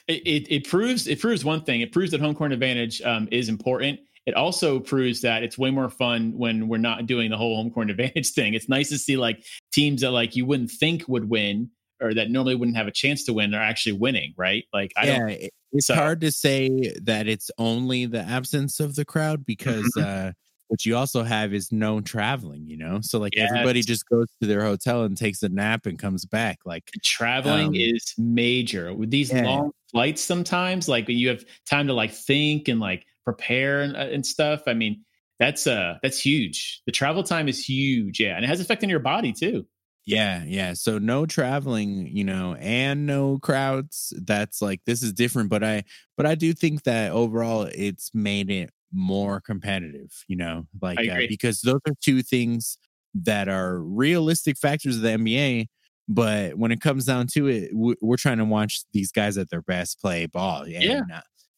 it, 0.07 0.21
it, 0.25 0.51
it 0.51 0.67
proves 0.67 1.07
it 1.07 1.19
proves 1.19 1.45
one 1.45 1.63
thing. 1.63 1.81
It 1.81 1.91
proves 1.91 2.11
that 2.11 2.19
home 2.21 2.33
court 2.35 2.51
advantage 2.51 3.01
um, 3.03 3.27
is 3.31 3.49
important. 3.49 3.99
It 4.27 4.35
also 4.35 4.79
proves 4.79 5.21
that 5.21 5.41
it's 5.41 5.57
way 5.57 5.71
more 5.71 5.89
fun 5.89 6.37
when 6.37 6.67
we're 6.67 6.77
not 6.77 7.07
doing 7.07 7.31
the 7.31 7.37
whole 7.37 7.55
home 7.55 7.71
court 7.71 7.89
advantage 7.89 8.29
thing. 8.37 8.53
It's 8.53 8.69
nice 8.69 8.89
to 8.89 8.97
see 8.99 9.17
like 9.17 9.43
teams 9.71 10.01
that 10.01 10.11
like 10.11 10.35
you 10.35 10.45
wouldn't 10.45 10.69
think 10.69 11.07
would 11.07 11.27
win 11.29 11.71
or 11.99 12.13
that 12.13 12.29
normally 12.29 12.53
wouldn't 12.53 12.77
have 12.77 12.85
a 12.87 12.91
chance 12.91 13.23
to 13.23 13.33
win 13.33 13.55
are 13.55 13.61
actually 13.61 13.93
winning, 13.93 14.33
right? 14.37 14.65
Like 14.73 14.91
I 14.95 15.05
yeah 15.07 15.19
don't. 15.19 15.49
it's 15.71 15.87
so- 15.87 15.95
hard 15.95 16.21
to 16.21 16.31
say 16.31 16.93
that 17.01 17.27
it's 17.27 17.49
only 17.57 18.05
the 18.05 18.19
absence 18.21 18.79
of 18.79 18.95
the 18.95 19.05
crowd 19.05 19.45
because 19.45 19.85
Mm-hmm. 19.97 20.27
uh 20.29 20.31
what 20.69 20.85
you 20.85 20.97
also 20.97 21.23
have 21.23 21.53
is 21.53 21.71
no 21.71 22.01
traveling 22.01 22.67
you 22.67 22.75
know 22.75 22.99
so 23.01 23.19
like 23.19 23.37
everybody 23.37 23.81
just 23.81 24.05
goes 24.09 24.27
to 24.41 24.47
their 24.49 24.61
hotel 24.65 25.05
and 25.05 25.15
takes 25.15 25.41
a 25.41 25.47
nap 25.47 25.85
and 25.85 25.97
comes 25.97 26.25
back 26.25 26.59
like 26.65 26.83
Traveling 27.05 27.67
Um, 27.67 27.75
is 27.75 28.13
major 28.17 28.93
with 28.93 29.09
these 29.09 29.31
yeah. 29.31 29.45
long 29.45 29.71
flights. 29.91 30.21
Sometimes, 30.21 30.89
like 30.89 31.07
you 31.07 31.29
have 31.29 31.45
time 31.69 31.87
to 31.87 31.93
like 31.93 32.11
think 32.11 32.67
and 32.67 32.81
like 32.81 33.05
prepare 33.27 33.81
and, 33.81 33.95
uh, 33.95 33.99
and 34.15 34.25
stuff. 34.25 34.61
I 34.67 34.73
mean, 34.73 35.03
that's 35.39 35.67
uh 35.67 35.95
that's 36.01 36.19
huge. 36.19 36.81
The 36.85 36.91
travel 36.91 37.23
time 37.23 37.47
is 37.47 37.63
huge, 37.63 38.19
yeah, 38.19 38.35
and 38.35 38.45
it 38.45 38.47
has 38.47 38.59
effect 38.61 38.83
on 38.83 38.89
your 38.89 38.99
body 38.99 39.33
too. 39.33 39.65
Yeah, 40.05 40.43
yeah. 40.45 40.73
So 40.73 40.99
no 40.99 41.25
traveling, 41.25 42.07
you 42.15 42.23
know, 42.23 42.55
and 42.55 43.05
no 43.05 43.39
crowds. 43.39 44.13
That's 44.25 44.61
like 44.61 44.81
this 44.85 45.03
is 45.03 45.11
different, 45.13 45.49
but 45.49 45.63
I 45.63 45.83
but 46.15 46.25
I 46.25 46.35
do 46.35 46.53
think 46.53 46.83
that 46.83 47.11
overall 47.11 47.63
it's 47.63 48.11
made 48.13 48.49
it 48.49 48.71
more 48.93 49.41
competitive, 49.41 50.11
you 50.29 50.37
know, 50.37 50.65
like 50.81 50.97
uh, 51.09 51.23
because 51.27 51.59
those 51.61 51.81
are 51.87 51.93
two 52.01 52.23
things 52.23 52.77
that 53.15 53.49
are 53.49 53.79
realistic 53.81 54.57
factors 54.57 54.95
of 54.95 55.01
the 55.01 55.09
NBA, 55.11 55.67
but 56.07 56.55
when 56.57 56.71
it 56.71 56.79
comes 56.81 57.03
down 57.05 57.27
to 57.33 57.47
it, 57.47 57.71
we- 57.75 57.95
we're 58.01 58.15
trying 58.17 58.37
to 58.37 58.45
watch 58.45 58.83
these 58.93 59.11
guys 59.11 59.37
at 59.37 59.49
their 59.49 59.61
best 59.61 59.99
play 59.99 60.25
ball. 60.25 60.61
And, 60.63 60.71
Yeah. 60.83 61.01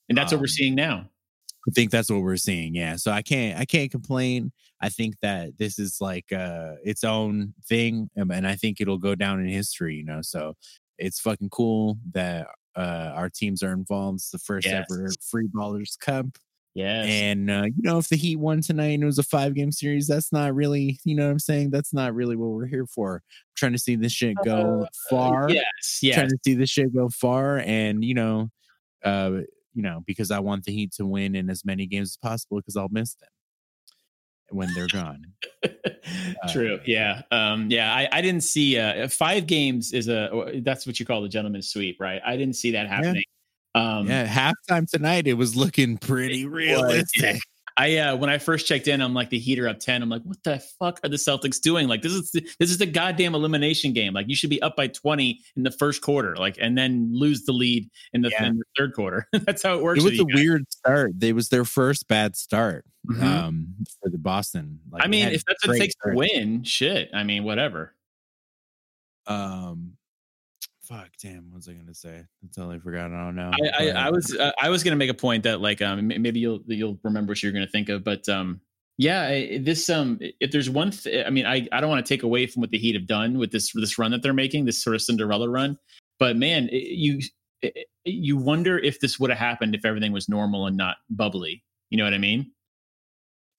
And 0.10 0.17
that's 0.17 0.32
what 0.32 0.39
we're 0.39 0.45
Um, 0.45 0.47
seeing 0.47 0.73
now. 0.75 1.10
I 1.67 1.72
think 1.72 1.91
that's 1.91 2.10
what 2.10 2.22
we're 2.22 2.38
seeing. 2.38 2.74
Yeah. 2.76 2.95
So 2.95 3.12
I 3.12 3.22
can't 3.22 3.60
I 3.60 3.65
can't 3.65 3.91
complain. 3.91 4.52
I 4.82 4.89
think 4.89 5.15
that 5.22 5.58
this 5.58 5.78
is 5.78 5.98
like 6.00 6.32
uh 6.32 6.76
its 6.84 7.04
own 7.04 7.54
thing 7.67 8.10
um, 8.19 8.32
and 8.32 8.48
I 8.48 8.56
think 8.56 8.80
it'll 8.80 8.98
go 8.98 9.15
down 9.15 9.39
in 9.39 9.48
history, 9.48 9.95
you 9.95 10.06
know. 10.06 10.22
So 10.22 10.56
it's 10.98 11.19
fucking 11.19 11.50
cool 11.50 11.98
that 12.13 12.48
uh 12.76 13.12
our 13.15 13.30
teams 13.30 13.62
are 13.63 13.74
involved. 13.74 14.17
It's 14.17 14.32
the 14.32 14.39
first 14.39 14.67
Yes. 14.67 14.86
ever 14.89 15.10
free 15.30 15.48
ballers 15.48 16.00
cup. 16.00 16.28
Yeah. 16.76 17.04
And 17.04 17.50
uh, 17.52 17.63
you 17.65 17.82
know, 17.84 17.98
if 17.98 18.08
the 18.08 18.15
Heat 18.15 18.38
won 18.38 18.62
tonight 18.62 18.93
and 18.93 19.04
it 19.04 19.06
was 19.06 19.17
a 19.17 19.24
five 19.24 19.54
game 19.54 19.72
series, 19.72 20.08
that's 20.08 20.32
not 20.32 20.56
really, 20.56 21.00
you 21.04 21.15
know 21.15 21.26
what 21.26 21.32
I'm 21.32 21.39
saying? 21.39 21.72
That's 21.72 21.93
not 21.93 22.13
really 22.13 22.36
what 22.38 22.52
we're 22.52 22.67
here 22.67 22.86
for. 22.86 23.15
I'm 23.15 23.56
trying 23.58 23.72
to 23.74 23.80
see 23.80 23.95
this 23.95 24.13
shit 24.13 24.38
go 24.45 24.88
far 25.10 25.50
yes. 25.50 26.00
Yes. 26.02 26.15
trying 26.15 26.30
to 26.30 26.38
see 26.45 26.54
this 26.54 26.69
shit 26.69 26.93
go 26.95 27.10
far 27.10 27.58
and 27.60 28.06
you 28.06 28.13
know 28.13 28.50
uh 29.04 29.41
you 29.73 29.82
know 29.82 30.03
because 30.05 30.32
i 30.32 30.39
want 30.39 30.63
the 30.63 30.71
heat 30.71 30.91
to 30.91 31.05
win 31.05 31.36
in 31.36 31.49
as 31.49 31.63
many 31.65 31.86
games 31.86 32.10
as 32.10 32.17
possible 32.17 32.58
because 32.58 32.75
i'll 32.75 32.89
miss 32.89 33.15
them 33.15 33.29
when 34.51 34.73
they're 34.73 34.88
gone 34.88 35.25
True. 36.51 36.79
Yeah. 36.86 37.21
Um, 37.32 37.69
yeah. 37.69 37.93
I, 37.93 38.08
I 38.12 38.21
didn't 38.21 38.43
see 38.43 38.77
uh, 38.77 39.08
five 39.08 39.45
games 39.45 39.93
is 39.93 40.08
a 40.08 40.62
that's 40.63 40.88
what 40.88 40.99
you 40.99 41.05
call 41.05 41.21
the 41.21 41.29
gentleman's 41.29 41.69
sweep, 41.69 41.97
right? 41.99 42.21
I 42.25 42.38
didn't 42.38 42.55
see 42.55 42.71
that 42.71 42.88
happening. 42.88 43.23
Um, 43.75 44.08
yeah 44.08 44.25
halftime 44.25 44.89
tonight 44.89 45.27
it 45.27 45.36
was 45.36 45.55
looking 45.55 45.99
pretty 45.99 46.47
realistic 46.47 47.39
I 47.82 47.96
uh, 47.96 48.15
when 48.18 48.30
I 48.30 48.39
first 48.39 48.68
checked 48.68 48.89
in, 48.89 49.00
I'm 49.00 49.13
like 49.13 49.30
the 49.30 49.39
heater 49.39 49.65
up 49.70 49.80
ten. 49.80 50.02
I'm 50.02 50.10
like, 50.10 50.24
what 50.24 50.44
the 50.44 50.60
fuck 50.80 51.00
are 51.02 51.08
the 51.08 51.15
Celtics 51.15 51.62
doing? 51.62 51.88
Like 51.88 52.02
this 52.02 52.12
is 52.12 52.30
the, 52.32 52.42
this 52.60 52.70
is 52.72 52.78
the 52.78 52.86
goddamn 52.86 53.34
elimination 53.36 53.94
game. 53.94 54.13
Like 54.13 54.28
you 54.28 54.36
should 54.36 54.50
be 54.50 54.62
up 54.62 54.76
by 54.76 54.88
20 54.88 55.39
in 55.56 55.63
the 55.63 55.72
first 55.72 56.02
quarter, 56.02 56.36
like 56.36 56.58
and 56.60 56.78
then 56.78 57.10
lose 57.13 57.44
the 57.46 57.54
lead 57.54 57.89
in 58.12 58.22
the, 58.22 58.30
Yeah. 58.32 58.48
in 58.48 58.58
the 58.58 58.65
third 58.78 58.94
quarter. 58.94 59.28
That's 59.34 59.63
how 59.63 59.76
it 59.78 59.82
works. 59.82 60.02
it 60.02 60.04
was 60.04 60.20
a 60.20 60.26
guys. 60.26 60.36
weird 60.36 60.70
start 60.72 61.12
it 61.22 61.34
was 61.34 61.48
their 61.48 61.63
first 61.63 62.08
bad 62.10 62.36
start 62.36 62.84
Mhm. 63.08 63.24
um 63.24 63.68
for 64.04 64.10
the 64.10 64.18
boston 64.18 64.80
like 64.92 65.06
I 65.06 65.08
mean, 65.08 65.30
if 65.30 65.46
that's 65.46 65.63
a 65.63 65.68
what 65.70 65.78
it 65.78 65.80
takes 65.80 65.94
to 66.06 66.13
win, 66.15 66.63
shit. 66.65 67.10
I 67.13 67.24
mean, 67.24 67.46
whatever. 67.46 67.96
um 69.26 69.94
fuck 70.89 71.10
damn 71.21 71.45
what 71.52 71.58
was 71.58 71.69
i 71.69 71.73
gonna 71.73 71.93
say 71.93 72.17
i 72.43 72.47
totally 72.56 72.80
forgot 72.80 73.12
i 73.12 73.23
don't 73.23 73.36
know 73.36 73.52
I, 73.80 73.84
I, 73.86 73.89
I 74.08 74.10
was 74.10 74.36
uh, 74.36 74.52
I 74.60 74.69
was 74.69 74.84
gonna 74.84 74.95
make 74.95 75.12
a 75.12 75.13
point 75.13 75.43
that 75.43 75.62
like 75.62 75.82
um 75.84 76.08
maybe 76.08 76.39
you'll 76.39 76.62
you'll 76.65 76.97
remember 77.04 77.32
what 77.32 77.43
you're 77.43 77.52
gonna 77.52 77.67
think 77.67 77.89
of, 77.89 78.04
but 78.04 78.28
um 78.28 78.60
yeah 78.97 79.60
this 79.60 79.88
um 79.89 80.17
if 80.39 80.52
there's 80.52 80.69
one 80.69 80.89
th- 80.91 81.25
I 81.25 81.30
mean 81.30 81.45
I 81.45 81.67
I 81.71 81.80
don't 81.80 81.89
want 81.89 82.04
to 82.06 82.10
take 82.13 82.23
away 82.23 82.47
from 82.47 82.62
what 82.62 82.71
the 82.71 82.80
Heat 82.80 82.95
have 82.95 83.06
done 83.08 83.38
with 83.38 83.52
this 83.52 83.71
this 83.73 83.97
run 83.99 84.10
that 84.12 84.23
they're 84.23 84.34
making 84.34 84.65
this 84.65 84.84
sort 84.84 84.95
of 84.95 85.02
Cinderella 85.04 85.47
run, 85.47 85.78
but 86.17 86.36
man 86.36 86.67
it- 86.69 86.97
you 86.97 87.19
it- 87.62 87.88
you 88.04 88.36
wonder 88.38 88.80
if 88.80 88.99
this 88.99 89.19
would 89.19 89.30
have 89.30 89.38
happened 89.39 89.75
if 89.75 89.86
everything 89.86 90.12
was 90.12 90.28
normal 90.28 90.65
and 90.65 90.75
not 90.75 90.97
bubbly. 91.12 91.63
You 91.91 91.97
know 91.99 92.04
what 92.04 92.13
I 92.15 92.17
mean? 92.17 92.52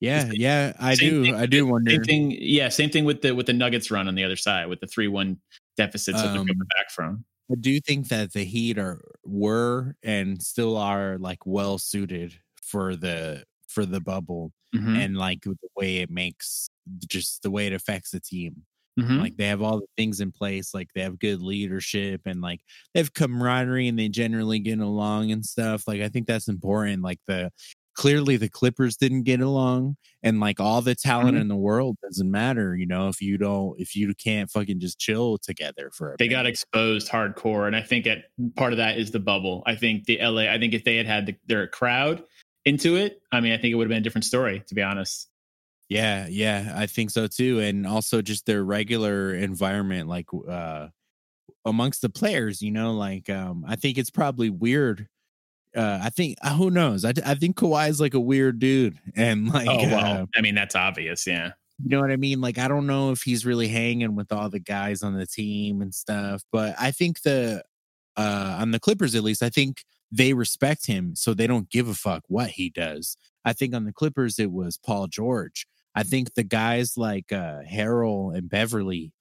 yeah 0.01 0.23
same- 0.25 0.33
yeah 0.35 0.73
i 0.81 0.95
do 0.95 1.25
thing 1.25 1.35
i 1.35 1.45
do 1.45 1.67
wonder 1.67 1.91
Same 1.91 2.05
thing. 2.05 2.37
Yeah, 2.41 2.71
same 2.71 2.89
thing 2.91 3.05
with 3.05 3.21
the 3.23 3.35
with 3.35 3.45
the 3.47 3.53
Nuggets 3.53 3.91
run 3.91 4.09
on 4.09 4.15
the 4.15 4.25
other 4.25 4.37
side 4.37 4.67
with 4.67 4.81
the 4.81 4.87
three 4.87 5.09
one 5.09 5.37
deficits 5.77 6.23
that 6.23 6.33
they're 6.33 6.43
Um, 6.43 6.49
coming 6.49 6.69
back 6.77 6.91
from. 6.91 7.25
I 7.53 7.57
do 7.61 7.81
think 7.81 8.09
that 8.09 8.33
the 8.33 8.45
Heat 8.45 8.79
are 8.79 9.03
were 9.25 9.97
and 10.03 10.43
still 10.43 10.77
are 10.77 11.19
like 11.19 11.47
well 11.47 11.79
suited 11.79 12.41
for 12.63 12.97
the 12.97 13.45
for 13.69 13.87
the 13.87 14.01
bubble 14.01 14.53
Mhm, 14.75 15.03
and 15.03 15.17
like 15.17 15.43
the 15.43 15.57
way 15.77 15.99
it 15.99 16.11
makes 16.11 16.69
just 17.09 17.43
the 17.43 17.51
way 17.51 17.67
it 17.67 17.73
affects 17.75 18.11
the 18.13 18.21
team. 18.21 18.65
mhm. 18.97 19.21
Like 19.21 19.37
they 19.37 19.47
have 19.49 19.63
all 19.63 19.81
the 19.81 19.87
things 19.97 20.21
in 20.21 20.33
place, 20.33 20.75
like 20.75 20.91
they 20.95 21.03
have 21.03 21.19
good 21.19 21.43
leadership 21.43 22.23
and 22.27 22.41
like 22.43 22.63
they 22.95 23.01
have 23.01 23.15
camaraderie 23.15 23.89
and 23.89 23.99
they 23.99 24.09
generally 24.09 24.61
get 24.61 24.79
along 24.81 25.33
and 25.33 25.45
stuff. 25.47 25.89
Like 25.89 26.01
I 26.03 26.09
think 26.09 26.27
that's 26.29 26.49
important. 26.49 27.03
Like 27.03 27.21
the 27.27 27.51
clearly 28.01 28.39
the 28.39 28.49
Clippers 28.49 28.97
didn't 28.97 29.25
get 29.25 29.41
along 29.41 29.95
and 30.23 30.41
like 30.41 30.59
all 30.59 30.81
the 30.81 30.95
talent 30.95 31.37
Mhm. 31.37 31.41
in 31.43 31.49
the 31.49 31.57
world 31.57 31.99
doesn't 32.03 32.31
matter, 32.31 32.75
you 32.75 32.87
know, 32.87 33.09
if 33.09 33.21
you 33.21 33.37
don't 33.37 33.79
if 33.79 33.95
you 33.95 34.15
can't 34.15 34.51
fucking 34.51 34.81
just 34.81 34.99
chill 34.99 35.37
together 35.37 35.91
for 35.93 36.15
a 36.15 36.17
they 36.17 36.27
got 36.27 36.47
exposed 36.47 37.11
hardcore 37.11 37.67
and 37.67 37.77
i 37.77 37.83
think 37.83 38.07
at 38.07 38.25
part 38.57 38.73
of 38.73 38.79
that 38.79 38.97
is 38.97 39.11
the 39.11 39.21
bubble 39.21 39.63
i 39.67 39.75
think 39.77 40.07
the 40.07 40.19
la 40.23 40.41
i 40.43 40.59
think 40.59 40.73
if 40.73 40.83
they 40.85 40.97
had 40.97 41.05
had 41.07 41.27
the, 41.27 41.35
their 41.47 41.67
crowd 41.67 42.25
into 42.65 42.97
it 42.97 43.21
i 43.33 43.41
mean 43.41 43.53
i 43.53 43.59
think 43.59 43.71
it 43.71 43.75
would 43.75 43.85
have 43.85 43.91
been 43.91 43.99
a 43.99 44.09
different 44.09 44.25
story 44.25 44.63
to 44.67 44.75
be 44.75 44.81
honest 44.83 45.29
Yeah, 45.91 46.27
yeah, 46.31 46.73
I 46.77 46.87
think 46.87 47.11
so 47.11 47.27
too. 47.27 47.59
And 47.59 47.85
also 47.87 48.23
just 48.23 48.47
their 48.47 48.63
regular 48.65 49.35
environment, 49.35 50.09
like 50.09 50.27
uh 50.49 50.89
amongst 51.67 52.01
the 52.01 52.09
players, 52.09 52.63
you 52.63 52.71
know, 52.71 52.93
like 52.95 53.29
um 53.29 53.65
I 53.67 53.77
think 53.77 53.99
it's 53.99 54.11
probably 54.11 54.49
weird. 54.51 55.07
Uh 55.75 56.01
I 56.03 56.11
think 56.11 56.37
uh, 56.43 56.55
who 56.55 56.71
knows? 56.71 57.05
I, 57.05 57.13
I 57.25 57.35
think 57.35 57.57
Kawhi 57.57 57.89
is 57.89 58.01
like 58.01 58.15
a 58.15 58.21
weird 58.21 58.59
dude. 58.59 58.99
And 59.17 59.49
like 59.49 59.69
oh 59.69 59.87
uh, 59.87 59.89
well 59.91 60.29
i 60.35 60.41
mean 60.41 60.55
that's 60.55 60.75
obvious 60.75 61.27
yeah 61.27 61.53
you 61.83 61.89
know 61.89 62.01
what 62.01 62.11
I 62.11 62.17
mean? 62.17 62.41
Like 62.41 62.59
I 62.59 62.69
don't 62.69 62.87
know 62.87 63.11
if 63.11 63.23
he's 63.23 63.47
really 63.47 63.69
hanging 63.69 64.15
with 64.15 64.33
all 64.33 64.51
the 64.51 64.61
guys 64.61 65.03
on 65.03 65.15
the 65.15 65.27
team 65.27 65.81
and 65.81 65.95
stuff, 65.95 66.43
but 66.53 66.75
I 66.79 66.91
think 66.91 67.23
the 67.23 67.63
uh, 68.17 68.57
on 68.61 68.71
the 68.71 68.81
Clippers 68.81 69.15
at 69.15 69.23
least, 69.23 69.43
I 69.43 69.49
think 69.49 69.85
they 70.13 70.35
respect 70.35 70.87
him, 70.87 71.15
so 71.15 71.33
they 71.33 71.47
don't 71.47 71.71
give 71.71 71.89
a 71.89 71.95
fuck 71.95 72.23
what 72.27 72.51
he 72.51 72.69
does. 72.69 73.17
I 73.45 73.53
think 73.53 73.75
on 73.75 73.85
the 73.85 73.93
Clippers 73.93 74.39
it 74.39 74.51
was 74.51 74.79
Paul 74.79 75.07
George. 75.07 75.67
I 75.95 76.03
think 76.03 76.35
the 76.35 76.43
guys 76.43 76.97
like 76.97 77.33
uh 77.33 77.61
Harrell 77.63 78.37
and 78.37 78.49
Beverley 78.49 79.13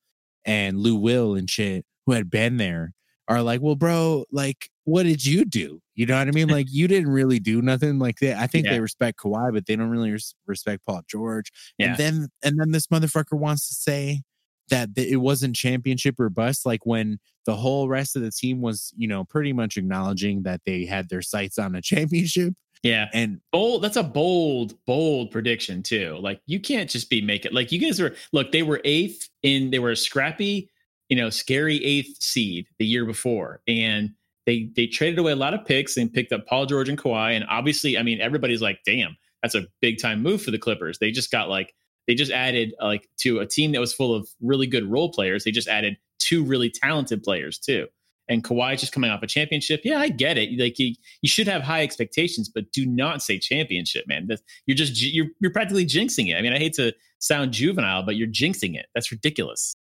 and 0.45 0.77
Lou 0.77 0.95
Will 0.95 1.35
and 1.35 1.49
shit 1.49 1.85
who 2.05 2.13
had 2.13 2.29
been 2.29 2.57
there 2.57 2.93
are 3.27 3.43
like, 3.43 3.61
well, 3.61 3.75
bro, 3.75 4.25
like, 4.31 4.69
what 4.85 5.03
did 5.03 5.23
you 5.23 5.45
do? 5.45 5.81
You 5.99 6.05
know 6.05 6.17
what 6.17 6.29
I 6.29 6.31
mean? 6.31 6.47
Like, 6.47 6.67
you 6.69 6.87
didn't 6.87 7.09
really 7.09 7.39
do 7.39 7.61
nothing. 7.61 7.99
Like, 7.99 8.19
they, 8.19 8.33
I 8.33 8.47
think 8.47 8.65
Yeah. 8.65 8.71
they 8.71 8.79
respect 8.79 9.19
Kawhi, 9.19 9.51
but 9.53 9.65
they 9.65 9.75
don't 9.75 9.89
really 9.89 10.11
res- 10.11 10.33
respect 10.47 10.85
Paul 10.85 11.01
George. 11.09 11.51
Yeah. 11.77 11.87
And 11.87 11.97
then, 11.97 12.27
and 12.41 12.57
then 12.57 12.71
this 12.71 12.87
motherfucker 12.87 13.37
wants 13.37 13.67
to 13.67 13.73
say 13.73 14.21
that 14.69 14.95
th- 14.95 15.11
it 15.11 15.17
wasn't 15.17 15.57
championship 15.57 16.17
or 16.17 16.29
bust. 16.29 16.65
Like 16.65 16.85
when 16.85 17.19
the 17.45 17.57
whole 17.57 17.89
rest 17.89 18.15
of 18.15 18.21
the 18.21 18.31
team 18.31 18.61
was, 18.61 18.93
you 18.95 19.09
know, 19.09 19.25
pretty 19.25 19.51
much 19.51 19.75
acknowledging 19.75 20.43
that 20.43 20.61
they 20.65 20.85
had 20.85 21.09
their 21.09 21.21
sights 21.21 21.59
on 21.59 21.75
a 21.75 21.81
championship. 21.81 22.53
Yeah. 22.81 23.09
And 23.13 23.41
Bold. 23.51 23.83
That's 23.83 23.97
a 23.97 24.03
bold, 24.03 24.75
bold 24.85 25.31
prediction 25.31 25.83
too. 25.83 26.17
Like 26.21 26.39
you 26.45 26.61
can't 26.61 26.89
just 26.89 27.09
be 27.09 27.19
making 27.21 27.51
like 27.51 27.73
you 27.73 27.79
guys 27.79 27.99
were 27.99 28.15
look, 28.31 28.53
they 28.53 28.63
were 28.63 28.79
eighth 28.85 29.27
in 29.43 29.69
they 29.71 29.79
were 29.79 29.91
a 29.91 29.97
scrappy, 29.97 30.69
you 31.09 31.17
know, 31.17 31.29
scary 31.29 31.83
eighth 31.83 32.23
seed 32.23 32.67
the 32.77 32.85
year 32.85 33.03
before. 33.03 33.59
And 33.67 34.11
they 34.45 34.69
they 34.75 34.87
traded 34.87 35.19
away 35.19 35.31
a 35.31 35.35
lot 35.35 35.53
of 35.53 35.65
picks 35.65 35.97
and 35.97 36.11
picked 36.11 36.31
up 36.31 36.45
Paul 36.47 36.65
George 36.65 36.89
and 36.89 36.97
Kawhi. 36.97 37.35
And 37.35 37.45
obviously, 37.49 37.97
I 37.97 38.03
mean, 38.03 38.21
everybody's 38.21 38.61
like, 38.61 38.79
damn, 38.85 39.17
that's 39.41 39.55
a 39.55 39.67
big 39.81 40.01
time 40.01 40.23
move 40.23 40.41
for 40.41 40.51
the 40.51 40.57
Clippers. 40.57 40.99
They 40.99 41.11
just 41.11 41.31
got 41.31 41.49
like 41.49 41.73
they 42.07 42.15
just 42.15 42.31
added 42.31 42.73
like 42.81 43.07
to 43.19 43.39
a 43.39 43.45
team 43.45 43.71
that 43.73 43.79
was 43.79 43.93
full 43.93 44.15
of 44.15 44.27
really 44.41 44.67
good 44.67 44.89
role 44.89 45.11
players. 45.11 45.43
They 45.43 45.51
just 45.51 45.67
added 45.67 45.97
two 46.19 46.43
really 46.43 46.69
talented 46.69 47.23
players 47.23 47.59
too. 47.59 47.87
And 48.27 48.43
Kawhi 48.43 48.77
just 48.77 48.91
coming 48.91 49.09
off 49.09 49.23
a 49.23 49.27
championship. 49.27 49.81
Yeah, 49.83 49.99
I 49.99 50.09
get 50.09 50.37
it. 50.37 50.59
Like 50.59 50.77
you, 50.77 50.93
you 51.21 51.29
should 51.29 51.47
have 51.47 51.63
high 51.63 51.81
expectations, 51.81 52.47
but 52.47 52.71
do 52.71 52.85
not 52.85 53.23
say 53.23 53.39
championship, 53.39 54.07
man. 54.07 54.27
That's, 54.27 54.41
you're 54.67 54.75
just 54.77 55.01
you're 55.01 55.27
you're 55.39 55.51
practically 55.51 55.85
jinxing 55.85 56.29
it. 56.29 56.35
I 56.35 56.41
mean, 56.41 56.53
I 56.53 56.59
hate 56.59 56.73
to 56.73 56.93
sound 57.17 57.53
juvenile, 57.53 58.03
but 58.03 58.15
you're 58.15 58.27
jinxing 58.27 58.75
it. 58.75 58.85
That's 58.93 59.11
ridiculous. 59.11 59.75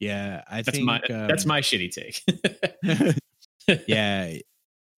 Yeah, 0.00 0.42
I 0.48 0.62
That's 0.64 0.78
think 0.78 0.86
my 0.86 1.00
um, 1.10 1.28
that's 1.28 1.46
my 1.46 1.60
shitty 1.60 1.90
take. 1.92 2.22
yeah, 3.86 4.34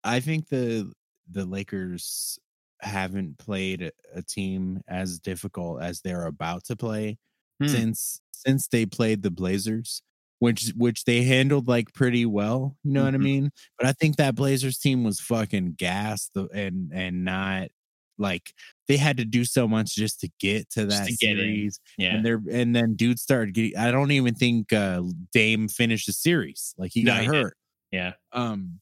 I 0.03 0.19
think 0.21 0.49
the 0.49 0.93
the 1.31 1.45
Lakers 1.45 2.39
haven't 2.81 3.39
played 3.39 3.91
a- 4.15 4.23
team 4.23 4.81
as 4.87 5.19
difficult 5.19 5.81
as 5.83 6.01
they're 6.01 6.25
about 6.27 6.65
to 6.65 6.75
play 6.77 7.17
Hmm. 7.59 7.67
since 7.69 8.21
since 8.31 8.67
they 8.69 8.85
played 8.85 9.23
the 9.23 9.31
Blazers, 9.31 10.01
which 10.39 10.71
which 10.77 11.05
they 11.05 11.23
handled 11.23 11.67
like 11.67 11.93
pretty 11.93 12.25
well. 12.25 12.77
You 12.83 12.93
know 12.93 13.05
what 13.05 13.15
I 13.15 13.17
Mhm. 13.17 13.23
mean? 13.23 13.51
But 13.79 13.87
I 13.87 13.93
think 13.93 14.17
that 14.17 14.35
Blazers 14.35 14.77
team 14.79 15.03
was 15.03 15.19
fucking 15.21 15.73
gassed 15.77 16.31
and 16.53 16.91
and 16.93 17.25
not 17.25 17.69
like 18.17 18.53
they 18.87 18.97
had 18.97 19.17
to 19.17 19.25
do 19.25 19.45
so 19.45 19.67
much 19.67 19.95
just 19.95 20.19
to 20.21 20.29
get 20.39 20.69
to 20.71 20.85
that 20.85 21.07
to 21.07 21.13
series 21.15 21.79
yeah. 21.97 22.15
and 22.15 22.25
they're 22.25 22.41
and 22.51 22.75
then 22.75 22.95
dude 22.95 23.19
started 23.19 23.53
getting 23.53 23.77
i 23.77 23.91
don't 23.91 24.11
even 24.11 24.33
think 24.33 24.73
uh 24.73 25.01
dame 25.33 25.67
finished 25.67 26.07
the 26.07 26.13
series 26.13 26.73
like 26.77 26.91
he 26.93 27.03
No, 27.03 27.11
got 27.13 27.21
he 27.21 27.27
hurt 27.27 27.57
Yeah. 27.91 28.13
um 28.33 28.79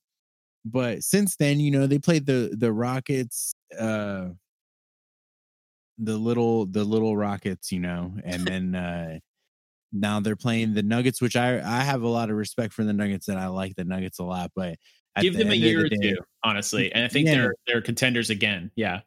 but 0.63 1.03
since 1.03 1.35
then 1.35 1.59
you 1.59 1.69
know 1.71 1.85
they 1.87 1.99
played 1.99 2.25
the 2.25 2.55
the 2.57 2.71
rockets 2.71 3.53
uh 3.77 4.29
the 5.97 6.17
little 6.17 6.65
the 6.65 6.83
little 6.83 7.15
rockets 7.15 7.71
you 7.71 7.79
know 7.79 8.13
and 8.23 8.45
then 8.47 8.75
uh 8.75 9.19
now 9.93 10.19
they're 10.19 10.35
playing 10.35 10.73
the 10.73 10.83
nuggets 10.83 11.21
which 11.21 11.35
i 11.35 11.55
i 11.59 11.81
have 11.83 12.01
a 12.01 12.07
lot 12.07 12.29
of 12.29 12.35
respect 12.35 12.73
for 12.73 12.83
the 12.83 12.91
nuggets 12.93 13.27
and 13.27 13.39
i 13.39 13.47
like 13.47 13.75
the 13.75 13.83
nuggets 13.85 14.19
a 14.19 14.23
lot 14.23 14.51
but 14.55 14.75
Give 15.21 15.31
the 15.31 15.43
them 15.45 15.53
a 15.53 15.55
year 15.55 15.79
the 15.79 15.85
or 15.85 15.89
day- 15.89 16.11
two, 16.11 16.17
honestly. 16.43 16.91
And 16.91 17.05
I 17.05 17.07
think 17.13 17.27
Yeah. 17.29 17.35
they're 17.35 17.55
they're 17.67 17.81
contenders 17.81 18.29
again. 18.29 18.69
Yeah. 18.75 18.99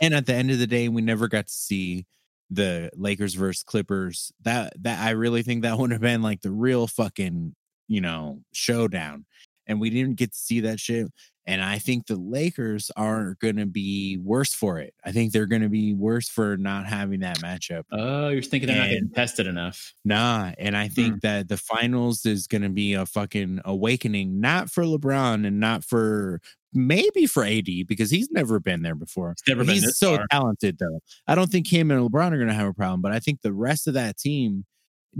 And 0.00 0.14
at 0.14 0.26
the 0.26 0.34
end 0.34 0.50
of 0.50 0.58
the 0.58 0.66
day 0.66 0.88
we 0.88 1.02
never 1.02 1.28
got 1.28 1.46
to 1.48 1.52
see 1.52 2.06
the 2.50 2.90
lakers 2.96 3.34
versus 3.34 3.62
clippers. 3.62 4.32
That 4.42 4.72
that 4.82 5.00
i 5.06 5.10
really 5.10 5.42
think 5.42 5.62
that 5.62 5.78
would 5.78 5.92
have 5.92 6.00
been 6.00 6.22
like 6.22 6.40
the 6.42 6.50
real 6.52 6.86
fucking 6.86 7.54
you 7.88 8.00
know 8.00 8.42
showdown. 8.52 9.26
And 9.66 9.80
we 9.80 9.90
didn't 9.90 10.16
get 10.16 10.32
to 10.32 10.38
see 10.38 10.60
that 10.60 10.80
shit. 10.80 11.08
And 11.46 11.62
i 11.62 11.78
think 11.78 12.06
the 12.06 12.16
lakers 12.16 12.90
are 12.96 13.36
gonna 13.40 13.66
be 13.66 14.18
worse 14.18 14.52
for 14.54 14.78
it. 14.80 14.94
I 15.04 15.12
think 15.12 15.32
they're 15.32 15.46
gonna 15.46 15.68
be 15.68 15.94
worse 15.94 16.28
for 16.28 16.56
not 16.56 16.86
having 16.86 17.20
that 17.20 17.38
matchup. 17.38 17.84
Oh, 17.92 18.28
you're 18.28 18.42
thinking 18.42 18.68
they're 18.68 18.76
not 18.76 18.88
getting 18.90 19.10
tested 19.10 19.46
enough. 19.46 19.94
Nah, 20.04 20.52
and 20.58 20.76
I 20.76 20.88
think 20.88 21.14
Hmm. 21.14 21.18
that 21.22 21.48
the 21.48 21.56
finals 21.56 22.24
is 22.26 22.46
going 22.46 22.62
to 22.62 22.68
be 22.68 22.94
a 22.94 23.04
fucking 23.06 23.60
awakening, 23.64 24.40
not 24.40 24.70
for 24.70 24.84
LeBron 24.84 25.46
and 25.46 25.58
not 25.60 25.84
for 25.84 26.40
maybe 26.72 27.26
for 27.26 27.44
AD 27.44 27.68
because 27.86 28.10
he's 28.10 28.30
never 28.30 28.60
been 28.60 28.82
there 28.82 28.94
before. 28.94 29.32
It's 29.32 29.42
never 29.46 29.64
he's 29.64 29.96
so 29.98 30.16
far. 30.16 30.26
talented 30.30 30.78
though. 30.78 31.00
I 31.26 31.34
don't 31.34 31.50
think 31.50 31.66
him 31.66 31.90
and 31.90 32.08
LeBron 32.08 32.32
are 32.32 32.36
going 32.36 32.48
to 32.48 32.54
have 32.54 32.68
a 32.68 32.74
problem, 32.74 33.00
but 33.00 33.12
I 33.12 33.18
think 33.18 33.42
the 33.42 33.52
rest 33.52 33.86
of 33.86 33.94
that 33.94 34.18
team 34.18 34.64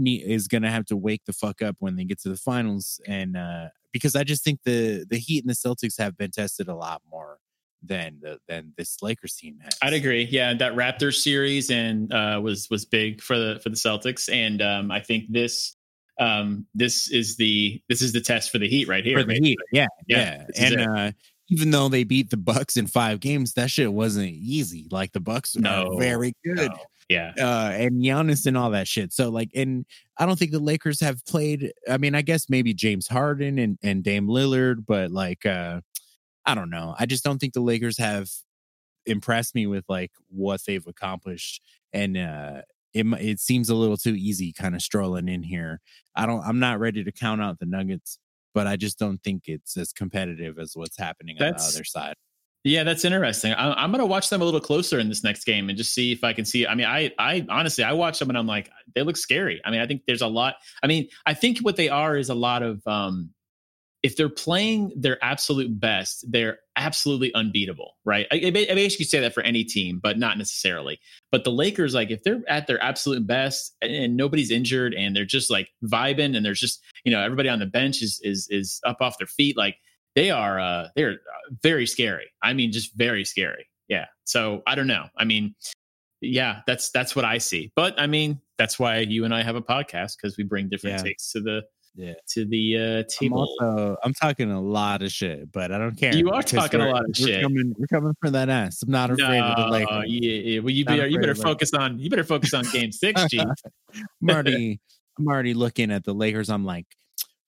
is 0.05 0.47
going 0.47 0.63
to 0.63 0.69
have 0.69 0.85
to 0.85 0.97
wake 0.97 1.21
the 1.25 1.33
fuck 1.33 1.61
up 1.61 1.75
when 1.79 1.95
they 1.95 2.05
get 2.05 2.19
to 2.21 2.29
the 2.29 2.37
finals, 2.37 3.01
and 3.07 3.35
uh, 3.35 3.67
because 3.91 4.15
I 4.15 4.23
just 4.23 4.43
think 4.43 4.59
the 4.63 5.05
the 5.09 5.17
Heat 5.17 5.43
and 5.43 5.49
the 5.49 5.55
Celtics 5.55 5.97
have 5.99 6.17
been 6.17 6.31
tested 6.31 6.67
a 6.67 6.75
lot 6.75 7.01
more 7.09 7.37
than 7.83 8.19
the 8.21 8.39
than 8.47 8.73
this 8.77 9.01
Lakers 9.01 9.35
team 9.35 9.57
has. 9.61 9.73
I'd 9.81 9.93
agree. 9.93 10.23
Yeah, 10.23 10.53
that 10.53 10.73
Raptors 10.73 11.15
series 11.15 11.69
and 11.71 12.11
uh, 12.13 12.39
was 12.41 12.69
was 12.69 12.85
big 12.85 13.21
for 13.21 13.37
the 13.37 13.59
for 13.61 13.69
the 13.69 13.75
Celtics, 13.75 14.31
and 14.31 14.61
um, 14.61 14.91
I 14.91 14.99
think 14.99 15.25
this 15.29 15.75
um, 16.19 16.65
this 16.75 17.09
is 17.09 17.35
the 17.35 17.81
this 17.89 18.01
is 18.01 18.13
the 18.13 18.21
test 18.21 18.51
for 18.51 18.59
the 18.59 18.67
Heat 18.67 18.87
right 18.87 19.03
here. 19.03 19.17
for 19.17 19.23
the 19.23 19.27
basically. 19.27 19.49
Heat. 19.49 19.59
Yeah, 19.73 19.87
Yeah, 20.07 20.45
yeah. 20.57 20.65
And 20.65 20.81
uh, 20.81 21.11
even 21.51 21.69
though 21.69 21.89
they 21.89 22.03
beat 22.05 22.29
the 22.29 22.37
Bucks 22.37 22.77
in 22.77 22.87
five 22.87 23.19
games, 23.19 23.53
that 23.53 23.69
shit 23.69 23.91
wasn't 23.91 24.29
easy. 24.29 24.87
Like 24.89 25.11
the 25.11 25.19
Bucks 25.19 25.55
No, 25.55 25.97
very 25.99 26.33
good. 26.43 26.71
No. 26.71 26.77
Yeah, 27.09 27.33
Uh, 27.37 27.71
and 27.73 28.01
Giannis 28.01 28.45
and 28.45 28.55
all 28.57 28.69
that 28.69 28.87
shit. 28.87 29.11
So 29.11 29.29
like, 29.29 29.49
and 29.53 29.85
I 30.17 30.25
don't 30.25 30.39
think 30.39 30.51
the 30.51 30.59
Lakers 30.59 31.01
have 31.01 31.25
played. 31.25 31.73
I 31.89 31.97
mean, 31.97 32.15
I 32.15 32.21
guess 32.21 32.49
maybe 32.49 32.73
James 32.73 33.05
Harden 33.05 33.59
and 33.59 33.77
and 33.83 34.01
Dame 34.01 34.27
Lillard, 34.27 34.85
but 34.87 35.11
like, 35.11 35.45
uh, 35.45 35.81
I 36.45 36.55
don't 36.55 36.69
know. 36.69 36.95
I 36.97 37.05
just 37.05 37.25
don't 37.25 37.37
think 37.37 37.51
the 37.53 37.59
Lakers 37.59 37.97
have 37.97 38.29
impressed 39.05 39.55
me 39.55 39.67
with 39.67 39.83
like 39.89 40.11
what 40.29 40.61
they've 40.65 40.87
accomplished, 40.87 41.61
and 41.91 42.15
uh, 42.15 42.61
it 42.93 43.05
it 43.19 43.41
seems 43.41 43.69
a 43.69 43.75
little 43.75 43.97
too 43.97 44.15
easy, 44.15 44.53
kind 44.53 44.73
of 44.73 44.81
strolling 44.81 45.27
in 45.27 45.43
here. 45.43 45.81
I 46.15 46.25
don't. 46.25 46.41
I'm 46.45 46.59
not 46.59 46.79
ready 46.79 47.03
to 47.03 47.11
count 47.11 47.41
out 47.41 47.59
the 47.59 47.65
Nuggets, 47.65 48.19
but 48.53 48.67
I 48.67 48.75
just 48.75 48.99
don't 48.99 49.21
think 49.23 49.43
it's 49.47 49.77
as 49.77 49.91
competitive 49.93 50.59
as 50.59 50.73
what's 50.75 50.97
happening 50.97 51.37
on 51.41 51.53
the 51.53 51.63
other 51.75 51.83
side. 51.83 52.15
yeah, 52.63 52.83
that's 52.83 53.05
interesting. 53.05 53.53
I, 53.53 53.73
I'm 53.73 53.91
going 53.91 53.99
to 54.01 54.05
watch 54.05 54.29
them 54.29 54.41
a 54.41 54.45
little 54.45 54.59
closer 54.59 54.99
in 54.99 55.09
this 55.09 55.23
next 55.23 55.45
game 55.45 55.69
and 55.69 55.77
just 55.77 55.93
see 55.93 56.11
if 56.11 56.23
I 56.23 56.33
can 56.33 56.45
see. 56.45 56.67
I 56.67 56.75
mean, 56.75 56.85
I 56.85 57.11
I 57.17 57.45
honestly 57.49 57.83
I 57.83 57.93
watch 57.93 58.19
them 58.19 58.29
and 58.29 58.37
I'm 58.37 58.47
like, 58.47 58.69
they 58.93 59.03
look 59.03 59.17
scary. 59.17 59.61
I 59.65 59.71
mean, 59.71 59.81
I 59.81 59.87
think 59.87 60.03
there's 60.05 60.21
a 60.21 60.27
lot. 60.27 60.55
I 60.83 60.87
mean, 60.87 61.07
I 61.25 61.33
think 61.33 61.59
what 61.59 61.75
they 61.75 61.89
are 61.89 62.15
is 62.15 62.29
a 62.29 62.35
lot 62.35 62.63
of 62.63 62.85
um, 62.85 63.31
if 64.03 64.15
they're 64.17 64.29
playing 64.29 64.91
their 64.95 65.23
absolute 65.23 65.79
best, 65.79 66.25
they're 66.31 66.57
absolutely 66.75 67.31
unbeatable, 67.35 67.97
right? 68.03 68.25
I, 68.31 68.37
I 68.37 68.47
I 68.47 68.73
basically 68.73 69.05
say 69.05 69.19
that 69.19 69.33
for 69.33 69.43
any 69.43 69.63
team, 69.63 69.99
but 70.01 70.17
not 70.17 70.37
necessarily. 70.39 70.99
But 71.31 71.43
the 71.43 71.51
Lakers, 71.51 71.93
like, 71.93 72.09
if 72.09 72.23
they're 72.23 72.41
at 72.47 72.65
their 72.65 72.81
absolute 72.81 73.27
best 73.27 73.75
and, 73.81 73.93
and 73.93 74.17
nobody's 74.17 74.49
injured 74.49 74.93
and 74.95 75.15
they're 75.15 75.25
just 75.25 75.51
like 75.51 75.69
vibing 75.83 76.35
and 76.35 76.43
there's 76.43 76.59
just 76.59 76.81
you 77.03 77.11
know 77.11 77.21
everybody 77.21 77.49
on 77.49 77.59
the 77.59 77.65
bench 77.67 78.01
is 78.01 78.19
is 78.23 78.47
is 78.49 78.79
up 78.85 78.97
off 79.01 79.17
their 79.19 79.27
feet, 79.27 79.55
like 79.55 79.75
they 80.15 80.31
are 80.31 80.59
uh 80.59 80.87
they're 80.95 81.11
uh, 81.13 81.53
very 81.61 81.85
scary. 81.85 82.31
I 82.41 82.53
mean, 82.53 82.71
just 82.71 82.95
very 82.95 83.23
scary. 83.23 83.67
Yeah. 83.87 84.05
So 84.23 84.63
I 84.65 84.75
don't 84.75 84.87
know. 84.87 85.05
I 85.17 85.25
mean, 85.25 85.53
yeah, 86.21 86.61
that's 86.65 86.89
that's 86.91 87.15
what 87.15 87.25
I 87.25 87.37
see. 87.37 87.71
But 87.75 87.99
I 87.99 88.07
mean, 88.07 88.41
that's 88.57 88.79
why 88.79 88.97
you 88.99 89.25
and 89.25 89.33
I 89.33 89.43
have 89.43 89.55
a 89.55 89.61
podcast 89.61 90.13
because 90.19 90.37
we 90.37 90.43
bring 90.43 90.69
different 90.69 90.97
Yeah. 90.97 91.03
takes 91.03 91.31
to 91.33 91.41
the 91.41 91.61
Yeah. 91.93 92.13
to 92.29 92.45
the 92.45 92.77
uh, 92.77 93.03
I'm 93.21 93.33
also 93.33 93.97
I'm 94.03 94.13
talking 94.13 94.49
a 94.49 94.61
lot 94.61 95.01
of 95.01 95.11
shit, 95.11 95.51
but 95.51 95.71
I 95.71 95.77
don't 95.77 95.95
care. 95.97 96.15
You 96.15 96.29
are 96.31 96.41
talking 96.41 96.79
a 96.79 96.89
lot 96.89 97.01
of 97.03 97.07
we're 97.19 97.27
shit. 97.27 97.41
Coming, 97.43 97.75
we're 97.77 97.87
coming 97.87 98.13
for 98.21 98.29
that 98.29 98.49
ass. 98.49 98.81
I'm 98.83 98.91
not 98.91 99.11
afraid 99.11 99.39
of 99.41 99.57
the 99.57 99.65
No, 99.65 99.71
Lakers. 99.71 100.05
yeah, 100.07 100.31
yeah. 100.31 100.59
Well, 100.59 100.69
you 100.69 100.85
better 100.85 101.07
you 101.07 101.19
better 101.19 101.35
focus 101.35 101.73
on 101.73 101.99
you 101.99 102.09
better 102.09 102.23
focus 102.23 102.53
on 102.53 102.63
game 102.71 102.91
six, 102.91 103.23
G. 103.25 103.39
I'm 103.93 104.29
already 104.29 104.79
I'm 105.19 105.27
already 105.27 105.53
looking 105.53 105.91
at 105.91 106.05
the 106.05 106.13
Lakers. 106.13 106.49
I'm 106.49 106.63
like, 106.65 106.85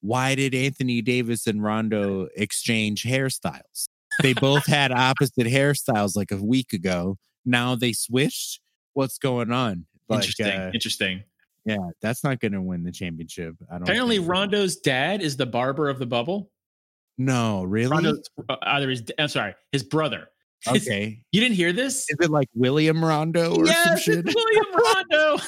why 0.02 0.36
did 0.36 0.54
Anthony 0.54 1.02
Davis 1.02 1.48
and 1.48 1.64
Rondo 1.64 2.28
exchange 2.36 3.04
hairstyles? 3.04 3.88
They 4.22 4.34
both 4.34 4.66
had 4.66 4.92
opposite 4.92 5.48
hairstyles 5.48 6.16
like 6.18 6.32
a 6.32 6.38
week 6.38 6.74
ago. 6.74 7.18
Now 7.46 7.76
they 7.76 7.94
switched. 7.94 8.60
What's 8.94 9.18
going 9.18 9.52
on? 9.52 9.86
Like, 10.10 10.18
interesting. 10.20 10.48
uh, 10.48 10.72
interesting. 10.74 11.24
Yeah, 11.66 11.78
that's 12.02 12.24
not 12.24 12.40
going 12.40 12.52
to 12.52 12.62
win 12.62 12.84
the 12.84 12.92
championship. 12.92 13.56
I 13.70 13.76
don't. 13.76 13.84
Apparently, 13.84 14.18
think. 14.18 14.30
Rondo's 14.30 14.78
dad 14.78 15.22
is 15.22 15.38
the 15.38 15.46
barber 15.46 15.90
of 15.90 16.00
the 16.00 16.06
bubble. 16.06 16.52
No, 17.18 17.64
really. 17.64 17.92
Rondo's 17.92 18.30
uh, 18.50 18.56
either 18.64 18.90
his 18.90 19.04
I'm 19.18 19.28
sorry, 19.28 19.56
his 19.72 19.84
brother. 19.84 20.30
Okay. 20.66 21.20
You 21.34 21.42
didn't 21.42 21.56
hear 21.56 21.74
this? 21.74 22.06
Is 22.10 22.16
it 22.22 22.30
like 22.30 22.48
William 22.56 23.04
Rondo 23.04 23.52
or 23.52 23.66
some 23.66 23.76
yes, 23.76 24.02
shit? 24.02 24.20
it's 24.26 24.34
William 24.34 24.66
Rondo. 24.74 25.44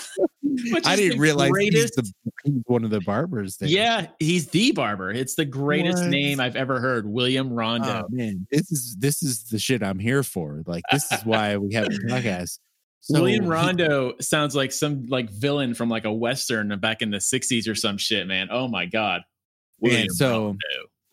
I 0.85 0.97
didn't 0.97 1.19
realize 1.19 1.51
he's, 1.57 1.91
the, 1.91 2.11
he's 2.43 2.61
one 2.65 2.83
of 2.83 2.89
the 2.89 2.99
barbers 2.99 3.55
there. 3.55 3.69
Yeah, 3.69 4.07
he's 4.19 4.49
the 4.49 4.73
barber. 4.73 5.11
It's 5.11 5.35
the 5.35 5.45
greatest 5.45 6.03
What? 6.03 6.09
name 6.09 6.41
I've 6.41 6.57
ever 6.57 6.81
heard. 6.81 7.07
William 7.07 7.51
Rondo. 7.51 8.03
Oh 8.03 8.07
man, 8.09 8.45
this 8.51 8.69
is 8.73 8.97
this 8.99 9.23
is 9.23 9.45
the 9.45 9.57
shit 9.57 9.81
I'm 9.81 9.99
here 9.99 10.21
for. 10.21 10.63
Like 10.65 10.83
this 10.91 11.09
is 11.09 11.23
why 11.25 11.55
we 11.55 11.73
have 11.75 11.85
a 11.85 11.89
podcast. 11.89 12.59
So 13.07 13.21
William 13.21 13.43
he- 13.43 13.49
Rondo 13.51 14.13
sounds 14.19 14.55
like 14.55 14.71
some 14.71 15.05
like 15.07 15.29
villain 15.29 15.73
from 15.75 15.89
like 15.89 16.05
a 16.05 16.11
western 16.13 16.77
back 16.79 17.01
in 17.03 17.11
the 17.11 17.17
'60s 17.19 17.67
or 17.69 17.75
some 17.75 17.97
shit, 17.99 18.25
man. 18.27 18.47
Oh 18.51 18.67
my 18.67 18.85
god, 18.87 19.21
William 19.79 20.09
so- 20.09 20.45
Rondo. 20.45 20.57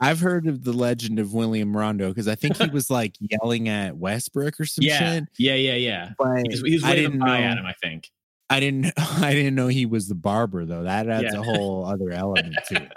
I've 0.00 0.18
heard 0.18 0.48
of 0.48 0.64
the 0.64 0.72
legend 0.72 1.20
of 1.20 1.32
William 1.32 1.76
Rondo 1.76 2.08
because 2.08 2.26
I 2.26 2.34
think 2.34 2.56
he 2.56 2.66
was 2.72 2.90
like 2.90 3.14
yelling 3.20 3.68
at 3.68 3.96
Westbrook 3.96 4.58
or 4.58 4.64
some 4.64 4.82
Yeah, 4.84 4.98
shit. 5.14 5.24
yeah, 5.38 5.54
yeah, 5.54 5.74
yeah. 5.74 6.10
But 6.18 6.46
He 6.50 6.78
he 6.78 6.84
I 6.84 6.96
didn't 6.96 7.18
know. 7.18 7.26
at 7.32 7.56
him, 7.58 7.64
I 7.66 7.74
think. 7.74 8.10
I 8.50 8.58
didn't 8.58 8.92
I 8.96 9.32
didn't 9.34 9.54
know 9.54 9.68
he 9.68 9.86
was 9.86 10.08
the 10.08 10.14
barber 10.16 10.64
though. 10.64 10.82
That 10.84 11.08
adds 11.08 11.28
Yeah. 11.32 11.40
a 11.40 11.42
whole 11.44 11.84
other 11.84 12.10
element 12.10 12.56
to 12.68 12.88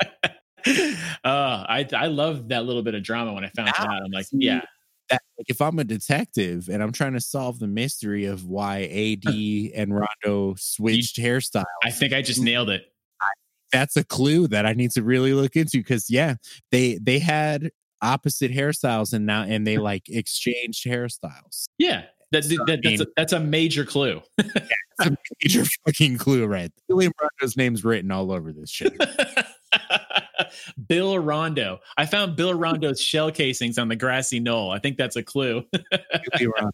it. 0.66 0.98
uh, 1.24 1.66
I 1.70 1.86
I 1.94 2.08
love 2.08 2.48
that 2.50 2.66
little 2.66 2.82
bit 2.82 2.96
of 2.96 3.04
drama 3.04 3.34
when 3.34 3.44
I 3.46 3.50
found 3.50 3.72
Now, 3.78 3.86
out. 3.86 4.02
I'm 4.04 4.12
like, 4.12 4.26
see, 4.26 4.38
yeah, 4.40 4.62
That, 5.10 5.22
like 5.38 5.50
if 5.50 5.62
I'm 5.62 5.78
a 5.80 5.84
detective 5.84 6.68
and 6.70 6.82
I'm 6.82 6.92
trying 6.92 7.14
to 7.14 7.22
solve 7.22 7.60
the 7.60 7.68
mystery 7.68 8.26
of 8.26 8.46
why 8.46 8.84
AD 8.84 9.34
and 9.76 9.94
Rondo 9.94 10.56
switched 10.58 11.18
hairstyles, 11.18 11.66
I 11.84 11.92
think 11.92 12.14
I 12.14 12.22
just 12.22 12.42
nailed 12.42 12.70
it. 12.70 12.86
that's 13.72 13.98
a 13.98 14.04
clue 14.04 14.48
that 14.48 14.66
I 14.66 14.74
need 14.74 14.92
to 14.92 15.04
really 15.04 15.34
look 15.34 15.56
into 15.56 15.78
because 15.78 16.10
yeah, 16.10 16.36
they 16.72 16.98
they 17.02 17.20
had 17.20 17.70
opposite 18.02 18.52
hairstyles 18.52 19.14
and 19.14 19.26
now 19.26 19.44
and 19.44 19.66
they 19.66 19.78
like 19.92 20.10
exchanged 20.10 20.86
hairstyles. 20.86 21.66
Yeah, 21.78 22.06
that, 22.32 22.44
So, 22.44 22.66
that, 22.66 22.82
that's 22.84 23.02
a, 23.02 23.08
that's 23.16 23.34
a 23.34 23.40
major 23.40 23.86
clue. 23.86 24.22
That's 24.98 25.12
a 25.12 25.18
major 25.44 25.66
fucking 25.86 26.18
clue, 26.18 26.46
right? 26.46 26.72
William 26.88 27.12
Rondo's 27.22 27.58
name's 27.58 27.84
written 27.84 28.12
all 28.12 28.32
over 28.32 28.54
this 28.54 28.70
shit. 28.70 28.94
Bill 30.88 31.18
Rondo. 31.20 31.80
I 31.98 32.06
found 32.06 32.36
Bill 32.36 32.54
Rondo's 32.58 33.02
shell 33.02 33.32
casings 33.32 33.78
on 33.78 33.88
the 33.88 33.96
grassy 33.96 34.40
knoll. 34.40 34.72
I 34.72 34.80
think 34.80 34.98
that's 34.98 35.16
a 35.16 35.24
clue. 35.24 35.66
Billy 35.72 36.52
Rondo. 36.56 36.72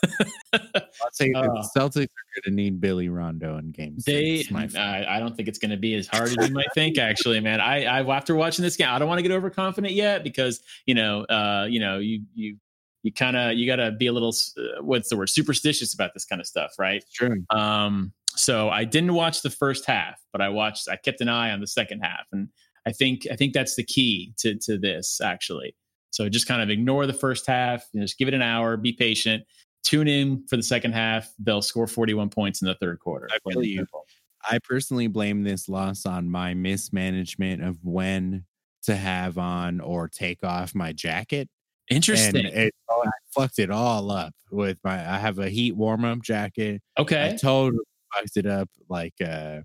I'll 0.52 1.10
say 1.12 1.32
Uh, 1.32 1.42
the 1.42 1.68
Celtics 1.76 2.04
are 2.04 2.40
going 2.40 2.44
to 2.44 2.50
need 2.50 2.80
Billy 2.80 3.08
Rondo 3.08 3.58
in 3.58 3.72
game 3.72 3.96
They, 4.06 4.38
six. 4.38 4.50
My 4.50 4.68
friend. 4.68 4.84
I, 4.84 5.16
I 5.16 5.18
don't 5.18 5.36
think 5.36 5.48
it's 5.48 5.58
going 5.58 5.70
to 5.72 5.76
be 5.76 5.94
as 5.94 6.06
hard 6.06 6.28
as 6.28 6.36
you 6.48 6.54
might 6.54 6.72
think. 6.74 6.98
Actually, 6.98 7.40
man, 7.40 7.60
I, 7.60 7.84
I 7.84 8.16
after 8.16 8.34
watching 8.36 8.62
this 8.62 8.76
game, 8.76 8.88
I 8.88 8.98
don't 8.98 9.08
want 9.08 9.18
to 9.18 9.22
get 9.22 9.32
overconfident 9.32 9.92
yet 9.92 10.22
because 10.22 10.60
you 10.86 10.94
know, 10.94 11.24
uh, 11.24 11.66
you 11.68 11.80
know, 11.80 11.98
you 11.98 12.22
you 12.34 12.56
you 13.02 13.12
kind 13.12 13.36
of 13.36 13.54
you 13.54 13.66
got 13.66 13.76
to 13.76 13.92
be 13.92 14.06
a 14.06 14.12
little 14.12 14.34
uh, 14.56 14.82
what's 14.82 15.08
the 15.08 15.16
word 15.16 15.28
superstitious 15.28 15.94
about 15.94 16.14
this 16.14 16.24
kind 16.24 16.40
of 16.40 16.46
stuff, 16.46 16.74
right? 16.78 17.04
True. 17.12 17.44
Um, 17.50 18.12
so 18.28 18.68
I 18.68 18.84
didn't 18.84 19.14
watch 19.14 19.42
the 19.42 19.50
first 19.50 19.84
half, 19.84 20.20
but 20.32 20.40
I 20.40 20.48
watched. 20.48 20.88
I 20.88 20.96
kept 20.96 21.20
an 21.20 21.28
eye 21.28 21.50
on 21.50 21.60
the 21.60 21.66
second 21.66 22.00
half, 22.00 22.26
and 22.32 22.48
I 22.88 22.92
think 22.92 23.26
I 23.30 23.36
think 23.36 23.52
that's 23.52 23.76
the 23.76 23.84
key 23.84 24.32
to 24.38 24.54
to 24.56 24.78
this 24.78 25.20
actually. 25.20 25.74
So 26.10 26.28
just 26.28 26.48
kind 26.48 26.62
of 26.62 26.70
ignore 26.70 27.06
the 27.06 27.12
first 27.12 27.46
half. 27.46 27.84
You 27.92 28.00
know, 28.00 28.04
just 28.04 28.18
give 28.18 28.28
it 28.28 28.34
an 28.34 28.42
hour. 28.42 28.76
Be 28.76 28.92
patient. 28.92 29.44
Tune 29.84 30.08
in 30.08 30.46
for 30.48 30.56
the 30.56 30.62
second 30.62 30.92
half. 30.92 31.30
They'll 31.38 31.62
score 31.62 31.86
41 31.86 32.30
points 32.30 32.62
in 32.62 32.66
the 32.66 32.74
third 32.76 32.98
quarter. 32.98 33.28
I 33.30 33.38
feel 33.50 33.62
you. 33.62 33.86
I 34.48 34.58
personally 34.64 35.06
blame 35.06 35.42
this 35.42 35.68
loss 35.68 36.06
on 36.06 36.30
my 36.30 36.54
mismanagement 36.54 37.62
of 37.62 37.84
when 37.84 38.44
to 38.84 38.96
have 38.96 39.36
on 39.36 39.80
or 39.80 40.08
take 40.08 40.42
off 40.42 40.74
my 40.74 40.92
jacket. 40.92 41.48
Interesting. 41.90 42.46
And 42.46 42.54
it, 42.54 42.74
oh, 42.88 43.02
I 43.06 43.10
fucked 43.30 43.58
it 43.58 43.70
all 43.70 44.10
up 44.10 44.32
with 44.50 44.78
my. 44.84 44.94
I 44.94 45.18
have 45.18 45.38
a 45.38 45.50
heat 45.50 45.76
warm 45.76 46.04
up 46.04 46.22
jacket. 46.22 46.80
Okay. 46.98 47.32
I 47.34 47.36
totally 47.36 47.84
fucked 48.14 48.36
it 48.36 48.46
up. 48.46 48.68
Like 48.88 49.14
uh, 49.24 49.60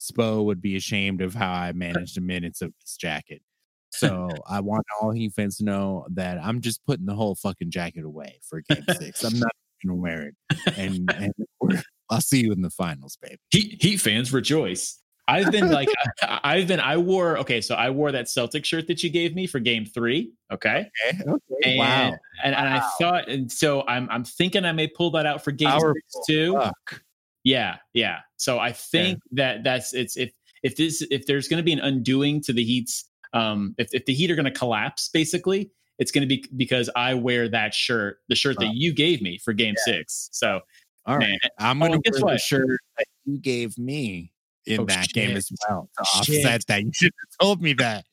Spo 0.00 0.44
would 0.44 0.60
be 0.60 0.76
ashamed 0.76 1.20
of 1.22 1.34
how 1.34 1.52
I 1.52 1.72
managed 1.72 2.16
the 2.16 2.20
minutes 2.20 2.62
of 2.62 2.72
this 2.80 2.96
jacket. 2.96 3.42
So 3.92 4.28
I 4.46 4.60
want 4.60 4.84
all 5.00 5.10
he 5.10 5.30
fans 5.30 5.56
to 5.56 5.64
know 5.64 6.06
that 6.10 6.38
I'm 6.42 6.60
just 6.60 6.84
putting 6.84 7.06
the 7.06 7.14
whole 7.14 7.34
fucking 7.34 7.70
jacket 7.70 8.04
away 8.04 8.40
for 8.42 8.60
game 8.68 8.84
six. 9.00 9.24
I'm 9.24 9.38
not 9.38 9.52
gonna 9.82 9.94
wear 9.94 10.22
it, 10.22 10.34
and 10.76 11.10
and 11.14 11.32
I'll 12.10 12.20
see 12.20 12.40
you 12.42 12.52
in 12.52 12.60
the 12.60 12.68
finals, 12.68 13.16
baby. 13.22 13.38
Heat, 13.50 13.82
Heat 13.82 13.96
fans 13.98 14.34
rejoice. 14.34 15.00
I've 15.28 15.50
been 15.50 15.70
like, 15.70 15.88
I, 16.22 16.40
I've 16.44 16.68
been, 16.68 16.78
I 16.78 16.96
wore, 16.98 17.38
okay, 17.38 17.60
so 17.60 17.74
I 17.74 17.90
wore 17.90 18.12
that 18.12 18.28
Celtic 18.28 18.64
shirt 18.64 18.86
that 18.86 19.02
you 19.02 19.10
gave 19.10 19.34
me 19.34 19.46
for 19.46 19.58
game 19.58 19.84
three. 19.84 20.32
Okay. 20.52 20.88
Okay. 21.08 21.22
Okay. 21.26 21.40
And, 21.64 21.78
wow. 21.78 22.14
And, 22.44 22.54
and 22.54 22.68
I 22.68 22.88
thought, 22.98 23.28
and 23.28 23.50
so 23.50 23.82
I'm, 23.88 24.08
I'm 24.10 24.24
thinking 24.24 24.64
I 24.64 24.72
may 24.72 24.86
pull 24.86 25.10
that 25.12 25.26
out 25.26 25.42
for 25.42 25.50
game 25.50 25.68
Powerful. 25.68 25.94
six 26.08 26.26
too. 26.28 26.52
Fuck. 26.52 27.02
Yeah. 27.46 27.76
Yeah. 27.94 28.18
So 28.38 28.58
I 28.58 28.72
think 28.72 29.20
that 29.30 29.62
that's, 29.62 29.94
it's, 29.94 30.16
if, 30.16 30.32
if 30.64 30.74
this, 30.74 31.00
if 31.12 31.26
there's 31.26 31.46
going 31.46 31.58
to 31.58 31.62
be 31.64 31.72
an 31.72 31.78
undoing 31.78 32.42
to 32.42 32.52
the 32.52 32.64
Heat's, 32.64 33.04
um, 33.32 33.76
if, 33.78 33.94
if 33.94 34.04
the 34.04 34.12
Heat 34.14 34.32
are 34.32 34.34
going 34.34 34.46
to 34.46 34.50
collapse, 34.50 35.08
basically, 35.12 35.70
it's 36.00 36.10
going 36.10 36.22
to 36.22 36.26
be 36.28 36.44
because 36.56 36.90
I 36.96 37.14
wear 37.14 37.48
that 37.50 37.72
shirt, 37.72 38.18
the 38.28 38.34
shirt 38.34 38.58
that 38.58 38.72
you 38.74 38.92
gave 38.92 39.22
me 39.22 39.38
for 39.38 39.52
game 39.52 39.76
six. 39.84 40.28
So, 40.32 40.60
All 41.06 41.18
right. 41.18 41.28
man, 41.28 41.38
I'm 41.60 41.80
Oh, 41.82 41.86
gonna 41.86 41.94
and 41.94 42.02
guess 42.02 42.14
wear 42.14 42.20
the 42.20 42.26
what? 42.26 42.40
shirt 42.40 42.80
that 42.98 43.06
you 43.24 43.38
gave 43.38 43.78
me 43.78 44.32
in 44.66 44.80
Oh, 44.80 44.84
that 44.86 45.08
game 45.10 45.36
as 45.36 45.48
well 45.68 45.88
to 45.98 46.04
Shit. 46.24 46.44
offset 46.44 46.66
that. 46.66 46.82
You 46.82 46.90
should 46.92 47.12
have 47.14 47.46
told 47.46 47.62
me 47.62 47.74
that. 47.74 48.04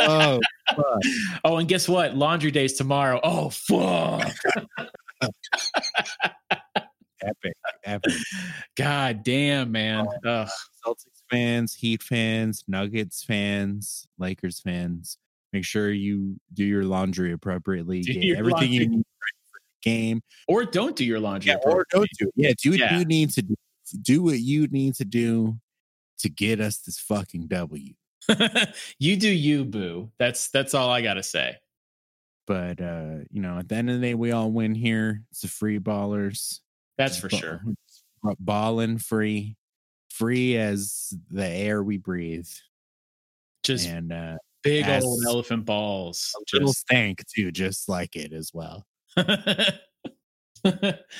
oh, 0.00 0.40
fuck. 0.74 0.84
Oh, 1.44 1.56
and 1.58 1.68
guess 1.68 1.88
what? 1.88 2.16
Laundry 2.16 2.50
day's 2.50 2.72
tomorrow. 2.72 3.20
Oh, 3.22 3.50
fuck. 3.50 4.34
epic, 7.24 7.54
epic. 7.84 8.12
God 8.76 9.22
damn, 9.24 9.72
man. 9.72 10.06
Ugh. 10.26 10.48
Celtics 10.86 11.22
fans, 11.30 11.74
Heat 11.74 12.02
fans, 12.02 12.64
Nuggets 12.68 13.22
fans, 13.24 14.06
Lakers 14.18 14.60
fans. 14.60 15.18
Make 15.52 15.64
sure 15.64 15.90
you 15.92 16.36
do 16.54 16.64
your 16.64 16.84
laundry 16.84 17.32
appropriately. 17.32 18.00
Do 18.00 18.12
Get 18.14 18.38
everything 18.38 18.72
you 18.72 18.88
need 18.88 19.04
for 19.18 19.58
the 19.84 19.90
game. 19.90 20.22
Or 20.48 20.64
don't 20.64 20.96
do 20.96 21.04
your 21.04 21.20
laundry. 21.20 21.50
Yeah, 21.52 21.58
or 21.64 21.86
don't 21.90 22.08
do. 22.18 22.26
it. 22.28 22.32
Yeah, 22.36 22.52
do 22.62 22.70
what 22.70 22.78
Yeah. 22.80 22.98
you 22.98 23.04
need 23.04 23.30
to 23.30 23.42
do. 23.42 23.54
Do 24.00 24.22
what 24.22 24.38
you 24.38 24.66
need 24.68 24.94
to 24.96 25.04
do 25.04 25.58
to 26.20 26.28
get 26.30 26.60
us 26.60 26.78
this 26.78 26.98
fucking 26.98 27.48
W. 27.48 27.92
you 28.98 29.16
do 29.16 29.28
you, 29.28 29.64
boo. 29.64 30.10
That's 30.18 30.48
that's 30.50 30.72
all 30.74 30.88
I 30.88 31.02
gotta 31.02 31.22
say. 31.22 31.56
But 32.46 32.80
uh, 32.80 33.16
you 33.30 33.42
know, 33.42 33.58
at 33.58 33.68
the 33.68 33.74
end 33.74 33.90
of 33.90 34.00
the 34.00 34.06
day, 34.06 34.14
we 34.14 34.32
all 34.32 34.50
win 34.50 34.74
here. 34.74 35.22
It's 35.30 35.42
the 35.42 35.48
free 35.48 35.78
ballers. 35.78 36.60
That's 36.98 37.18
for 37.18 37.28
Ba- 37.28 37.36
sure. 37.36 37.62
Balling 38.38 38.98
free, 38.98 39.56
free 40.10 40.56
as 40.56 41.12
the 41.30 41.46
air 41.46 41.82
we 41.82 41.98
breathe, 41.98 42.48
Just 43.64 43.88
and 43.88 44.12
uh, 44.12 44.36
big 44.62 44.88
old 44.88 45.24
elephant 45.26 45.64
balls. 45.64 46.32
a 46.36 46.56
little 46.56 46.68
Just 46.68 46.80
stank 46.80 47.24
too, 47.34 47.50
just 47.50 47.88
like 47.88 48.14
it 48.14 48.32
as 48.32 48.52
well 48.54 48.86
at 49.16 49.80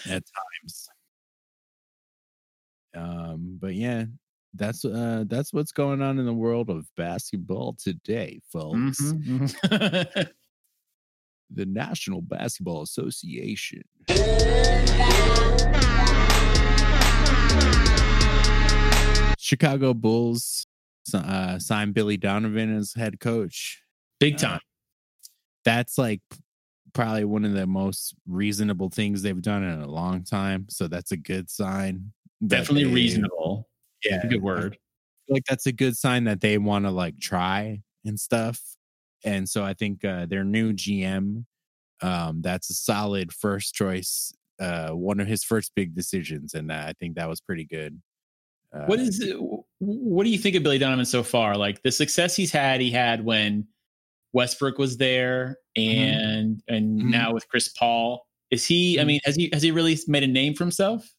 times. 0.05 0.89
Um, 2.95 3.59
but 3.61 3.75
yeah, 3.75 4.05
that's 4.55 4.85
uh 4.85 5.25
that's 5.29 5.53
what's 5.53 5.73
going 5.73 6.03
on 6.03 6.19
in 6.19 6.27
the 6.27 6.33
world 6.35 6.69
of 6.71 6.87
basketball 6.97 7.75
today, 7.83 8.41
folks. 8.53 9.01
Mhm, 9.01 9.49
mhm. 9.65 10.31
The 11.55 11.67
National 11.67 12.23
Basketball 12.23 12.83
Association. 12.83 13.83
Chicago 19.39 19.93
Bulls 19.93 20.67
uh, 21.13 21.59
signed 21.59 21.95
Billy 21.95 22.17
Donovan 22.17 22.75
as 22.77 22.95
head 22.95 23.19
coach. 23.21 23.83
Big 24.21 24.35
Uh, 24.37 24.39
time. 24.39 24.61
That's 25.65 25.99
like 25.99 26.21
probably 26.93 27.25
one 27.25 27.45
of 27.45 27.53
the 27.53 27.67
most 27.67 28.15
reasonable 28.27 28.89
things 28.89 29.23
they've 29.23 29.41
done 29.43 29.63
in 29.65 29.81
a 29.81 29.89
long 29.89 30.23
time. 30.25 30.67
So 30.69 30.87
that's 30.89 31.13
a 31.13 31.17
good 31.17 31.51
sign. 31.51 32.13
Definitely 32.47 32.85
they- 32.85 32.95
reasonable. 32.95 33.69
Yeah, 34.05 34.25
Good 34.29 34.43
word. 34.43 34.79
like 35.29 35.45
that's 35.49 35.67
a 35.67 35.73
good 35.73 35.97
sign 35.97 36.25
that 36.25 36.41
they 36.41 36.59
want 36.59 36.85
to 36.87 36.91
like 36.91 37.19
try 37.21 37.83
and 38.05 38.19
stuff. 38.19 38.61
And 39.25 39.49
so 39.49 39.65
I 39.65 39.75
think 39.75 40.05
uh, 40.05 40.27
their 40.27 40.45
new 40.45 40.73
GM, 40.73 41.45
um, 42.01 42.43
that's 42.43 42.71
a 42.71 42.75
solid 42.75 43.33
first 43.33 43.75
choice. 43.75 44.33
Uh, 44.61 44.91
one 44.91 45.21
of 45.21 45.27
his 45.27 45.43
first 45.45 45.73
big 45.75 45.95
decisions, 45.95 46.55
and 46.55 46.71
uh, 46.71 46.85
I 46.87 46.93
think 47.01 47.17
that 47.17 47.29
was 47.29 47.41
pretty 47.41 47.65
good. 47.65 48.01
Uh, 48.73 48.85
What 48.87 48.99
is 49.01 49.21
it- 49.21 49.37
what 49.79 50.23
do 50.25 50.31
you 50.31 50.39
think 50.39 50.55
of 50.55 50.63
Billy 50.63 50.79
Donovan 50.79 51.05
so 51.05 51.23
far? 51.25 51.57
Like 51.57 51.83
the 51.83 51.91
success 51.91 52.37
he's 52.37 52.53
had, 52.53 52.81
he 52.81 52.91
had 52.91 53.25
when 53.25 53.67
Westbrook 54.33 54.79
was 54.79 54.97
there, 54.97 55.59
and 55.77 56.63
and 56.69 57.01
Mhm. 57.01 57.11
now 57.11 57.33
with 57.33 57.49
Chris 57.49 57.69
Paul. 57.69 58.25
Is 58.51 58.65
he? 58.65 58.99
I 59.01 59.03
Mhm. 59.03 59.07
mean, 59.07 59.21
has 59.25 59.35
he 59.37 59.51
has 59.53 59.63
he 59.63 59.71
really 59.73 59.99
made 60.07 60.23
a 60.23 60.27
name 60.29 60.55
for 60.55 60.65
himself? 60.65 61.13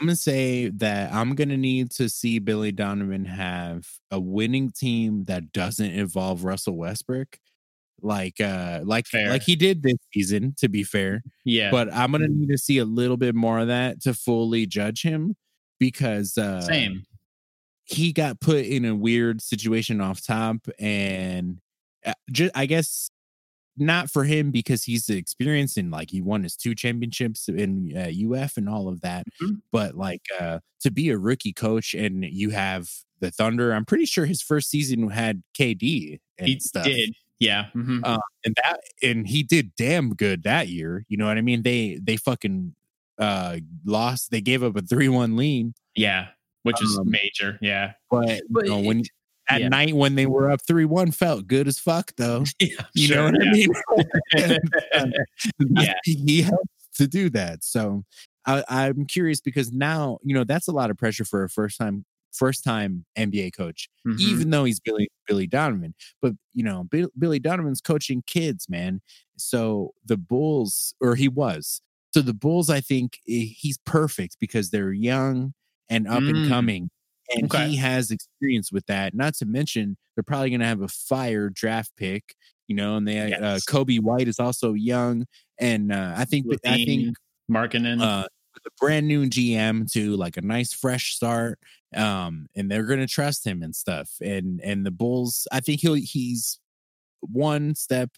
I'm 0.00 0.06
gonna 0.06 0.16
say 0.16 0.68
that 0.70 1.12
I'm 1.12 1.34
gonna 1.34 1.56
need 1.56 1.90
to 1.92 2.08
see 2.08 2.38
Billy 2.40 2.72
Donovan 2.72 3.24
have 3.26 3.86
a 4.10 4.18
winning 4.20 4.70
team 4.70 5.24
that 5.24 5.52
doesn't 5.52 5.90
involve 5.92 6.44
Russell 6.44 6.76
Westbrook. 6.76 7.38
like 8.02 8.40
uh 8.40 8.80
like 8.84 9.06
Fair. 9.06 9.30
like 9.30 9.42
he 9.42 9.54
did 9.56 9.82
this 9.82 9.96
season 10.12 10.52
to 10.58 10.68
be 10.68 10.82
fair 10.82 11.22
Yeah. 11.44 11.70
but 11.70 11.90
i'm 11.94 12.10
gonna 12.12 12.26
need 12.28 12.50
to 12.50 12.58
see 12.58 12.78
a 12.78 12.84
little 12.84 13.16
bit 13.16 13.34
more 13.36 13.60
of 13.60 13.68
that 13.68 14.02
to 14.02 14.12
fully 14.14 14.66
judge 14.66 15.00
him 15.02 15.36
because 15.78 16.36
uh 16.36 16.60
Same. 16.60 17.04
he 17.84 18.12
got 18.12 18.40
put 18.40 18.64
in 18.66 18.84
a 18.84 18.94
weird 18.94 19.40
situation 19.40 20.00
off 20.00 20.20
top 20.26 20.56
and 20.78 21.60
just 22.32 22.50
i 22.56 22.66
guess 22.66 23.10
not 23.76 24.10
for 24.10 24.24
him 24.24 24.50
because 24.50 24.84
he's 24.84 25.08
experienced 25.08 25.76
and 25.76 25.90
like 25.90 26.10
he 26.10 26.20
won 26.20 26.42
his 26.42 26.56
two 26.56 26.74
championships 26.74 27.48
in 27.48 27.92
uh, 27.96 28.10
uf 28.34 28.56
and 28.56 28.68
all 28.68 28.88
of 28.88 29.00
that 29.00 29.24
Mhm. 29.42 29.60
but 29.72 29.96
like 29.96 30.22
uh 30.40 30.60
to 30.80 30.90
be 30.90 31.10
a 31.10 31.18
rookie 31.18 31.52
coach 31.52 31.94
and 31.94 32.24
you 32.24 32.50
have 32.50 32.88
the 33.20 33.30
thunder 33.30 33.72
i'm 33.72 33.84
pretty 33.84 34.04
sure 34.04 34.26
his 34.26 34.42
first 34.42 34.70
season 34.70 35.08
had 35.10 35.42
kd 35.58 36.20
and 36.38 36.48
He 36.48 36.60
stuff 36.60 36.84
did. 36.84 37.14
Yeah. 37.40 37.66
mhm. 37.74 38.00
uh, 38.04 38.18
and 38.44 38.54
that 38.62 38.80
and 39.02 39.26
he 39.26 39.42
did 39.42 39.74
damn 39.76 40.14
good 40.14 40.44
that 40.44 40.68
year 40.68 41.04
you 41.08 41.16
know 41.16 41.26
what 41.26 41.36
i 41.38 41.42
mean 41.42 41.62
they 41.62 41.98
they 42.02 42.16
fucking 42.16 42.74
uh 43.18 43.58
lost 43.84 44.30
they 44.30 44.40
gave 44.40 44.62
up 44.62 44.76
a 44.76 44.82
3-1 44.82 45.36
lead 45.36 45.72
yeah. 45.96 46.28
Which 46.64 46.80
is 46.82 46.96
um, 46.98 47.10
major. 47.10 47.58
Yeah. 47.60 47.92
but, 48.10 48.40
But 48.48 48.64
you 48.64 48.70
know, 48.70 48.78
when 48.80 49.02
at 49.48 49.60
yeah. 49.60 49.68
night 49.68 49.94
when 49.94 50.14
they 50.14 50.26
were 50.26 50.50
up 50.50 50.60
3-1 50.62 51.14
felt 51.14 51.46
good 51.46 51.68
as 51.68 51.78
fuck 51.78 52.12
though 52.16 52.44
Yeah. 52.60 52.68
you 52.94 53.06
sure, 53.08 53.30
know 53.32 53.38
what 53.38 53.44
yeah. 53.44 53.50
i 53.50 54.48
mean 54.48 54.58
And, 54.94 55.14
Yeah. 55.58 55.94
he, 56.04 56.14
he 56.14 56.42
helped 56.42 56.68
to 56.96 57.06
do 57.06 57.28
that 57.30 57.62
so 57.64 58.04
I, 58.46 58.62
i'm 58.68 59.04
curious 59.06 59.40
because 59.40 59.72
now 59.72 60.18
you 60.22 60.34
know 60.34 60.44
that's 60.44 60.68
a 60.68 60.72
lot 60.72 60.90
of 60.90 60.96
pressure 60.98 61.24
for 61.24 61.44
a 61.44 61.48
first 61.48 61.78
time 61.78 62.04
first 62.32 62.64
time 62.64 63.04
nba 63.18 63.54
coach 63.56 63.88
Mhm. 64.06 64.18
even 64.20 64.50
though 64.50 64.64
he's 64.64 64.80
Billy 64.80 65.08
Billy 65.28 65.46
Donovan. 65.46 65.94
But 66.20 66.32
you 66.52 66.62
know, 66.64 66.84
Bill, 66.84 67.08
Billy 67.18 67.38
Donovan's 67.38 67.80
coaching 67.80 68.22
kids, 68.26 68.68
man. 68.68 69.00
So 69.38 69.92
the 70.04 70.16
Bulls, 70.18 70.94
or 71.00 71.14
he 71.14 71.28
was. 71.28 71.80
So 72.12 72.20
the 72.20 72.34
Bulls, 72.34 72.68
I 72.68 72.80
think 72.82 73.18
eh, 73.28 73.46
he's 73.56 73.78
perfect 73.86 74.36
because 74.40 74.68
they're 74.70 74.92
young 74.92 75.54
and 75.88 76.06
up 76.06 76.18
and 76.18 76.36
Mm. 76.36 76.48
coming, 76.48 76.90
and 77.34 77.44
Okay. 77.44 77.68
he 77.68 77.76
has 77.76 78.10
experience 78.10 78.70
with 78.72 78.86
that. 78.86 79.14
Not 79.14 79.34
to 79.34 79.46
mention, 79.46 79.96
they're 80.16 80.22
probably 80.22 80.50
going 80.50 80.60
to 80.60 80.66
have 80.66 80.82
a 80.82 80.88
fire 80.88 81.48
draft 81.48 81.92
pick. 81.96 82.34
You 82.66 82.76
know, 82.76 82.96
and 82.96 83.06
they 83.06 83.32
uh, 83.34 83.58
Coby 83.68 84.00
White 84.00 84.26
is 84.26 84.40
also 84.40 84.72
young, 84.72 85.26
and 85.58 85.92
uh, 85.92 86.14
I 86.16 86.24
think 86.24 86.46
I 86.64 86.76
think 86.76 86.88
LaVine, 86.88 87.14
Markkanen. 87.50 88.00
uh, 88.02 88.26
with 88.54 88.62
a 88.66 88.70
brand 88.80 89.06
new 89.06 89.26
GM 89.26 89.90
to 89.92 90.16
like 90.16 90.38
a 90.38 90.42
nice 90.42 90.72
fresh 90.72 91.14
start. 91.14 91.58
Um, 91.94 92.46
and 92.56 92.70
they're 92.70 92.84
gonna 92.86 93.06
trust 93.06 93.46
him 93.46 93.62
and 93.62 93.76
stuff. 93.76 94.10
And 94.22 94.60
and 94.64 94.84
the 94.86 94.90
Bulls, 94.90 95.46
I 95.52 95.60
think 95.60 95.80
he'll 95.82 95.92
he's 95.94 96.58
one 97.20 97.74
step 97.74 98.10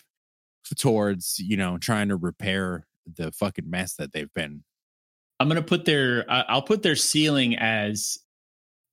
towards 0.78 1.38
you 1.38 1.56
know 1.56 1.78
trying 1.78 2.08
to 2.08 2.16
repair 2.16 2.86
the 3.16 3.32
fucking 3.32 3.68
mess 3.68 3.94
that 3.94 4.12
they've 4.12 4.32
been. 4.32 4.62
I'm 5.40 5.48
gonna 5.48 5.60
put 5.62 5.84
their. 5.84 6.24
I'll 6.28 6.62
put 6.62 6.82
their 6.84 6.96
ceiling 6.96 7.56
as 7.56 8.16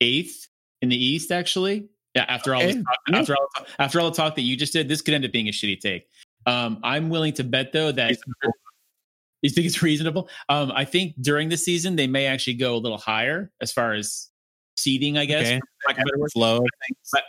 eighth 0.01 0.47
in 0.81 0.89
the 0.89 0.95
East. 0.95 1.31
Actually, 1.31 1.87
yeah. 2.15 2.25
After 2.27 2.53
all, 2.53 2.61
this 2.61 2.75
talk, 2.75 2.97
after 3.13 3.35
all, 3.35 3.47
after 3.79 3.99
all 3.99 4.09
the 4.09 4.15
talk 4.15 4.35
that 4.35 4.41
you 4.41 4.55
just 4.55 4.73
did, 4.73 4.87
this 4.87 5.01
could 5.01 5.13
end 5.13 5.25
up 5.25 5.31
being 5.31 5.47
a 5.47 5.51
shitty 5.51 5.79
take. 5.79 6.07
Um, 6.45 6.79
I'm 6.83 7.09
willing 7.09 7.33
to 7.33 7.43
bet 7.43 7.71
though 7.71 7.91
that 7.91 8.17
you 9.41 9.49
think 9.49 9.65
it's 9.65 9.81
reasonable. 9.81 10.29
Um, 10.49 10.71
I 10.75 10.85
think 10.85 11.15
during 11.21 11.49
the 11.49 11.57
season 11.57 11.95
they 11.95 12.07
may 12.07 12.25
actually 12.25 12.55
go 12.55 12.75
a 12.75 12.77
little 12.77 12.97
higher 12.97 13.51
as 13.61 13.71
far 13.71 13.93
as 13.93 14.29
seeding. 14.77 15.17
I 15.17 15.25
guess. 15.25 15.47
Okay. 15.47 15.59
for 15.59 15.89
lack 15.89 15.97
of 15.99 16.21
a. 16.23 16.29
Flow. 16.29 16.65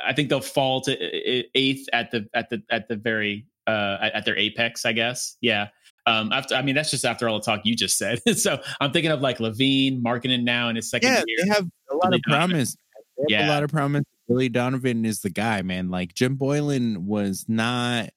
I 0.04 0.12
think 0.12 0.28
they'll 0.28 0.40
fall 0.40 0.80
to 0.82 1.58
eighth 1.58 1.88
at 1.92 2.10
the 2.10 2.28
at 2.34 2.50
the 2.50 2.62
at 2.70 2.88
the 2.88 2.96
very 2.96 3.46
uh 3.66 3.98
at, 4.00 4.12
at 4.14 4.24
their 4.24 4.36
apex. 4.36 4.84
I 4.84 4.92
guess. 4.92 5.36
Yeah. 5.40 5.68
Um. 6.07 6.32
After 6.32 6.55
I 6.55 6.62
mean 6.62 6.74
that's 6.74 6.90
just 6.90 7.05
after 7.05 7.28
all 7.28 7.38
the 7.38 7.44
talk 7.44 7.61
you 7.64 7.74
just 7.74 7.96
said. 7.98 8.20
so 8.38 8.61
I'm 8.80 8.92
thinking 8.92 9.11
of 9.12 9.20
like 9.20 9.38
LaVine, 9.38 10.02
Markkanen 10.02 10.42
now 10.42 10.68
in 10.68 10.76
his 10.76 10.90
second 10.90 11.09
Yeah, 11.12 11.22
year. 11.26 11.38
they 11.42 11.48
have 11.48 11.68
a 11.90 11.96
lot 11.96 12.14
of 12.14 12.20
promise. 12.22 12.76
They 13.28 13.34
have 13.34 13.42
Yeah. 13.42 13.48
a 13.48 13.52
lot 13.55 13.62
of 13.62 13.70
promise. 13.70 14.05
Billy 14.28 14.48
Donovan 14.48 15.05
is 15.05 15.20
the 15.20 15.30
guy, 15.30 15.62
man. 15.62 15.90
Like 15.90 16.14
Jim 16.14 16.36
Boylen 16.36 16.98
was 17.05 17.44
not. 17.48 18.11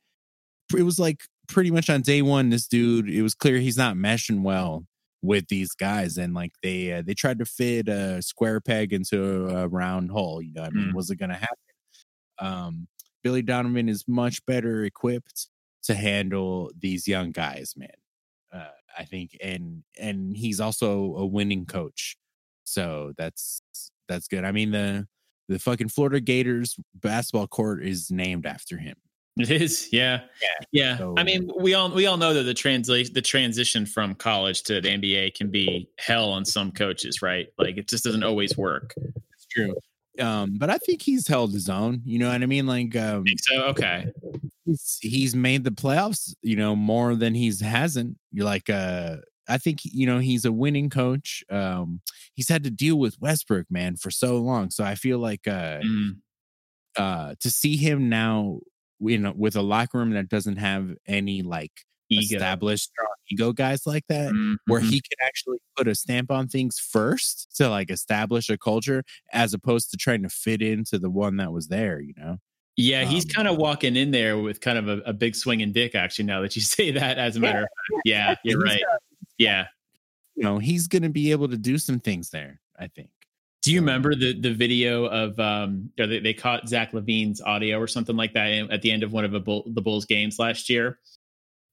It 0.77 0.83
was 0.83 0.99
like 0.99 1.21
pretty 1.47 1.71
much 1.71 1.89
on 1.89 2.01
day 2.01 2.21
one. 2.21 2.49
This 2.49 2.67
dude, 2.67 3.09
it 3.09 3.21
was 3.21 3.33
clear 3.35 3.57
he's 3.57 3.77
not 3.77 3.95
meshing 3.95 4.41
well 4.41 4.85
with 5.21 5.47
these 5.47 5.71
guys, 5.73 6.17
and 6.17 6.33
like 6.33 6.51
they 6.61 6.91
uh, 6.93 7.01
they 7.05 7.13
tried 7.13 7.39
to 7.39 7.45
fit 7.45 7.88
a 7.88 8.21
square 8.21 8.59
peg 8.61 8.91
into 8.93 9.47
a 9.47 9.67
round 9.67 10.11
hole. 10.11 10.41
You 10.41 10.53
know, 10.53 10.61
what 10.63 10.67
I 10.71 10.73
mean, 10.75 10.91
Mm. 10.91 10.93
was 10.93 11.09
it 11.09 11.15
going 11.17 11.29
to 11.29 11.35
happen? 11.35 11.57
Um, 12.39 12.88
Billy 13.23 13.41
Donovan 13.41 13.89
is 13.89 14.05
much 14.07 14.45
better 14.45 14.83
equipped 14.83 15.47
to 15.84 15.93
handle 15.95 16.71
these 16.80 17.07
young 17.07 17.32
guys, 17.32 17.73
man. 17.78 17.89
Uh, 18.53 18.67
I 18.97 19.03
think, 19.05 19.38
and 19.41 19.84
and 19.99 20.36
he's 20.36 20.59
also 20.59 21.15
a 21.17 21.25
winning 21.25 21.65
coach, 21.65 22.17
so 22.63 23.13
that's 23.17 23.61
that's 24.07 24.28
good. 24.28 24.43
I 24.45 24.51
mean 24.51 24.71
the 24.71 25.07
the 25.49 25.59
fucking 25.59 25.89
Florida 25.89 26.19
Gators 26.19 26.78
basketball 26.95 27.47
court 27.47 27.84
is 27.84 28.11
named 28.11 28.45
after 28.45 28.78
him. 28.78 28.95
It 29.39 29.51
is, 29.51 29.89
yeah, 29.93 30.21
Yeah. 30.41 30.47
yeah. 30.71 30.97
So- 30.97 31.13
I 31.15 31.23
mean, 31.23 31.49
we 31.59 31.73
all 31.75 31.91
we 31.91 32.07
all 32.07 32.17
know 32.17 32.34
that 32.34 32.43
the 32.43 32.55
translation, 32.55 33.13
the 33.13 33.21
transition 33.21 33.86
from 33.86 34.15
college 34.15 34.63
to 34.63 34.82
the 34.82 34.89
NBA 34.89 35.36
can 35.36 35.51
be 35.51 35.88
hell 35.99 36.30
on 36.30 36.43
some 36.43 36.71
coaches, 36.71 37.21
right? 37.21 37.47
Like 37.59 37.78
it 37.78 37.88
just 37.88 38.03
doesn't 38.03 38.23
always 38.23 38.57
work. 38.57 38.95
It's 38.97 39.45
true. 39.51 39.75
Um, 40.20 40.57
but 40.57 40.70
I 40.70 40.78
think 40.78 41.01
he's 41.01 41.28
held 41.28 41.53
his 41.53 41.70
own. 41.70 42.01
You 42.05 42.20
know 42.20 42.30
what 42.30 42.41
I 42.41 42.45
mean? 42.45 42.65
Like 42.68 42.95
um, 42.95 43.26
So 43.39 43.63
okay, 43.65 44.11
he's 44.65 44.97
he's 45.01 45.36
made 45.36 45.63
the 45.63 45.72
playoffs. 45.72 46.34
You 46.41 46.55
know 46.55 46.76
more 46.76 47.15
than 47.15 47.34
he's 47.36 47.61
hasn't. 47.61 48.18
You're 48.32 48.45
like 48.45 48.70
uh. 48.70 49.18
I 49.49 49.57
think 49.57 49.80
you 49.86 50.05
know 50.05 50.20
he's 50.20 50.43
a 50.43 50.51
winning 50.51 50.89
coach. 50.89 51.41
Um, 51.49 52.01
he's 52.34 52.49
had 52.49 52.65
to 52.65 52.70
deal 52.70 52.97
with 52.97 53.22
Westbrook, 53.22 53.68
man, 53.70 53.95
for 53.95 54.11
so 54.11 54.38
long. 54.39 54.70
So 54.72 54.84
I 54.84 54.95
feel 54.95 55.20
like 55.20 55.47
uh, 55.47 55.80
Mm, 55.82 56.18
uh, 56.97 57.36
to 57.39 57.49
see 57.51 57.78
him 57.78 58.09
now 58.09 58.59
you 58.99 59.18
know 59.18 59.34
with 59.36 59.55
a 59.55 59.61
locker 59.61 59.99
room 59.99 60.11
that 60.11 60.30
doesn't 60.30 60.57
have 60.57 60.95
any 61.07 61.43
like 61.43 61.72
ego. 62.09 62.35
established 62.35 62.89
strong 62.89 63.07
ego 63.31 63.51
guys 63.51 63.85
like 63.85 64.03
that 64.09 64.31
Mm, 64.31 64.55
where 64.67 64.79
he 64.79 65.01
can 65.01 65.17
actually 65.25 65.57
put 65.75 65.87
a 65.87 65.95
stamp 65.95 66.31
on 66.31 66.47
things 66.47 66.79
first 66.79 67.55
to 67.57 67.69
like 67.69 67.89
establish 67.91 68.49
a 68.49 68.57
culture 68.57 69.03
as 69.33 69.53
opposed 69.53 69.91
to 69.91 69.97
trying 69.97 70.23
to 70.23 70.29
fit 70.29 70.61
into 70.61 70.97
the 70.99 71.09
one 71.09 71.37
that 71.37 71.51
was 71.51 71.67
there 71.67 71.99
you 71.99 72.13
know 72.17 72.37
Yeah, 72.77 73.05
he's 73.05 73.25
Um, 73.25 73.29
kind 73.29 73.47
of 73.47 73.57
walking 73.57 73.95
in 73.95 74.11
there 74.11 74.37
with 74.37 74.61
kind 74.61 74.77
of 74.77 74.87
a, 74.87 74.97
a 75.09 75.13
big 75.13 75.35
swinging 75.35 75.71
dick. 75.71 75.95
Actually, 75.95 76.25
now 76.25 76.41
that 76.41 76.55
you 76.55 76.61
say 76.77 76.91
that, 76.91 77.17
as 77.17 77.35
a 77.35 77.39
matter 77.39 77.59
of 77.59 77.63
fact, 77.63 78.01
yeah, 78.05 78.35
you're 78.43 78.59
right. 78.59 78.79
got- 78.81 79.01
Yeah. 79.39 79.65
you 80.35 80.43
know 80.43 80.59
he's 80.59 80.87
gonna 80.87 81.09
be 81.09 81.31
able 81.31 81.47
to 81.49 81.57
do 81.57 81.77
some 81.79 81.99
things 81.99 82.29
there 82.29 82.61
i 82.79 82.85
think 82.87 83.09
Do 83.63 83.71
you 83.73 83.79
remember 83.81 84.13
the 84.15 84.39
the 84.39 84.53
video 84.53 85.05
of 85.07 85.37
um? 85.39 85.89
Or 85.99 86.05
they, 86.07 86.19
they 86.19 86.33
caught 86.33 86.69
Zach 86.69 86.91
LaVine's 86.93 87.41
audio 87.41 87.79
or 87.79 87.87
something 87.87 88.15
like 88.15 88.33
that 88.33 88.49
at 88.71 88.81
the 88.83 88.91
end 88.91 89.01
of 89.03 89.11
one 89.11 89.25
of 89.25 89.31
Bull, 89.43 89.63
the 89.73 89.81
Bulls 89.81 90.05
games 90.05 90.37
last 90.39 90.69
year. 90.69 90.99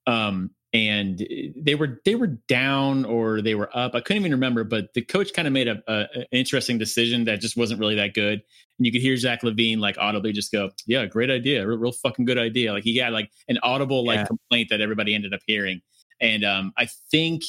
Um, 0.06 0.50
and 0.72 1.24
they 1.56 1.76
were 1.76 2.00
they 2.04 2.16
were 2.16 2.38
down 2.48 3.04
or 3.04 3.40
they 3.40 3.54
were 3.54 3.70
up. 3.76 3.94
I 3.94 4.00
couldn't 4.00 4.22
even 4.22 4.32
remember, 4.32 4.64
but 4.64 4.92
the 4.94 5.02
coach 5.02 5.32
kind 5.32 5.46
of 5.46 5.52
made 5.54 5.68
a, 5.68 5.80
a 5.86 6.06
an 6.14 6.26
interesting 6.32 6.78
decision 6.78 7.24
that 7.26 7.40
just 7.40 7.56
wasn't 7.56 7.78
really 7.78 7.94
that 7.94 8.12
good. 8.12 8.42
And 8.78 8.84
you 8.84 8.90
could 8.90 9.00
hear 9.00 9.16
Zach 9.16 9.42
LaVine 9.42 9.78
like 9.78 9.96
audibly 9.98 10.32
just 10.32 10.50
go, 10.50 10.70
"Yeah, 10.86 11.06
great 11.06 11.30
idea, 11.30 11.64
real, 11.64 11.78
real 11.78 11.92
fucking 11.92 12.24
good 12.24 12.38
idea." 12.38 12.72
Like 12.72 12.82
he 12.82 12.96
got 12.96 13.12
like 13.12 13.30
an 13.48 13.58
audible 13.62 14.04
like 14.04 14.18
Yeah. 14.18 14.24
complaint 14.26 14.68
that 14.70 14.80
everybody 14.80 15.14
ended 15.14 15.32
up 15.32 15.40
hearing. 15.46 15.80
And 16.20 16.44
um, 16.44 16.72
I 16.76 16.88
think 17.10 17.42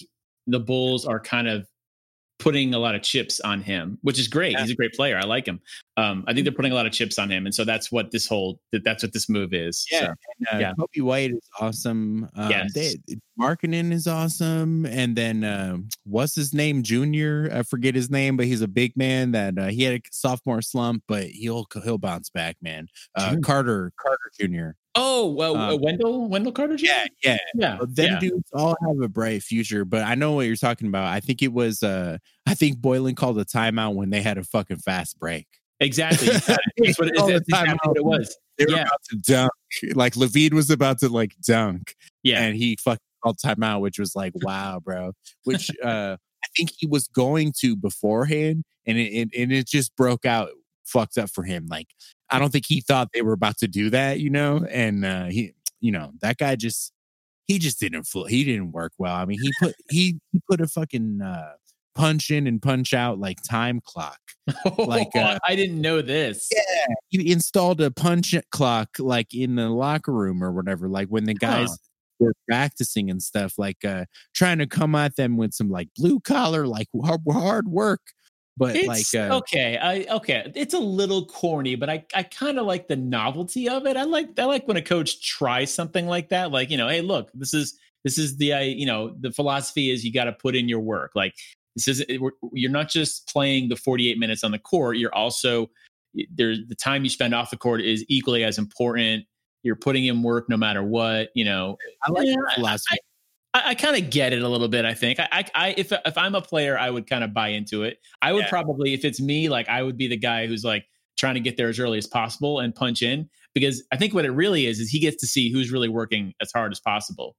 the 0.46 0.60
Bulls 0.60 1.08
are 1.08 1.20
kind 1.20 1.48
of 1.48 1.68
putting 2.38 2.76
a 2.76 2.80
lot 2.80 2.94
of 2.94 3.02
chips 3.02 3.40
on 3.40 3.62
him, 3.62 3.98
which 4.04 4.20
is 4.20 4.28
great. 4.28 4.52
Yeah. 4.52 4.62
He's 4.62 4.72
a 4.72 4.76
great 4.76 4.94
player. 4.94 5.18
I 5.18 5.24
like 5.24 5.48
him. 5.48 5.62
Um, 5.98 6.26
I 6.28 6.34
think 6.34 6.44
they're 6.44 6.54
putting 6.54 6.74
a 6.74 6.76
lot 6.76 6.86
of 6.86 6.92
chips 6.92 7.18
on 7.18 7.30
him, 7.32 7.46
and 7.46 7.56
so 7.56 7.64
that's 7.64 7.90
what 7.92 8.12
this 8.12 8.28
whole 8.28 8.60
that's 8.84 9.02
what 9.02 9.14
this 9.14 9.30
move 9.30 9.54
is. 9.54 9.86
Yeah. 9.90 10.00
So, 10.00 10.06
And, 10.08 10.48
uh, 10.54 10.58
Yeah. 10.60 10.74
Coby 10.78 11.02
White 11.02 11.32
is 11.32 11.48
awesome. 11.62 12.30
Um, 12.36 12.50
Yes. 12.52 12.74
they, 12.74 12.96
Markkanen 13.40 13.92
is 13.94 14.06
awesome, 14.08 14.86
and 14.86 15.16
then 15.16 15.44
um, 15.46 15.88
what's 16.04 16.36
his 16.36 16.54
name, 16.54 16.84
Junior? 16.84 17.50
I 17.54 17.64
forget 17.64 17.96
his 17.96 18.10
name, 18.10 18.36
but 18.38 18.46
he's 18.46 18.62
a 18.62 18.68
big 18.68 18.96
man 18.98 19.32
that 19.32 19.58
uh, 19.58 19.68
he 19.68 19.84
had 19.84 19.94
a 19.96 20.02
sophomore 20.12 20.62
slump, 20.62 21.04
but 21.08 21.26
he'll 21.28 21.66
he'll 21.84 21.98
bounce 21.98 22.30
back, 22.30 22.58
man. 22.62 22.88
Uh, 23.16 23.38
Carter 23.42 23.92
Carter 23.98 24.32
Junior. 24.40 24.76
Oh, 24.98 25.30
well, 25.30 25.58
Um, 25.58 25.82
Wendell 25.82 26.28
Wendell 26.30 26.54
Carter. 26.54 26.78
Jr.? 26.78 26.86
Yeah, 26.86 27.06
yeah. 27.24 27.38
yeah, 27.56 27.78
But 27.80 27.96
them 27.96 28.14
yeah. 28.14 28.20
dudes 28.20 28.50
all 28.54 28.76
have 28.88 29.02
a 29.02 29.10
bright 29.10 29.44
future, 29.44 29.84
but 29.86 30.04
I 30.04 30.16
know 30.16 30.32
what 30.34 30.46
you're 30.48 30.56
talking 30.56 30.88
about. 30.88 31.08
I 31.08 31.20
think 31.22 31.42
it 31.42 31.52
was 31.54 31.84
uh 31.84 32.18
I 32.46 32.54
think 32.54 32.80
Boylen 32.80 33.16
called 33.16 33.38
a 33.40 33.46
timeout 33.46 33.96
when 33.96 34.10
they 34.10 34.22
had 34.22 34.38
a 34.38 34.44
fucking 34.44 34.78
fast 34.80 35.20
break. 35.20 35.48
Exactly. 35.80 36.28
That's 36.30 36.48
what 37.00 37.08
it 37.10 37.16
is. 37.16 37.20
All 37.22 37.28
the 37.28 37.34
That's 37.34 37.48
exactly 37.50 37.78
what 37.84 37.98
it 37.98 38.06
was. 38.06 38.38
They 38.58 38.66
were 38.66 38.72
Yeah. 38.72 38.82
about 38.84 39.04
to 39.10 39.18
dunk. 39.18 39.52
Like 39.94 40.14
LaVine 40.16 40.54
was 40.54 40.70
about 40.70 41.00
to 41.00 41.10
like 41.10 41.34
dunk. 41.46 41.96
Yeah, 42.24 42.42
and 42.42 42.56
he 42.56 42.78
fucking 42.84 43.00
called 43.24 43.38
timeout, 43.44 43.82
which 43.82 44.00
was 44.00 44.16
like, 44.16 44.34
wow, 44.36 44.80
bro. 44.84 45.12
Which 45.44 45.70
uh 45.84 46.18
I 46.44 46.48
think 46.56 46.72
he 46.78 46.86
was 46.88 47.08
going 47.08 47.54
to 47.62 47.76
beforehand, 47.76 48.64
and 48.86 48.98
it, 48.98 49.12
it 49.12 49.30
and 49.38 49.52
it 49.52 49.68
just 49.68 49.96
broke 49.96 50.26
out 50.26 50.50
fucked 50.86 51.18
up 51.18 51.30
for 51.32 51.44
him. 51.44 51.68
Like 51.70 51.88
I 52.30 52.40
don't 52.40 52.52
think 52.52 52.66
he 52.68 52.82
thought 52.82 53.10
they 53.14 53.22
were 53.24 53.34
about 53.34 53.58
to 53.58 53.68
do 53.68 53.90
that, 53.90 54.20
you 54.20 54.30
know. 54.30 54.66
And 54.70 55.04
uh 55.04 55.26
he, 55.26 55.54
you 55.82 55.92
know 55.92 56.12
that 56.22 56.38
guy 56.38 56.56
just 56.56 56.94
he 57.48 57.60
just 57.60 57.80
didn't 57.80 58.08
he 58.30 58.44
didn't 58.44 58.72
work 58.72 58.94
well. 58.98 59.16
I 59.16 59.26
mean, 59.26 59.40
he 59.42 59.52
put 59.60 59.76
he, 59.90 60.20
he 60.32 60.42
put 60.50 60.62
a 60.62 60.68
fucking 60.68 61.22
uh, 61.22 61.52
punch 61.96 62.30
in 62.30 62.46
and 62.46 62.62
punch 62.62 62.94
out 62.94 63.20
like 63.20 63.42
time 63.42 63.82
clock. 63.84 64.20
like 64.78 65.16
uh, 65.16 65.40
I 65.44 65.56
didn't 65.56 65.82
know 65.82 66.02
this. 66.02 66.50
Yeah, 66.52 66.86
he 67.10 67.32
installed 67.32 67.82
a 67.82 67.90
punch 67.90 68.36
clock 68.52 68.90
like 69.00 69.34
in 69.34 69.56
the 69.56 69.70
locker 69.70 70.12
room 70.12 70.44
or 70.44 70.52
whatever. 70.52 70.88
Like 70.88 71.08
when 71.08 71.26
the 71.26 71.34
guys. 71.34 71.70
Huh. 71.70 71.78
Were 72.18 72.34
practicing 72.48 73.10
and 73.10 73.22
stuff 73.22 73.56
like 73.58 73.84
uh 73.84 74.06
trying 74.34 74.60
to 74.60 74.68
come 74.68 74.96
at 74.96 75.18
them 75.18 75.36
with 75.36 75.54
some 75.54 75.70
like 75.70 75.90
blue 75.98 76.22
collar 76.22 76.66
like 76.66 76.88
hard, 77.04 77.68
work 77.68 78.00
but 78.58 78.76
it's, 78.76 78.88
like 79.14 79.32
uh, 79.32 79.36
okay 79.36 79.78
i 79.78 80.06
okay 80.14 80.52
it's 80.56 80.74
a 80.74 80.80
little 80.80 81.26
corny 81.26 81.76
but 81.76 81.90
i 81.90 82.06
i 82.14 82.24
kind 82.24 82.58
of 82.58 82.66
like 82.66 82.88
the 82.88 82.96
novelty 82.96 83.68
of 83.68 83.86
it 83.86 83.98
i 83.98 84.04
like 84.04 84.28
i 84.40 84.46
like 84.46 84.68
when 84.68 84.78
a 84.78 84.82
coach 84.82 85.22
tries 85.28 85.74
something 85.74 86.08
like 86.08 86.30
that 86.30 86.52
like 86.52 86.70
you 86.70 86.78
know 86.78 86.88
hey 86.88 87.02
look 87.02 87.30
this 87.34 87.54
is 87.54 87.78
this 88.04 88.18
is 88.18 88.38
the 88.38 88.54
i 88.54 88.62
you 88.62 88.86
know 88.86 89.14
the 89.20 89.32
philosophy 89.32 89.92
is 89.92 90.06
you 90.06 90.14
got 90.14 90.26
to 90.26 90.32
put 90.32 90.56
in 90.56 90.70
your 90.70 90.80
work 90.80 91.12
like 91.16 91.36
this 91.76 91.88
is 91.88 92.04
you're 92.54 92.72
not 92.72 92.90
just 92.90 93.28
playing 93.28 93.70
the 93.70 93.76
48 93.76 94.18
minutes 94.18 94.44
on 94.44 94.52
the 94.52 94.60
court 94.60 94.98
you're 94.98 95.14
also 95.14 95.70
there's 96.34 96.60
the 96.68 96.76
time 96.76 97.04
you 97.04 97.10
spend 97.10 97.34
off 97.34 97.50
the 97.50 97.58
court 97.58 97.82
is 97.82 98.06
equally 98.08 98.44
as 98.44 98.58
important 98.58 99.26
you're 99.64 99.76
putting 99.76 100.06
in 100.06 100.24
work 100.24 100.50
no 100.50 100.58
matter 100.58 100.84
what 100.84 101.30
you 101.36 101.44
know 101.44 101.78
i 102.04 102.12
like 102.12 102.28
yeah, 102.28 102.36
philosophy 102.54 102.98
I, 103.54 103.70
I 103.70 103.76
kind 103.76 103.96
of 103.96 104.10
get 104.10 104.34
it 104.34 104.42
a 104.42 104.50
little 104.50 104.68
bit. 104.68 104.84
I 104.84 104.94
think 104.94 105.18
I, 105.18 105.28
I, 105.32 105.46
I, 105.56 105.76
if 105.78 105.94
if 105.94 106.18
I'm 106.18 106.36
a 106.36 106.42
player, 106.42 106.78
I 106.78 106.90
would 106.90 107.10
kind 107.10 107.24
of 107.24 107.34
buy 107.34 107.48
into 107.48 107.84
it. 107.84 108.00
I 108.22 108.34
would 108.34 108.44
yeah. 108.44 108.50
probably, 108.50 108.94
if 108.94 109.06
it's 109.06 109.22
me, 109.22 109.48
like 109.48 109.70
I 109.70 109.82
would 109.82 109.98
be 109.98 110.08
the 110.08 110.18
guy 110.18 110.46
who's 110.46 110.66
like 110.66 110.86
trying 111.18 111.36
to 111.36 111.40
get 111.40 111.56
there 111.56 111.70
as 111.70 111.80
early 111.80 111.98
as 111.98 112.06
possible 112.06 112.60
and 112.60 112.76
punch 112.76 113.02
in 113.02 113.30
because 113.54 113.82
I 113.94 113.98
think 113.98 114.14
what 114.14 114.26
it 114.26 114.32
really 114.32 114.66
is 114.66 114.82
is 114.82 114.90
he 114.90 115.00
gets 115.00 115.16
to 115.22 115.28
see 115.28 115.50
who's 115.50 115.72
really 115.72 115.88
working 115.88 116.34
as 116.42 116.52
hard 116.54 116.74
as 116.74 116.82
possible. 116.82 117.38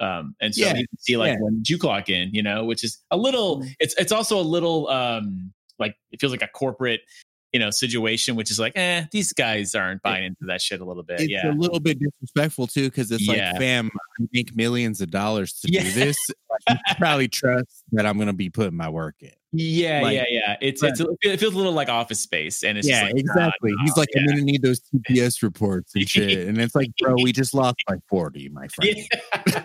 Um, 0.00 0.34
and 0.40 0.54
so 0.54 0.64
yeah. 0.64 0.74
he 0.74 0.86
can 0.86 0.98
see 0.98 1.16
like 1.16 1.34
yeah. 1.34 1.40
when 1.40 1.62
you 1.66 1.78
clock 1.78 2.08
in, 2.08 2.34
you 2.34 2.42
know, 2.42 2.64
which 2.64 2.84
is 2.84 2.98
a 3.10 3.16
little. 3.16 3.58
Mm-hmm. 3.58 3.68
It's 3.80 3.94
it's 3.96 4.12
also 4.12 4.40
a 4.40 4.42
little 4.42 4.88
um 4.88 5.52
like 5.78 5.96
it 6.12 6.20
feels 6.20 6.32
like 6.32 6.42
a 6.42 6.48
corporate 6.48 7.00
you 7.54 7.60
know 7.60 7.70
situation 7.70 8.34
which 8.34 8.50
is 8.50 8.58
like 8.58 8.72
eh 8.74 9.04
these 9.12 9.32
guys 9.32 9.76
aren't 9.76 10.02
buying 10.02 10.24
into 10.24 10.44
that 10.44 10.60
shit 10.60 10.80
a 10.80 10.84
little 10.84 11.04
bit 11.04 11.20
it's 11.20 11.30
yeah 11.30 11.50
a 11.50 11.54
little 11.54 11.78
bit 11.78 12.00
disrespectful 12.00 12.66
too 12.66 12.90
because 12.90 13.12
it's 13.12 13.26
yeah. 13.26 13.52
like 13.52 13.60
fam 13.60 13.90
i 13.94 14.24
make 14.32 14.54
millions 14.56 15.00
of 15.00 15.08
dollars 15.08 15.52
to 15.60 15.72
yeah. 15.72 15.84
do 15.84 15.92
this 15.92 16.16
you 16.68 16.76
probably 16.98 17.28
trust 17.28 17.84
that 17.92 18.06
i'm 18.06 18.18
gonna 18.18 18.32
be 18.32 18.50
putting 18.50 18.76
my 18.76 18.88
work 18.88 19.14
in 19.20 19.30
yeah 19.52 20.00
like, 20.02 20.16
yeah 20.16 20.24
yeah 20.28 20.56
it's 20.60 20.80
but, 20.80 20.98
it's 20.98 21.00
it 21.22 21.38
feels 21.38 21.54
a 21.54 21.56
little 21.56 21.72
like 21.72 21.88
office 21.88 22.20
space 22.20 22.64
and 22.64 22.76
it's 22.76 22.88
yeah 22.88 23.04
like, 23.04 23.14
exactly 23.16 23.72
he's 23.84 23.96
like 23.96 24.08
yeah. 24.12 24.22
i'm 24.22 24.26
gonna 24.26 24.40
need 24.40 24.60
those 24.60 24.80
tps 25.08 25.40
reports 25.40 25.94
and 25.94 26.08
shit 26.08 26.48
and 26.48 26.60
it's 26.60 26.74
like 26.74 26.90
bro 26.98 27.14
we 27.22 27.30
just 27.30 27.54
lost 27.54 27.76
by 27.86 27.94
40 28.08 28.48
my 28.48 28.66
friend 28.74 29.64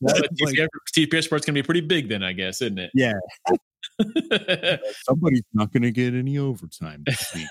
well, 0.00 0.14
TPS, 0.14 0.68
TPS 0.96 1.24
report's 1.24 1.46
gonna 1.46 1.54
be 1.54 1.62
pretty 1.62 1.80
big 1.80 2.08
then 2.08 2.22
i 2.22 2.32
guess 2.32 2.60
isn't 2.62 2.78
it 2.78 2.90
yeah 2.94 3.14
Somebody's 5.08 5.42
not 5.52 5.72
going 5.72 5.82
to 5.82 5.90
get 5.90 6.14
any 6.14 6.38
overtime 6.38 7.04
this 7.06 7.32
week. 7.34 7.46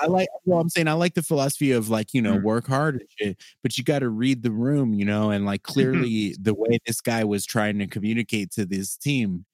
I 0.00 0.06
like, 0.06 0.28
well, 0.44 0.60
I'm 0.60 0.68
saying 0.68 0.88
I 0.88 0.92
like 0.92 1.14
the 1.14 1.22
philosophy 1.22 1.72
of 1.72 1.88
like, 1.88 2.14
you 2.14 2.22
know, 2.22 2.34
mm-hmm. 2.34 2.44
work 2.44 2.66
hard 2.66 2.96
and 2.96 3.08
shit, 3.18 3.42
but 3.62 3.76
you 3.76 3.84
got 3.84 4.00
to 4.00 4.08
read 4.08 4.42
the 4.42 4.50
room, 4.50 4.92
you 4.92 5.04
know, 5.04 5.30
and 5.30 5.44
like 5.44 5.62
mm-hmm. 5.62 5.72
clearly 5.72 6.36
the 6.40 6.54
way 6.54 6.78
this 6.86 7.00
guy 7.00 7.24
was 7.24 7.44
trying 7.44 7.78
to 7.78 7.86
communicate 7.86 8.52
to 8.52 8.64
this 8.64 8.96
team, 8.96 9.44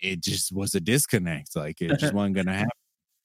it 0.00 0.22
just 0.22 0.52
was 0.52 0.74
a 0.74 0.80
disconnect. 0.80 1.56
Like 1.56 1.80
it 1.80 1.98
just 1.98 2.12
wasn't 2.14 2.34
going 2.34 2.46
to 2.46 2.54
happen. 2.54 2.70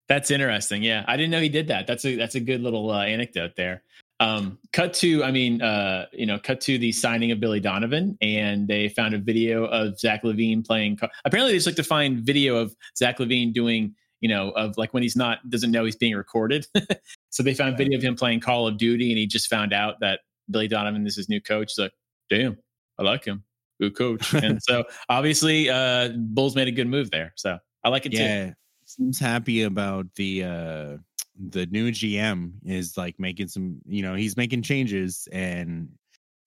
That's 0.07 0.31
interesting. 0.31 0.83
Yeah. 0.83 1.03
I 1.07 1.17
didn't 1.17 1.31
know 1.31 1.41
he 1.41 1.49
did 1.49 1.69
that. 1.69 1.87
That's 1.87 2.05
a, 2.05 2.15
that's 2.15 2.35
a 2.35 2.39
good 2.39 2.61
little 2.61 2.91
uh, 2.91 3.03
anecdote 3.03 3.55
there. 3.57 3.83
Um, 4.20 4.59
cut 4.72 4.93
to, 4.95 5.24
I 5.24 5.32
mean, 5.32 5.61
uh, 5.61 6.05
you 6.13 6.26
know, 6.26 6.39
cut 6.39 6.61
to 6.61 6.78
the 6.78 6.91
signing 6.91 7.32
of 7.32 7.39
Billy 7.39 7.59
Donovan, 7.59 8.18
and 8.22 8.68
they 8.68 8.88
found 8.89 9.13
a 9.13 9.18
video 9.18 9.66
of 9.66 9.99
Zach 9.99 10.24
LaVine 10.24 10.66
playing. 10.66 10.99
Apparently, 11.26 11.51
they 11.51 11.57
just 11.57 11.68
like 11.68 11.76
to 11.76 11.84
find 11.84 12.20
video 12.20 12.55
of 12.55 12.76
Zach 12.97 13.18
LaVine 13.18 13.53
doing, 13.53 13.93
you 14.22 14.30
know, 14.30 14.51
of 14.51 14.78
like 14.78 14.93
when 14.93 15.03
he's 15.03 15.18
not 15.18 15.49
doesn't 15.49 15.72
know 15.72 15.84
he's 15.84 15.97
being 15.97 16.16
recorded. 16.16 16.66
so 17.30 17.43
they 17.43 17.53
found 17.53 17.78
video 17.78 17.97
of 17.97 18.03
him 18.03 18.16
playing 18.16 18.39
Call 18.39 18.68
of 18.68 18.78
Duty, 18.78 19.11
and 19.11 19.18
he 19.18 19.28
just 19.28 19.49
found 19.49 19.74
out 19.74 19.99
that 19.99 20.22
Billy 20.49 20.70
Donovan 20.70 21.05
is 21.05 21.18
his 21.18 21.28
new 21.28 21.41
coach. 21.41 21.74
He's 21.76 21.84
like, 21.84 21.93
damn, 22.30 22.57
I 22.97 23.03
like 23.03 23.26
him, 23.26 23.43
good 23.82 23.97
coach. 23.97 24.34
and 24.34 24.63
so 24.63 24.86
obviously, 25.09 25.70
uh, 25.70 26.09
Bulls 26.16 26.55
made 26.55 26.70
a 26.70 26.72
good 26.72 26.88
move 26.88 27.11
there. 27.11 27.34
So 27.36 27.59
I 27.84 27.89
like 27.89 28.05
it 28.05 28.13
yeah, 28.13 28.45
too. 28.45 28.53
Seems 28.86 29.20
happy 29.20 29.63
about 29.63 30.05
the. 30.16 30.43
uh 30.43 30.97
the 31.38 31.65
new 31.67 31.91
GM 31.91 32.53
is 32.65 32.97
like 32.97 33.19
making 33.19 33.47
some, 33.47 33.79
you 33.86 34.01
know, 34.01 34.15
he's 34.15 34.38
making 34.38 34.61
changes 34.61 35.27
and 35.31 35.89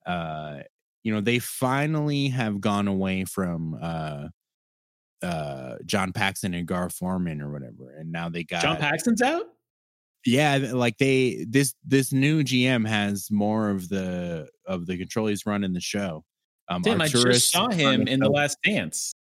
uh 0.07 0.61
you 1.05 1.15
know, 1.15 1.21
they 1.21 1.39
finally 1.39 2.29
have 2.29 2.61
gone 2.61 2.89
away 2.89 3.25
from 3.25 3.79
uh 3.81 4.29
uh 5.23 5.77
John 5.85 6.13
Paxson 6.13 6.55
and 6.55 6.67
Gar 6.67 6.91
Forman 6.91 7.41
or 7.41 7.51
whatever. 7.51 7.95
And 7.99 8.11
now 8.11 8.29
they 8.29 8.45
got 8.45 8.63
John 8.63 8.77
Paxson's 8.77 9.23
out? 9.23 9.47
Yeah, 10.25 10.57
like 10.73 10.99
they 10.99 11.47
this 11.49 11.75
this 11.87 12.13
new 12.13 12.43
GM 12.43 12.87
has 12.87 13.31
more 13.31 13.71
of 13.71 13.89
the 13.89 14.49
of 14.67 14.87
the 14.87 14.99
control 14.99 15.27
he's 15.27 15.47
running 15.47 15.73
the 15.73 15.81
show. 15.81 16.25
Um 16.69 16.83
Damn, 16.83 17.01
I 17.01 17.09
just 17.09 17.51
saw 17.51 17.69
him 17.69 18.09
in 18.09 18.21
the 18.21 18.31
last 18.31 18.59
dance. 18.65 19.15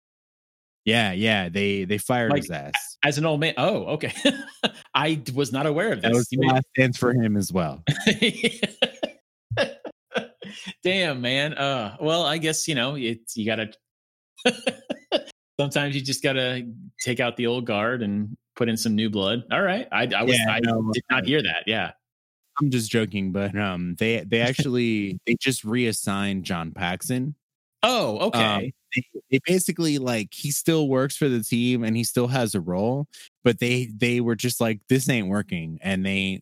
Yeah, 0.86 1.14
yeah, 1.14 1.50
they 1.50 1.86
they 1.86 1.98
fired 1.98 2.32
like, 2.32 2.44
his 2.44 2.52
ass 2.52 2.98
as 3.04 3.18
an 3.18 3.26
old 3.26 3.40
man. 3.40 3.56
Oh, 3.58 3.86
okay. 3.94 4.14
I 4.94 5.22
was 5.34 5.52
not 5.52 5.66
aware 5.66 5.92
of 5.92 6.02
this. 6.02 6.12
That 6.12 6.16
was 6.16 6.28
the 6.30 6.38
last 6.38 6.66
dance 6.78 6.98
for 6.98 7.12
him 7.12 7.36
as 7.36 7.52
well. 7.52 7.84
Damn, 10.84 11.22
man. 11.22 11.56
Uh, 11.56 11.98
well, 12.00 12.24
I 12.24 12.38
guess 12.38 12.68
you 12.68 12.76
know 12.76 12.96
it's 12.96 13.36
you 13.36 13.46
gotta. 13.46 13.72
sometimes 15.60 15.96
you 15.96 16.02
just 16.02 16.22
gotta 16.22 16.72
take 17.02 17.20
out 17.20 17.36
the 17.36 17.48
old 17.48 17.66
guard 17.66 18.04
and 18.04 18.38
put 18.56 18.70
in 18.70 18.78
some 18.78 18.96
new 18.96 19.10
blood. 19.10 19.44
All 19.52 19.62
right, 19.62 19.88
I, 19.92 20.08
I 20.16 20.24
was 20.24 20.38
yeah, 20.38 20.52
I 20.52 20.60
no, 20.60 20.92
did 20.94 21.04
not 21.10 21.26
hear 21.26 21.42
that. 21.42 21.64
Yeah, 21.66 21.92
I'm 22.62 22.70
just 22.70 22.92
joking, 22.92 23.32
but 23.32 23.58
um, 23.58 23.96
they 23.98 24.20
they 24.20 24.42
actually 24.42 25.20
they 25.26 25.36
just 25.40 25.64
reassigned 25.64 26.44
John 26.44 26.72
Paxson. 26.72 27.34
Oh, 27.86 28.18
okay. 28.28 28.44
Um, 28.44 28.72
they, 29.30 29.40
basically 29.46 30.00
like 30.00 30.30
he 30.34 30.50
still 30.50 30.88
works 30.88 31.16
for 31.16 31.30
the 31.30 31.44
team 31.44 31.84
and 31.84 31.96
he 31.96 32.04
still 32.04 32.28
has 32.28 32.56
a 32.56 32.62
role, 32.62 33.08
but 33.44 33.60
they 33.60 33.92
they 33.96 34.22
were 34.22 34.36
just 34.36 34.60
like 34.60 34.80
this 34.90 35.08
ain't 35.08 35.28
working, 35.28 35.78
and 35.82 36.06
they 36.06 36.42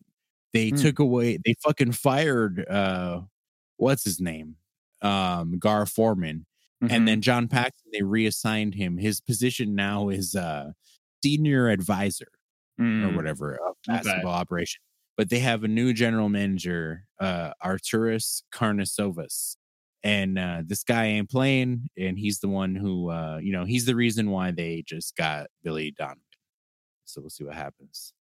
they 0.52 0.70
mm. 0.70 0.80
took 0.80 1.00
away 1.00 1.38
they 1.44 1.54
fucking 1.62 1.92
fired 1.92 2.64
uh 2.68 3.20
what's 3.76 4.04
his 4.04 4.20
name 4.20 4.56
um 5.02 5.58
Gar 5.58 5.84
Forman, 5.84 6.46
mm-hmm. 6.82 6.94
and 6.94 7.06
then 7.06 7.20
John 7.20 7.48
Paxson 7.48 7.90
they 7.92 8.02
reassigned 8.02 8.74
him. 8.74 8.96
His 8.96 9.20
position 9.20 9.74
now 9.74 10.08
is 10.08 10.34
uh 10.34 10.70
senior 11.22 11.68
advisor 11.68 12.28
mm. 12.80 13.04
or 13.04 13.16
whatever 13.16 13.54
of 13.56 13.76
basketball 13.86 14.32
okay. 14.32 14.40
operation. 14.40 14.80
But 15.16 15.30
they 15.30 15.40
have 15.40 15.62
a 15.62 15.68
new 15.68 15.92
general 15.92 16.30
manager, 16.30 17.04
uh 17.20 17.50
Arturas 17.62 18.44
Karnisovas 18.52 19.56
and 20.04 20.38
uh, 20.38 20.62
this 20.64 20.84
guy 20.84 21.06
ain't 21.06 21.30
playing, 21.30 21.88
and 21.98 22.18
he's 22.18 22.38
the 22.38 22.48
one 22.48 22.76
who, 22.76 23.10
uh, 23.10 23.38
you 23.42 23.52
know, 23.52 23.64
he's 23.64 23.86
the 23.86 23.96
reason 23.96 24.30
why 24.30 24.52
they 24.52 24.84
just 24.86 25.16
got 25.16 25.48
Billy 25.64 25.90
Donovan. 25.90 26.20
So 27.06 27.20
we'll 27.20 27.30
see 27.30 27.44
what 27.44 27.54
happens. 27.54 28.12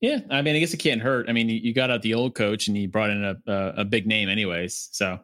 Yeah, 0.00 0.18
I 0.30 0.42
mean, 0.42 0.54
I 0.54 0.58
guess 0.58 0.74
it 0.74 0.78
can't 0.78 1.00
hurt. 1.00 1.28
I 1.28 1.32
mean, 1.32 1.48
you 1.48 1.72
got 1.72 1.90
out 1.90 2.02
the 2.02 2.14
old 2.14 2.34
coach, 2.34 2.68
and 2.68 2.76
he 2.76 2.86
brought 2.86 3.10
in 3.10 3.24
a 3.24 3.36
a, 3.50 3.74
a 3.78 3.84
big 3.84 4.06
name, 4.06 4.28
anyways. 4.28 4.90
So 4.92 5.18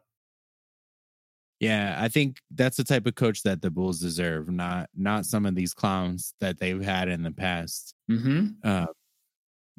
yeah, 1.60 1.96
I 1.98 2.08
think 2.08 2.38
that's 2.54 2.78
the 2.78 2.84
type 2.84 3.06
of 3.06 3.14
coach 3.14 3.42
that 3.42 3.60
the 3.60 3.70
Bulls 3.70 4.00
deserve, 4.00 4.48
not 4.48 4.88
not 4.96 5.26
some 5.26 5.44
of 5.44 5.54
these 5.54 5.74
clowns 5.74 6.32
that 6.40 6.58
they've 6.58 6.82
had 6.82 7.08
in 7.08 7.22
the 7.22 7.32
past. 7.32 7.94
Mm-hmm. 8.10 8.46
Uh, 8.64 8.86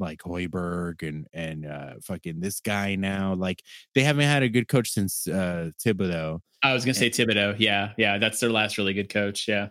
like 0.02 0.20
Hoiberg 0.20 1.08
and 1.08 1.28
and 1.32 1.66
uh 1.66 1.94
fucking 2.04 2.42
this 2.42 2.60
guy 2.60 2.96
now. 2.96 3.34
Like 3.34 3.64
they 3.96 4.02
haven't 4.04 4.26
had 4.26 4.44
a 4.44 4.50
good 4.50 4.68
coach 4.68 4.92
since 4.92 5.28
uh 5.28 5.72
Thibodeau. 5.82 6.40
I 6.64 6.74
was 6.74 6.84
gonna 6.84 6.94
say 6.94 7.10
Thibodeau. 7.10 7.56
Yeah, 7.58 7.94
yeah, 7.98 8.18
that's 8.18 8.40
their 8.40 8.52
last 8.52 8.78
really 8.78 8.94
good 8.94 9.10
coach. 9.10 9.48
Yeah. 9.48 9.70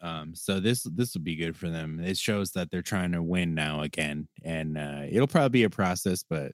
Um, 0.00 0.34
so 0.34 0.60
this 0.60 0.82
this 0.82 1.14
will 1.14 1.22
be 1.22 1.36
good 1.36 1.56
for 1.56 1.68
them. 1.70 2.00
It 2.00 2.16
shows 2.16 2.52
that 2.52 2.70
they're 2.70 2.82
trying 2.82 3.12
to 3.12 3.22
win 3.22 3.54
now 3.54 3.82
again, 3.82 4.28
and 4.44 4.78
uh, 4.78 5.02
it'll 5.08 5.26
probably 5.26 5.48
be 5.60 5.64
a 5.64 5.70
process, 5.70 6.24
but 6.28 6.52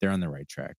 they're 0.00 0.10
on 0.10 0.20
the 0.20 0.28
right 0.28 0.48
track. 0.48 0.76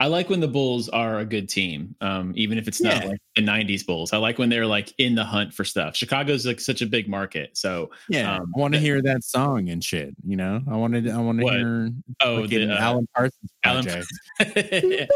I 0.00 0.06
like 0.06 0.30
when 0.30 0.40
the 0.40 0.48
Bulls 0.48 0.88
are 0.88 1.18
a 1.18 1.26
good 1.26 1.46
team, 1.46 1.94
um, 2.00 2.32
even 2.34 2.56
if 2.56 2.66
it's 2.66 2.80
not 2.80 3.02
yeah. 3.02 3.10
like 3.10 3.18
the 3.36 3.42
'90s 3.42 3.84
Bulls. 3.84 4.14
I 4.14 4.16
like 4.16 4.38
when 4.38 4.48
they're 4.48 4.66
like 4.66 4.94
in 4.96 5.14
the 5.14 5.24
hunt 5.24 5.52
for 5.52 5.62
stuff. 5.62 5.94
Chicago's 5.94 6.46
like 6.46 6.58
such 6.58 6.80
a 6.80 6.86
big 6.86 7.06
market, 7.06 7.50
so 7.56 7.90
yeah, 8.08 8.36
um, 8.36 8.50
I 8.56 8.58
want 8.58 8.72
to 8.72 8.80
hear 8.80 9.02
that 9.02 9.22
song 9.22 9.68
and 9.68 9.84
shit. 9.84 10.14
You 10.26 10.36
know, 10.36 10.62
I 10.70 10.76
wanted, 10.76 11.10
I 11.10 11.18
want 11.18 11.40
to 11.40 11.46
hear. 11.46 11.90
Oh, 12.22 12.46
the 12.46 12.72
uh, 12.72 12.78
Alan 12.78 13.06
Parsons 13.14 13.50
project. 13.62 14.06
Alan... 14.40 15.08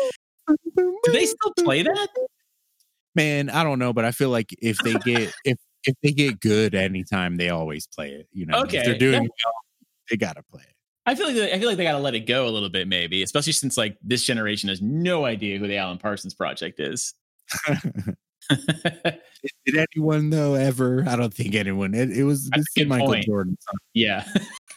Do 0.76 1.12
they 1.12 1.24
still 1.24 1.55
play 1.61 1.82
that? 1.82 2.09
Man, 3.14 3.49
I 3.49 3.64
don't 3.64 3.78
know, 3.78 3.95
but 3.95 4.05
I 4.05 4.11
feel 4.11 4.28
like 4.28 4.55
if 4.61 4.76
they 4.78 4.93
get 4.95 5.32
if 5.47 5.57
if 5.85 5.95
they 6.03 6.12
get 6.12 6.41
good 6.41 6.74
anytime, 6.74 7.37
they 7.37 7.49
always 7.49 7.87
play 7.87 8.11
it. 8.11 8.28
You 8.32 8.45
know, 8.45 8.61
okay, 8.62 8.78
if 8.78 8.85
they're 8.85 8.99
doing 8.99 9.22
yeah. 9.22 9.28
well, 9.47 9.55
they 10.11 10.18
gotta 10.18 10.43
play 10.43 10.62
it. 10.62 10.74
I 11.07 11.15
feel 11.15 11.27
like 11.27 11.35
they, 11.37 11.53
I 11.53 11.59
feel 11.59 11.69
like 11.69 11.77
they 11.77 11.85
got 11.85 11.93
to 11.93 11.99
let 11.99 12.15
it 12.15 12.21
go 12.21 12.47
a 12.49 12.51
little 12.51 12.71
bit, 12.71 12.89
maybe, 12.89 13.23
especially 13.23 13.53
since 13.53 13.77
like 13.77 13.97
this 14.03 14.25
generation 14.25 14.69
has 14.71 14.81
no 14.81 15.25
idea 15.27 15.59
who 15.59 15.67
the 15.69 15.77
Alan 15.77 15.99
Parsons 15.99 16.35
Project 16.35 16.81
is. 16.81 17.15
Did 19.67 19.77
anyone 19.95 20.31
though 20.31 20.55
ever? 20.55 21.05
I 21.09 21.17
don't 21.17 21.33
think 21.33 21.55
anyone. 21.55 21.95
It, 21.95 22.11
it 22.11 22.25
was 22.25 22.51
this 22.51 22.87
Michael 22.87 23.09
point. 23.09 23.25
Jordan. 23.25 23.57
song. 23.61 23.75
yeah, 23.95 24.27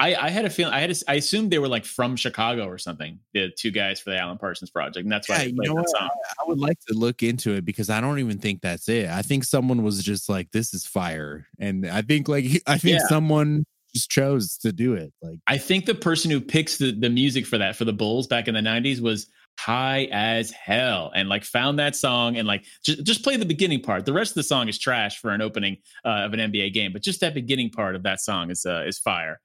I, 0.00 0.14
I 0.14 0.30
had 0.30 0.44
a 0.44 0.50
feeling. 0.50 0.74
I 0.74 0.80
had. 0.80 0.90
A, 0.90 0.94
I 1.08 1.14
assumed 1.14 1.50
they 1.50 1.58
were 1.58 1.68
like 1.68 1.84
from 1.84 2.16
Chicago 2.16 2.66
or 2.66 2.76
something. 2.78 3.18
The 3.32 3.50
two 3.50 3.70
guys 3.70 4.00
for 4.00 4.10
the 4.10 4.18
Alan 4.18 4.36
Parsons 4.38 4.70
Project, 4.70 5.04
and 5.04 5.12
that's 5.12 5.28
why 5.28 5.36
Yeah, 5.36 5.42
they 5.44 5.48
you 5.50 5.54
played 5.56 5.68
know 5.70 5.84
song. 5.86 6.08
I 6.40 6.44
would 6.46 6.58
like 6.58 6.78
to 6.88 6.94
look 6.94 7.22
into 7.22 7.52
it 7.54 7.64
because 7.64 7.88
I 7.90 8.00
don't 8.00 8.18
even 8.18 8.38
think 8.38 8.60
that's 8.60 8.88
it. 8.88 9.08
I 9.08 9.22
think 9.22 9.44
someone 9.44 9.82
was 9.82 10.02
just 10.02 10.28
like, 10.28 10.50
"This 10.50 10.74
is 10.74 10.84
fire," 10.86 11.46
and 11.58 11.86
I 11.86 12.02
think 12.02 12.28
like 12.28 12.44
I 12.66 12.76
think 12.78 12.98
Yeah. 13.00 13.06
someone 13.08 13.64
just 13.94 14.10
chose 14.10 14.56
to 14.58 14.72
do 14.72 14.94
it. 14.94 15.12
Like, 15.22 15.38
I 15.46 15.58
think 15.58 15.86
the 15.86 15.94
person 15.94 16.30
who 16.30 16.40
picks 16.40 16.78
the, 16.78 16.92
the 16.92 17.10
music 17.10 17.46
for 17.46 17.58
that 17.58 17.76
for 17.76 17.84
the 17.84 17.92
Bulls 17.92 18.26
back 18.26 18.48
in 18.48 18.54
the 18.54 18.60
90s 18.60 19.00
was 19.00 19.26
high 19.58 20.08
as 20.10 20.50
hell 20.50 21.12
and 21.14 21.28
like 21.28 21.44
found 21.44 21.78
that 21.78 21.94
song 21.94 22.36
and 22.36 22.46
like 22.46 22.64
just, 22.84 23.04
just 23.04 23.22
play 23.22 23.36
the 23.36 23.46
beginning 23.46 23.80
part. 23.80 24.04
The 24.04 24.12
rest 24.12 24.32
of 24.32 24.36
the 24.36 24.42
song 24.42 24.68
is 24.68 24.78
trash 24.78 25.18
for 25.18 25.30
an 25.30 25.40
opening 25.40 25.78
uh, 26.04 26.24
of 26.24 26.32
an 26.32 26.40
NBA 26.40 26.72
game, 26.72 26.92
but 26.92 27.02
just 27.02 27.20
that 27.20 27.34
beginning 27.34 27.70
part 27.70 27.94
of 27.94 28.02
that 28.02 28.20
song 28.20 28.50
is 28.50 28.66
uh, 28.66 28.84
is 28.86 28.98
fire. 28.98 29.40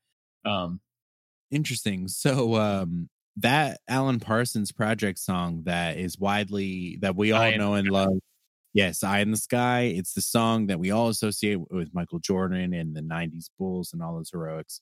Um, 0.45 0.79
interesting. 1.51 2.07
So, 2.07 2.55
um, 2.55 3.09
that 3.37 3.79
Alan 3.87 4.19
Parsons 4.19 4.71
Project 4.71 5.17
song 5.17 5.63
that 5.65 5.97
is 5.97 6.19
widely 6.19 6.97
that 7.01 7.15
we 7.15 7.31
all 7.31 7.51
know 7.55 7.75
and 7.75 7.87
love. 7.87 8.19
Yes, 8.73 9.03
"Eye 9.03 9.19
in 9.19 9.31
the 9.31 9.37
Sky." 9.37 9.81
It's 9.95 10.13
the 10.13 10.21
song 10.21 10.67
that 10.67 10.79
we 10.79 10.91
all 10.91 11.09
associate 11.09 11.59
with 11.71 11.93
Michael 11.93 12.19
Jordan 12.19 12.73
and 12.73 12.95
the 12.95 13.01
'90s 13.01 13.49
Bulls 13.57 13.93
and 13.93 14.01
all 14.01 14.15
those 14.15 14.29
heroics. 14.31 14.81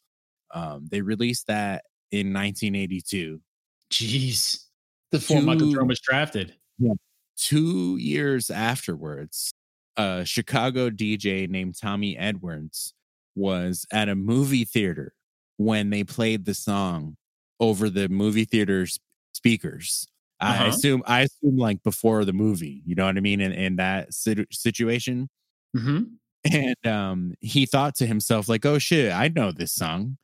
Um, 0.54 0.88
they 0.92 1.02
released 1.02 1.48
that 1.48 1.84
in 2.12 2.34
1982. 2.34 3.42
jeez, 3.90 4.66
before 5.12 5.42
Michael 5.42 5.72
Jordan 5.72 5.88
was 5.88 6.00
drafted. 6.00 6.54
Yeah. 6.78 6.94
two 7.38 7.98
years 7.98 8.50
afterwards, 8.50 9.54
a 9.98 10.24
Chicago 10.26 10.90
DJ 10.90 11.48
named 11.50 11.76
Tommy 11.80 12.18
Edwards 12.18 12.94
was 13.36 13.86
at 13.92 14.10
a 14.10 14.16
movie 14.16 14.66
theater 14.66 15.14
when 15.58 15.90
they 15.90 16.04
played 16.04 16.46
the 16.46 16.54
song 16.54 17.18
over 17.60 17.90
the 17.90 18.10
movie 18.10 18.46
theater's 18.46 19.00
speakers. 19.34 20.08
I 20.40 20.52
Uh-huh. 20.52 20.68
assume, 20.68 21.04
I 21.08 21.22
assume, 21.22 21.58
like 21.58 21.84
before 21.84 22.24
the 22.26 22.34
movie, 22.34 22.82
you 22.86 22.96
know 22.96 23.06
what 23.06 23.18
I 23.18 23.22
mean? 23.22 23.42
In, 23.42 23.52
in 23.54 23.76
that 23.78 24.14
situ- 24.14 24.46
situation, 24.52 25.30
hmm 25.76 26.18
and 26.44 26.76
um, 26.86 27.34
he 27.42 27.66
thought 27.66 27.96
to 27.96 28.06
himself, 28.06 28.48
like, 28.48 28.66
"Oh 28.66 28.80
shit, 28.80 29.12
I 29.12 29.28
know 29.30 29.52
this 29.52 29.74
song," 29.74 30.18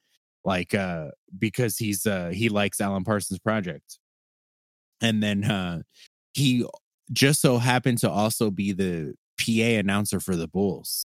like, 0.46 0.74
uh, 0.74 1.10
because 1.38 1.78
he's 1.78 2.06
uh, 2.06 2.30
he 2.30 2.50
likes 2.50 2.80
Alan 2.82 3.04
Parsons 3.04 3.40
Project, 3.40 4.00
and 5.02 5.22
then 5.22 5.44
uh, 5.44 5.82
he 6.34 6.66
just 7.12 7.42
so 7.42 7.58
happened 7.58 8.00
to 8.00 8.10
also 8.10 8.50
be 8.52 8.72
the 8.72 9.14
PA 9.40 9.80
announcer 9.80 10.20
for 10.20 10.36
the 10.36 10.48
Bulls, 10.48 11.06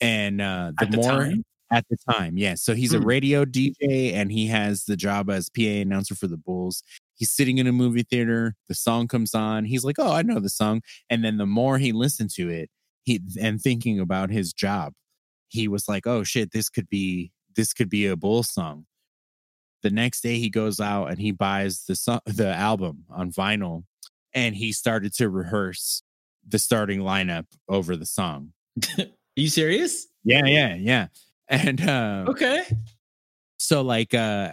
and 0.00 0.40
uh, 0.40 0.72
the, 0.78 0.86
the 0.86 0.98
more 0.98 0.98
time? 0.98 1.44
At 1.72 1.84
the 1.90 1.96
time, 2.10 2.38
yes. 2.38 2.62
So 2.62 2.74
he's 2.74 2.94
a 2.94 2.98
Hmm. 2.98 3.04
radio 3.06 3.44
DJ, 3.44 4.12
and 4.14 4.30
he 4.32 4.46
has 4.48 4.84
the 4.84 4.96
job 4.96 5.30
as 5.30 5.48
PA 5.50 5.80
announcer 5.82 6.14
for 6.14 6.26
the 6.28 6.36
Bulls. 6.36 6.82
He's 7.16 7.30
sitting 7.30 7.58
in 7.58 7.66
a 7.66 7.72
movie 7.72 8.02
theater. 8.04 8.54
The 8.68 8.74
song 8.74 9.08
comes 9.08 9.34
on. 9.34 9.64
He's 9.64 9.84
like, 9.84 9.98
"Oh, 9.98 10.12
I 10.12 10.22
know 10.22 10.38
the 10.40 10.48
song." 10.50 10.82
And 11.10 11.24
then 11.24 11.38
the 11.38 11.46
more 11.46 11.78
he 11.78 11.92
listened 11.92 12.30
to 12.36 12.48
it, 12.50 12.70
he 13.04 13.20
and 13.40 13.60
thinking 13.60 13.98
about 14.00 14.30
his 14.30 14.52
job, 14.52 14.92
he 15.48 15.68
was 15.68 15.88
like, 15.88 16.06
"Oh 16.06 16.24
shit, 16.24 16.52
this 16.52 16.68
could 16.68 16.88
be 16.88 17.32
this 17.56 17.72
could 17.72 17.88
be 17.90 18.06
a 18.06 18.16
Bulls 18.16 18.52
song." 18.52 18.86
The 19.82 19.90
next 19.90 20.22
day, 20.22 20.38
he 20.38 20.50
goes 20.50 20.80
out 20.80 21.06
and 21.10 21.18
he 21.20 21.32
buys 21.32 21.84
the 21.86 21.96
song, 21.96 22.20
the 22.26 22.54
album 22.54 23.04
on 23.10 23.32
vinyl, 23.32 23.84
and 24.34 24.56
he 24.56 24.72
started 24.72 25.12
to 25.14 25.28
rehearse 25.30 26.02
the 26.48 26.58
starting 26.58 27.00
lineup 27.00 27.46
over 27.68 27.96
the 27.96 28.06
song. 28.06 28.52
Are 28.98 29.06
you 29.36 29.48
serious? 29.48 30.06
Yeah, 30.24 30.46
yeah, 30.46 30.74
yeah. 30.76 31.08
And 31.48 31.80
uh, 31.80 32.24
Okay. 32.28 32.64
so 33.58 33.82
like 33.82 34.14
uh 34.14 34.52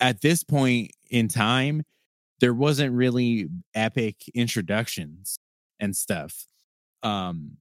at 0.00 0.20
this 0.20 0.42
point 0.44 0.92
in 1.10 1.28
time 1.28 1.82
there 2.40 2.54
wasn't 2.54 2.94
really 2.94 3.48
epic 3.74 4.16
introductions 4.34 5.38
and 5.78 5.96
stuff. 5.96 6.46
Um 7.02 7.58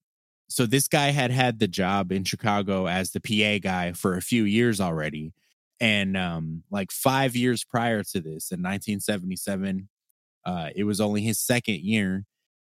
so 0.50 0.66
this 0.66 0.88
guy 0.88 1.12
had 1.12 1.32
had 1.32 1.60
the 1.60 1.68
job 1.68 2.12
in 2.12 2.24
chicago 2.24 2.88
as 2.88 3.12
the 3.12 3.22
pa 3.22 3.60
guy 3.62 3.94
for 3.94 4.16
a 4.16 4.22
few 4.22 4.44
years 4.44 4.82
already. 4.82 5.34
And 5.80 6.18
um 6.18 6.64
like 6.72 6.92
5 6.92 7.36
years 7.36 7.64
prior 7.64 8.04
to 8.04 8.20
this 8.22 8.52
in 8.52 8.62
1977 8.62 9.90
uh 10.46 10.70
it 10.76 10.84
was 10.86 11.02
only 11.02 11.22
his 11.22 11.40
second 11.40 11.82
year 11.82 12.26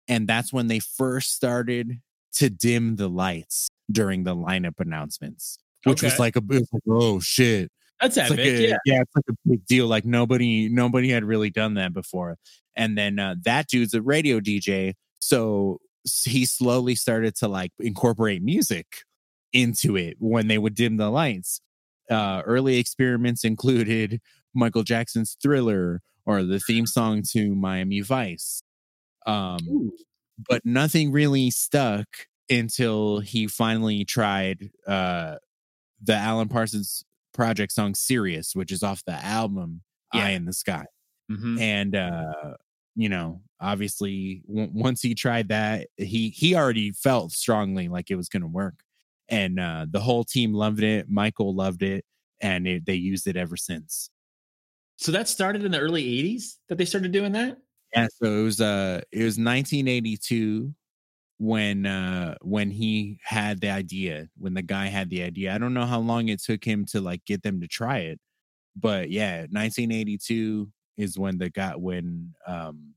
and 0.09 0.29
that's 0.29 0.53
when 0.53 0.69
they 0.69 0.79
first 0.81 1.33
started 1.35 2.01
to 2.35 2.51
dim 2.51 2.97
the 2.97 3.09
lights 3.09 3.69
during 3.91 4.25
the 4.25 4.35
lineup 4.37 4.79
announcements 4.81 5.59
which 5.85 6.03
was 6.03 6.19
like 6.19 6.37
a 6.37 6.41
was 6.41 6.69
like, 6.73 6.83
oh 6.89 7.21
shit 7.21 7.71
That's 8.01 8.17
it's 8.17 8.31
epic. 8.31 8.39
like 8.39 8.47
a, 8.47 8.79
yeah. 8.85 9.01
it's 9.01 9.17
like 9.17 9.25
a 9.31 9.35
big 9.47 9.67
deal. 9.67 9.87
Like 9.87 10.05
nobody, 10.05 10.69
nobody 10.69 11.11
had 11.11 11.25
really 11.25 11.51
done 11.51 11.75
that 11.75 11.93
before. 11.93 12.39
And 12.75 12.97
then 12.97 13.19
uh, 13.19 13.37
that 13.45 13.69
dude's 13.69 13.95
a 13.95 14.03
radio 14.03 14.41
DJ, 14.41 14.95
so 15.19 15.79
he 16.25 16.47
slowly 16.47 16.95
started 16.95 17.37
to 17.37 17.49
like 17.49 17.71
incorporate 17.79 18.43
music 18.43 18.87
into 19.53 19.97
it 19.97 20.17
when 20.19 20.49
they 20.49 20.59
would 20.59 20.75
dim 20.75 20.97
the 20.97 21.11
lights. 21.11 21.61
Uh, 22.11 22.43
early 22.45 22.79
experiments 22.79 23.45
included 23.45 24.21
Michael 24.55 24.83
Jackson's 24.83 25.37
Thriller 25.43 26.01
or 26.27 26.43
the 26.43 26.59
theme 26.59 26.87
song 26.87 27.23
to 27.31 27.55
Miami 27.55 28.01
Vice. 28.01 28.63
Um, 29.27 29.59
Ooh. 29.69 29.93
but 30.49 30.65
nothing 30.65 31.13
really 31.13 31.51
stuck 31.51 32.07
until 32.51 33.21
he 33.21 33.47
finally 33.47 34.05
tried 34.05 34.71
uh 34.87 35.37
the 36.03 36.15
Alan 36.15 36.49
Parsons 36.49 37.05
project 37.35 37.73
song 37.73 37.95
Sirius, 37.95 38.55
which 38.55 38.73
is 38.73 38.83
off 38.83 39.05
the 39.07 39.13
album 39.25 39.83
Yeah. 40.15 40.27
Eye 40.27 40.31
in 40.31 40.45
the 40.45 40.53
Sky. 40.53 40.85
Mhm. 41.31 41.61
And 41.61 41.97
uh 41.97 42.57
you 42.95 43.09
know, 43.09 43.41
obviously 43.61 44.43
w- 44.49 44.71
once 44.75 45.01
he 45.03 45.15
tried 45.15 45.49
that, 45.49 45.89
he 45.97 46.29
he 46.31 46.55
already 46.55 46.93
felt 46.93 47.33
strongly 47.33 47.89
like 47.89 48.11
it 48.11 48.17
was 48.17 48.29
going 48.29 48.43
to 48.43 48.49
work. 48.49 48.81
And 49.29 49.59
uh 49.61 49.87
the 49.91 50.01
whole 50.01 50.25
team 50.25 50.53
loved 50.55 50.83
it, 50.83 51.09
Michael 51.09 51.55
loved 51.55 51.83
it, 51.83 52.05
and 52.41 52.67
it, 52.67 52.87
they 52.87 52.95
used 52.97 53.27
it 53.27 53.37
ever 53.37 53.57
since. 53.57 54.11
So 54.97 55.13
that 55.13 55.29
started 55.29 55.65
in 55.65 55.73
the 55.73 55.81
early 55.81 56.05
80s 56.05 56.59
that 56.69 56.79
they 56.79 56.85
started 56.85 57.13
doing 57.13 57.33
that? 57.33 57.59
Yeah, 57.95 58.09
so 58.23 58.41
it 58.41 58.43
was 58.43 58.61
uh 58.61 59.01
it 59.13 59.25
was 59.25 59.39
1982 59.39 60.75
when 61.39 61.87
uh 61.87 62.37
when 62.43 62.71
he 62.71 63.19
had 63.23 63.61
the 63.61 63.71
idea, 63.71 64.29
when 64.39 64.55
the 64.55 64.63
guy 64.63 64.87
had 64.87 65.11
the 65.11 65.23
idea. 65.23 65.55
I 65.55 65.59
don't 65.59 65.75
know 65.75 65.87
how 65.87 66.01
long 66.01 66.29
it 66.29 66.43
took 66.43 66.65
him 66.65 66.85
to 66.87 67.01
like 67.01 67.25
get 67.25 67.43
them 67.43 67.61
to 67.61 67.69
try 67.69 67.99
it. 67.99 68.21
But 68.77 69.11
yeah, 69.11 69.41
1982 69.51 70.71
is 70.97 71.19
when 71.19 71.39
the 71.39 71.51
got 71.51 71.81
when 71.81 72.35
um 72.47 72.95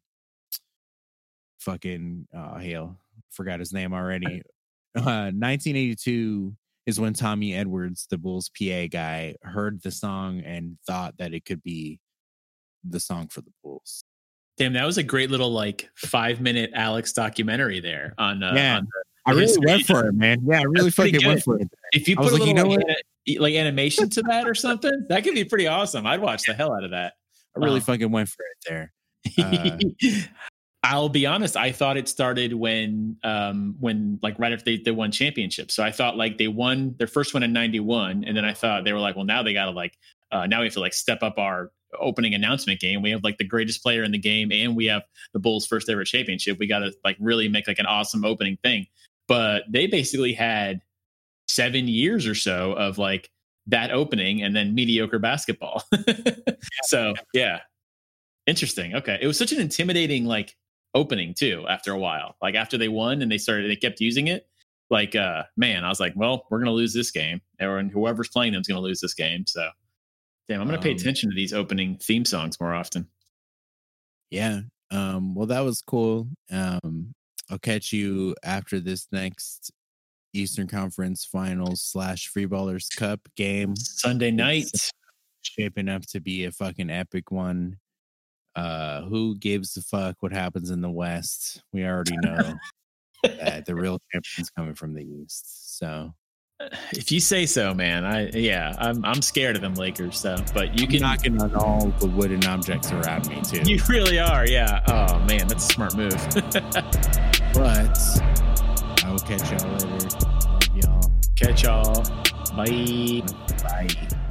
fucking 1.60 2.28
uh 2.36 2.60
hell, 2.60 3.00
forgot 3.32 3.60
his 3.60 3.74
name 3.74 3.94
already. 3.94 4.44
Uh 4.96 5.32
1982 5.34 6.56
is 6.86 7.00
when 7.00 7.14
Tommy 7.14 7.54
Edwards, 7.56 8.08
the 8.10 8.18
Bulls 8.18 8.50
PA 8.50 8.88
guy, 8.92 9.36
heard 9.42 9.82
the 9.82 9.92
song 9.92 10.42
and 10.42 10.78
thought 10.86 11.18
that 11.18 11.34
it 11.34 11.46
could 11.46 11.64
be 11.64 12.00
the 12.88 13.00
song 13.00 13.28
for 13.28 13.42
the 13.42 13.52
Bulls. 13.64 14.04
Damn, 14.58 14.74
that 14.74 14.86
was 14.86 14.98
a 14.98 15.04
great 15.04 15.30
little 15.30 15.52
like 15.52 15.90
five 15.96 16.40
minute 16.42 16.72
Alex 16.74 17.12
documentary 17.14 17.80
there 17.82 18.14
on. 18.18 18.42
Uh, 18.42 18.54
Yeah. 18.56 18.78
on 18.78 18.86
the- 18.86 18.92
I 19.28 19.32
really 19.32 19.58
went 19.66 19.86
for 19.88 20.08
it, 20.08 20.14
man. 20.14 20.40
Yeah, 20.46 20.60
I 20.60 20.64
really 20.64 20.92
That's 20.92 20.96
fucking 20.98 21.26
went 21.26 21.42
for 21.44 21.60
it. 21.60 21.68
if 21.94 22.08
you 22.08 22.16
put 22.16 22.26
was 22.26 22.34
a 22.34 22.36
like, 22.38 22.48
you 22.48 22.54
little 22.54 22.78
know 22.78 22.84
like, 23.28 23.40
like 23.40 23.56
animation 23.56 24.08
to 24.12 24.22
that 24.24 24.48
or 24.48 24.54
something, 24.54 25.06
that 25.10 25.24
could 25.24 25.34
be 25.34 25.44
pretty 25.44 25.66
awesome. 25.66 26.06
I'd 26.06 26.22
watch 26.22 26.44
the 26.46 26.54
hell 26.54 26.72
out 26.74 26.84
of 26.84 26.92
that. 26.92 27.14
I 27.56 27.60
really 27.60 27.80
Wow. 27.80 27.86
fucking 27.86 28.12
went 28.12 28.30
for 28.30 28.44
it 28.46 28.58
there. 28.70 28.94
Uh, 29.44 29.78
I'll 30.84 31.10
be 31.10 31.26
honest. 31.26 31.58
I 31.58 31.72
thought 31.72 31.98
it 31.98 32.08
started 32.08 32.54
when, 32.54 33.18
um, 33.24 33.76
when 33.80 34.20
like 34.22 34.38
right 34.38 34.54
after 34.54 34.66
they, 34.66 34.78
they 34.78 34.92
won 34.92 35.10
championships. 35.12 35.74
So 35.74 35.84
I 35.84 35.90
thought 35.92 36.16
like 36.18 36.38
they 36.38 36.48
won 36.48 36.94
their 37.00 37.08
first 37.08 37.34
one 37.34 37.42
in 37.42 37.52
'91, 37.52 38.24
and 38.26 38.38
then 38.38 38.46
I 38.46 38.54
thought 38.54 38.84
they 38.84 38.94
were 38.94 39.00
like, 39.00 39.16
well, 39.16 39.26
now 39.26 39.42
they 39.42 39.54
got 39.54 39.66
to 39.66 39.72
like, 39.72 39.98
uh, 40.32 40.46
now 40.46 40.60
we 40.60 40.68
have 40.68 40.74
to 40.76 40.80
like 40.82 40.94
step 40.94 41.24
up 41.24 41.40
our 41.40 41.72
opening 42.00 42.34
announcement 42.34 42.80
game. 42.80 43.02
We 43.02 43.12
have 43.12 43.24
like 43.24 43.38
the 43.38 43.44
greatest 43.44 43.84
player 43.84 44.04
in 44.04 44.12
the 44.12 44.18
game, 44.18 44.52
and 44.52 44.76
we 44.76 44.86
have 44.86 45.04
the 45.34 45.40
Bulls' 45.40 45.66
first 45.66 45.90
ever 45.90 46.04
championship. 46.04 46.58
We 46.60 46.68
got 46.68 46.80
to 46.80 46.94
like 47.04 47.18
really 47.20 47.48
make 47.48 47.68
like 47.68 47.80
an 47.80 47.86
awesome 47.86 48.26
opening 48.26 48.58
thing. 48.64 48.88
But 49.28 49.64
they 49.70 49.88
basically 49.88 50.34
had 50.34 50.82
seven 51.48 51.88
years 51.88 52.28
or 52.28 52.36
so 52.36 52.74
of 52.74 52.98
like 52.98 53.30
that 53.68 53.92
opening 53.92 54.42
and 54.42 54.56
then 54.56 54.76
mediocre 54.76 55.20
basketball. 55.20 55.84
so 56.84 57.14
yeah, 57.34 57.60
interesting. 58.48 58.96
Okay, 58.96 59.18
it 59.22 59.28
was 59.28 59.38
such 59.38 59.52
an 59.52 59.60
intimidating 59.60 60.26
like 60.26 60.56
opening 60.94 61.34
too. 61.34 61.66
After 61.68 61.92
a 61.92 62.00
while, 62.00 62.36
like 62.42 62.56
after 62.56 62.78
they 62.78 62.88
won 62.88 63.22
and 63.22 63.32
they 63.32 63.38
started, 63.38 63.70
they 63.70 63.76
kept 63.76 64.00
using 64.00 64.28
it. 64.28 64.48
Like, 64.92 65.16
uh, 65.16 65.44
man, 65.58 65.84
I 65.84 65.90
was 65.90 66.00
like, 66.00 66.14
well, 66.16 66.46
we're 66.50 66.60
gonna 66.60 66.72
lose 66.72 66.94
this 66.94 67.12
game, 67.12 67.42
or 67.60 67.82
whoever's 67.82 68.30
playing 68.30 68.54
them 68.54 68.62
is 68.62 68.68
gonna 68.68 68.82
lose 68.82 69.02
this 69.02 69.14
game. 69.16 69.46
So 69.48 69.68
Damn, 70.48 70.62
I'm 70.62 70.68
gonna 70.68 70.82
pay 70.82 70.92
Um, 70.92 70.98
attention 70.98 71.30
to 71.30 71.36
these 71.36 71.54
opening 71.54 71.98
theme 71.98 72.26
songs 72.26 72.60
more 72.60 72.74
often. 72.74 73.08
Yeah. 74.30 74.62
Um, 74.92 75.34
well, 75.36 75.48
that 75.48 75.62
was 75.62 75.82
cool. 75.82 76.28
Um, 76.52 77.14
I'll 77.50 77.60
catch 77.60 77.92
you 77.92 78.36
after 78.44 78.80
this 78.80 79.08
next 79.12 79.72
Eastern 80.34 80.68
Conference 80.68 81.26
Finals 81.26 81.82
slash 81.82 82.28
Free 82.28 82.46
Ballers 82.46 82.96
Cup 82.96 83.20
game. 83.36 83.76
Sunday 83.76 84.32
night. 84.32 84.66
Shaping 85.42 85.90
up 85.90 86.04
to 86.08 86.20
be 86.20 86.46
a 86.46 86.52
fucking 86.52 86.90
epic 86.90 87.32
one. 87.32 87.78
Uh, 88.56 89.02
who 89.04 89.36
gives 89.38 89.76
a 89.78 89.82
fuck 89.82 90.16
what 90.22 90.32
happens 90.32 90.70
in 90.72 90.82
the 90.82 90.90
West? 90.90 91.62
We 91.74 91.84
already 91.86 92.18
know 92.18 92.54
that 93.24 93.66
the 93.66 93.76
real 93.76 94.00
champion's 94.12 94.50
coming 94.50 94.76
from 94.76 94.94
the 94.94 95.04
East. 95.04 95.78
So 95.78 96.14
If 96.92 97.12
you 97.12 97.20
say 97.20 97.46
so, 97.46 97.74
man. 97.74 98.06
I 98.06 98.30
yeah, 98.30 98.76
I'm 98.78 99.04
I'm 99.04 99.22
scared 99.22 99.58
of 99.58 99.62
them 99.62 99.76
Lakers 99.76 100.22
though. 100.22 100.38
But 100.54 100.80
you 100.80 100.88
can 100.88 101.00
can 101.00 101.02
knocking 101.02 101.42
on 101.42 101.54
all 101.56 101.88
the 102.00 102.08
wooden 102.08 102.46
objects 102.46 102.92
around 102.92 103.28
me 103.28 103.42
too. 103.42 103.62
You 103.70 103.82
really 103.90 104.20
are, 104.20 104.48
yeah. 104.48 104.82
Oh 104.88 105.20
man, 105.26 105.48
that's 105.48 105.70
a 105.70 105.74
smart 105.74 105.96
move. 105.96 106.12
but 107.54 108.00
I 109.04 109.12
will 109.12 109.20
catch 109.20 109.52
y'all 109.52 109.70
later. 109.74 110.08
Love 110.46 110.78
y'all. 110.78 111.12
Catch 111.36 111.64
y'all. 111.64 112.04
Bye. 112.56 113.22
Bye. 113.62 114.22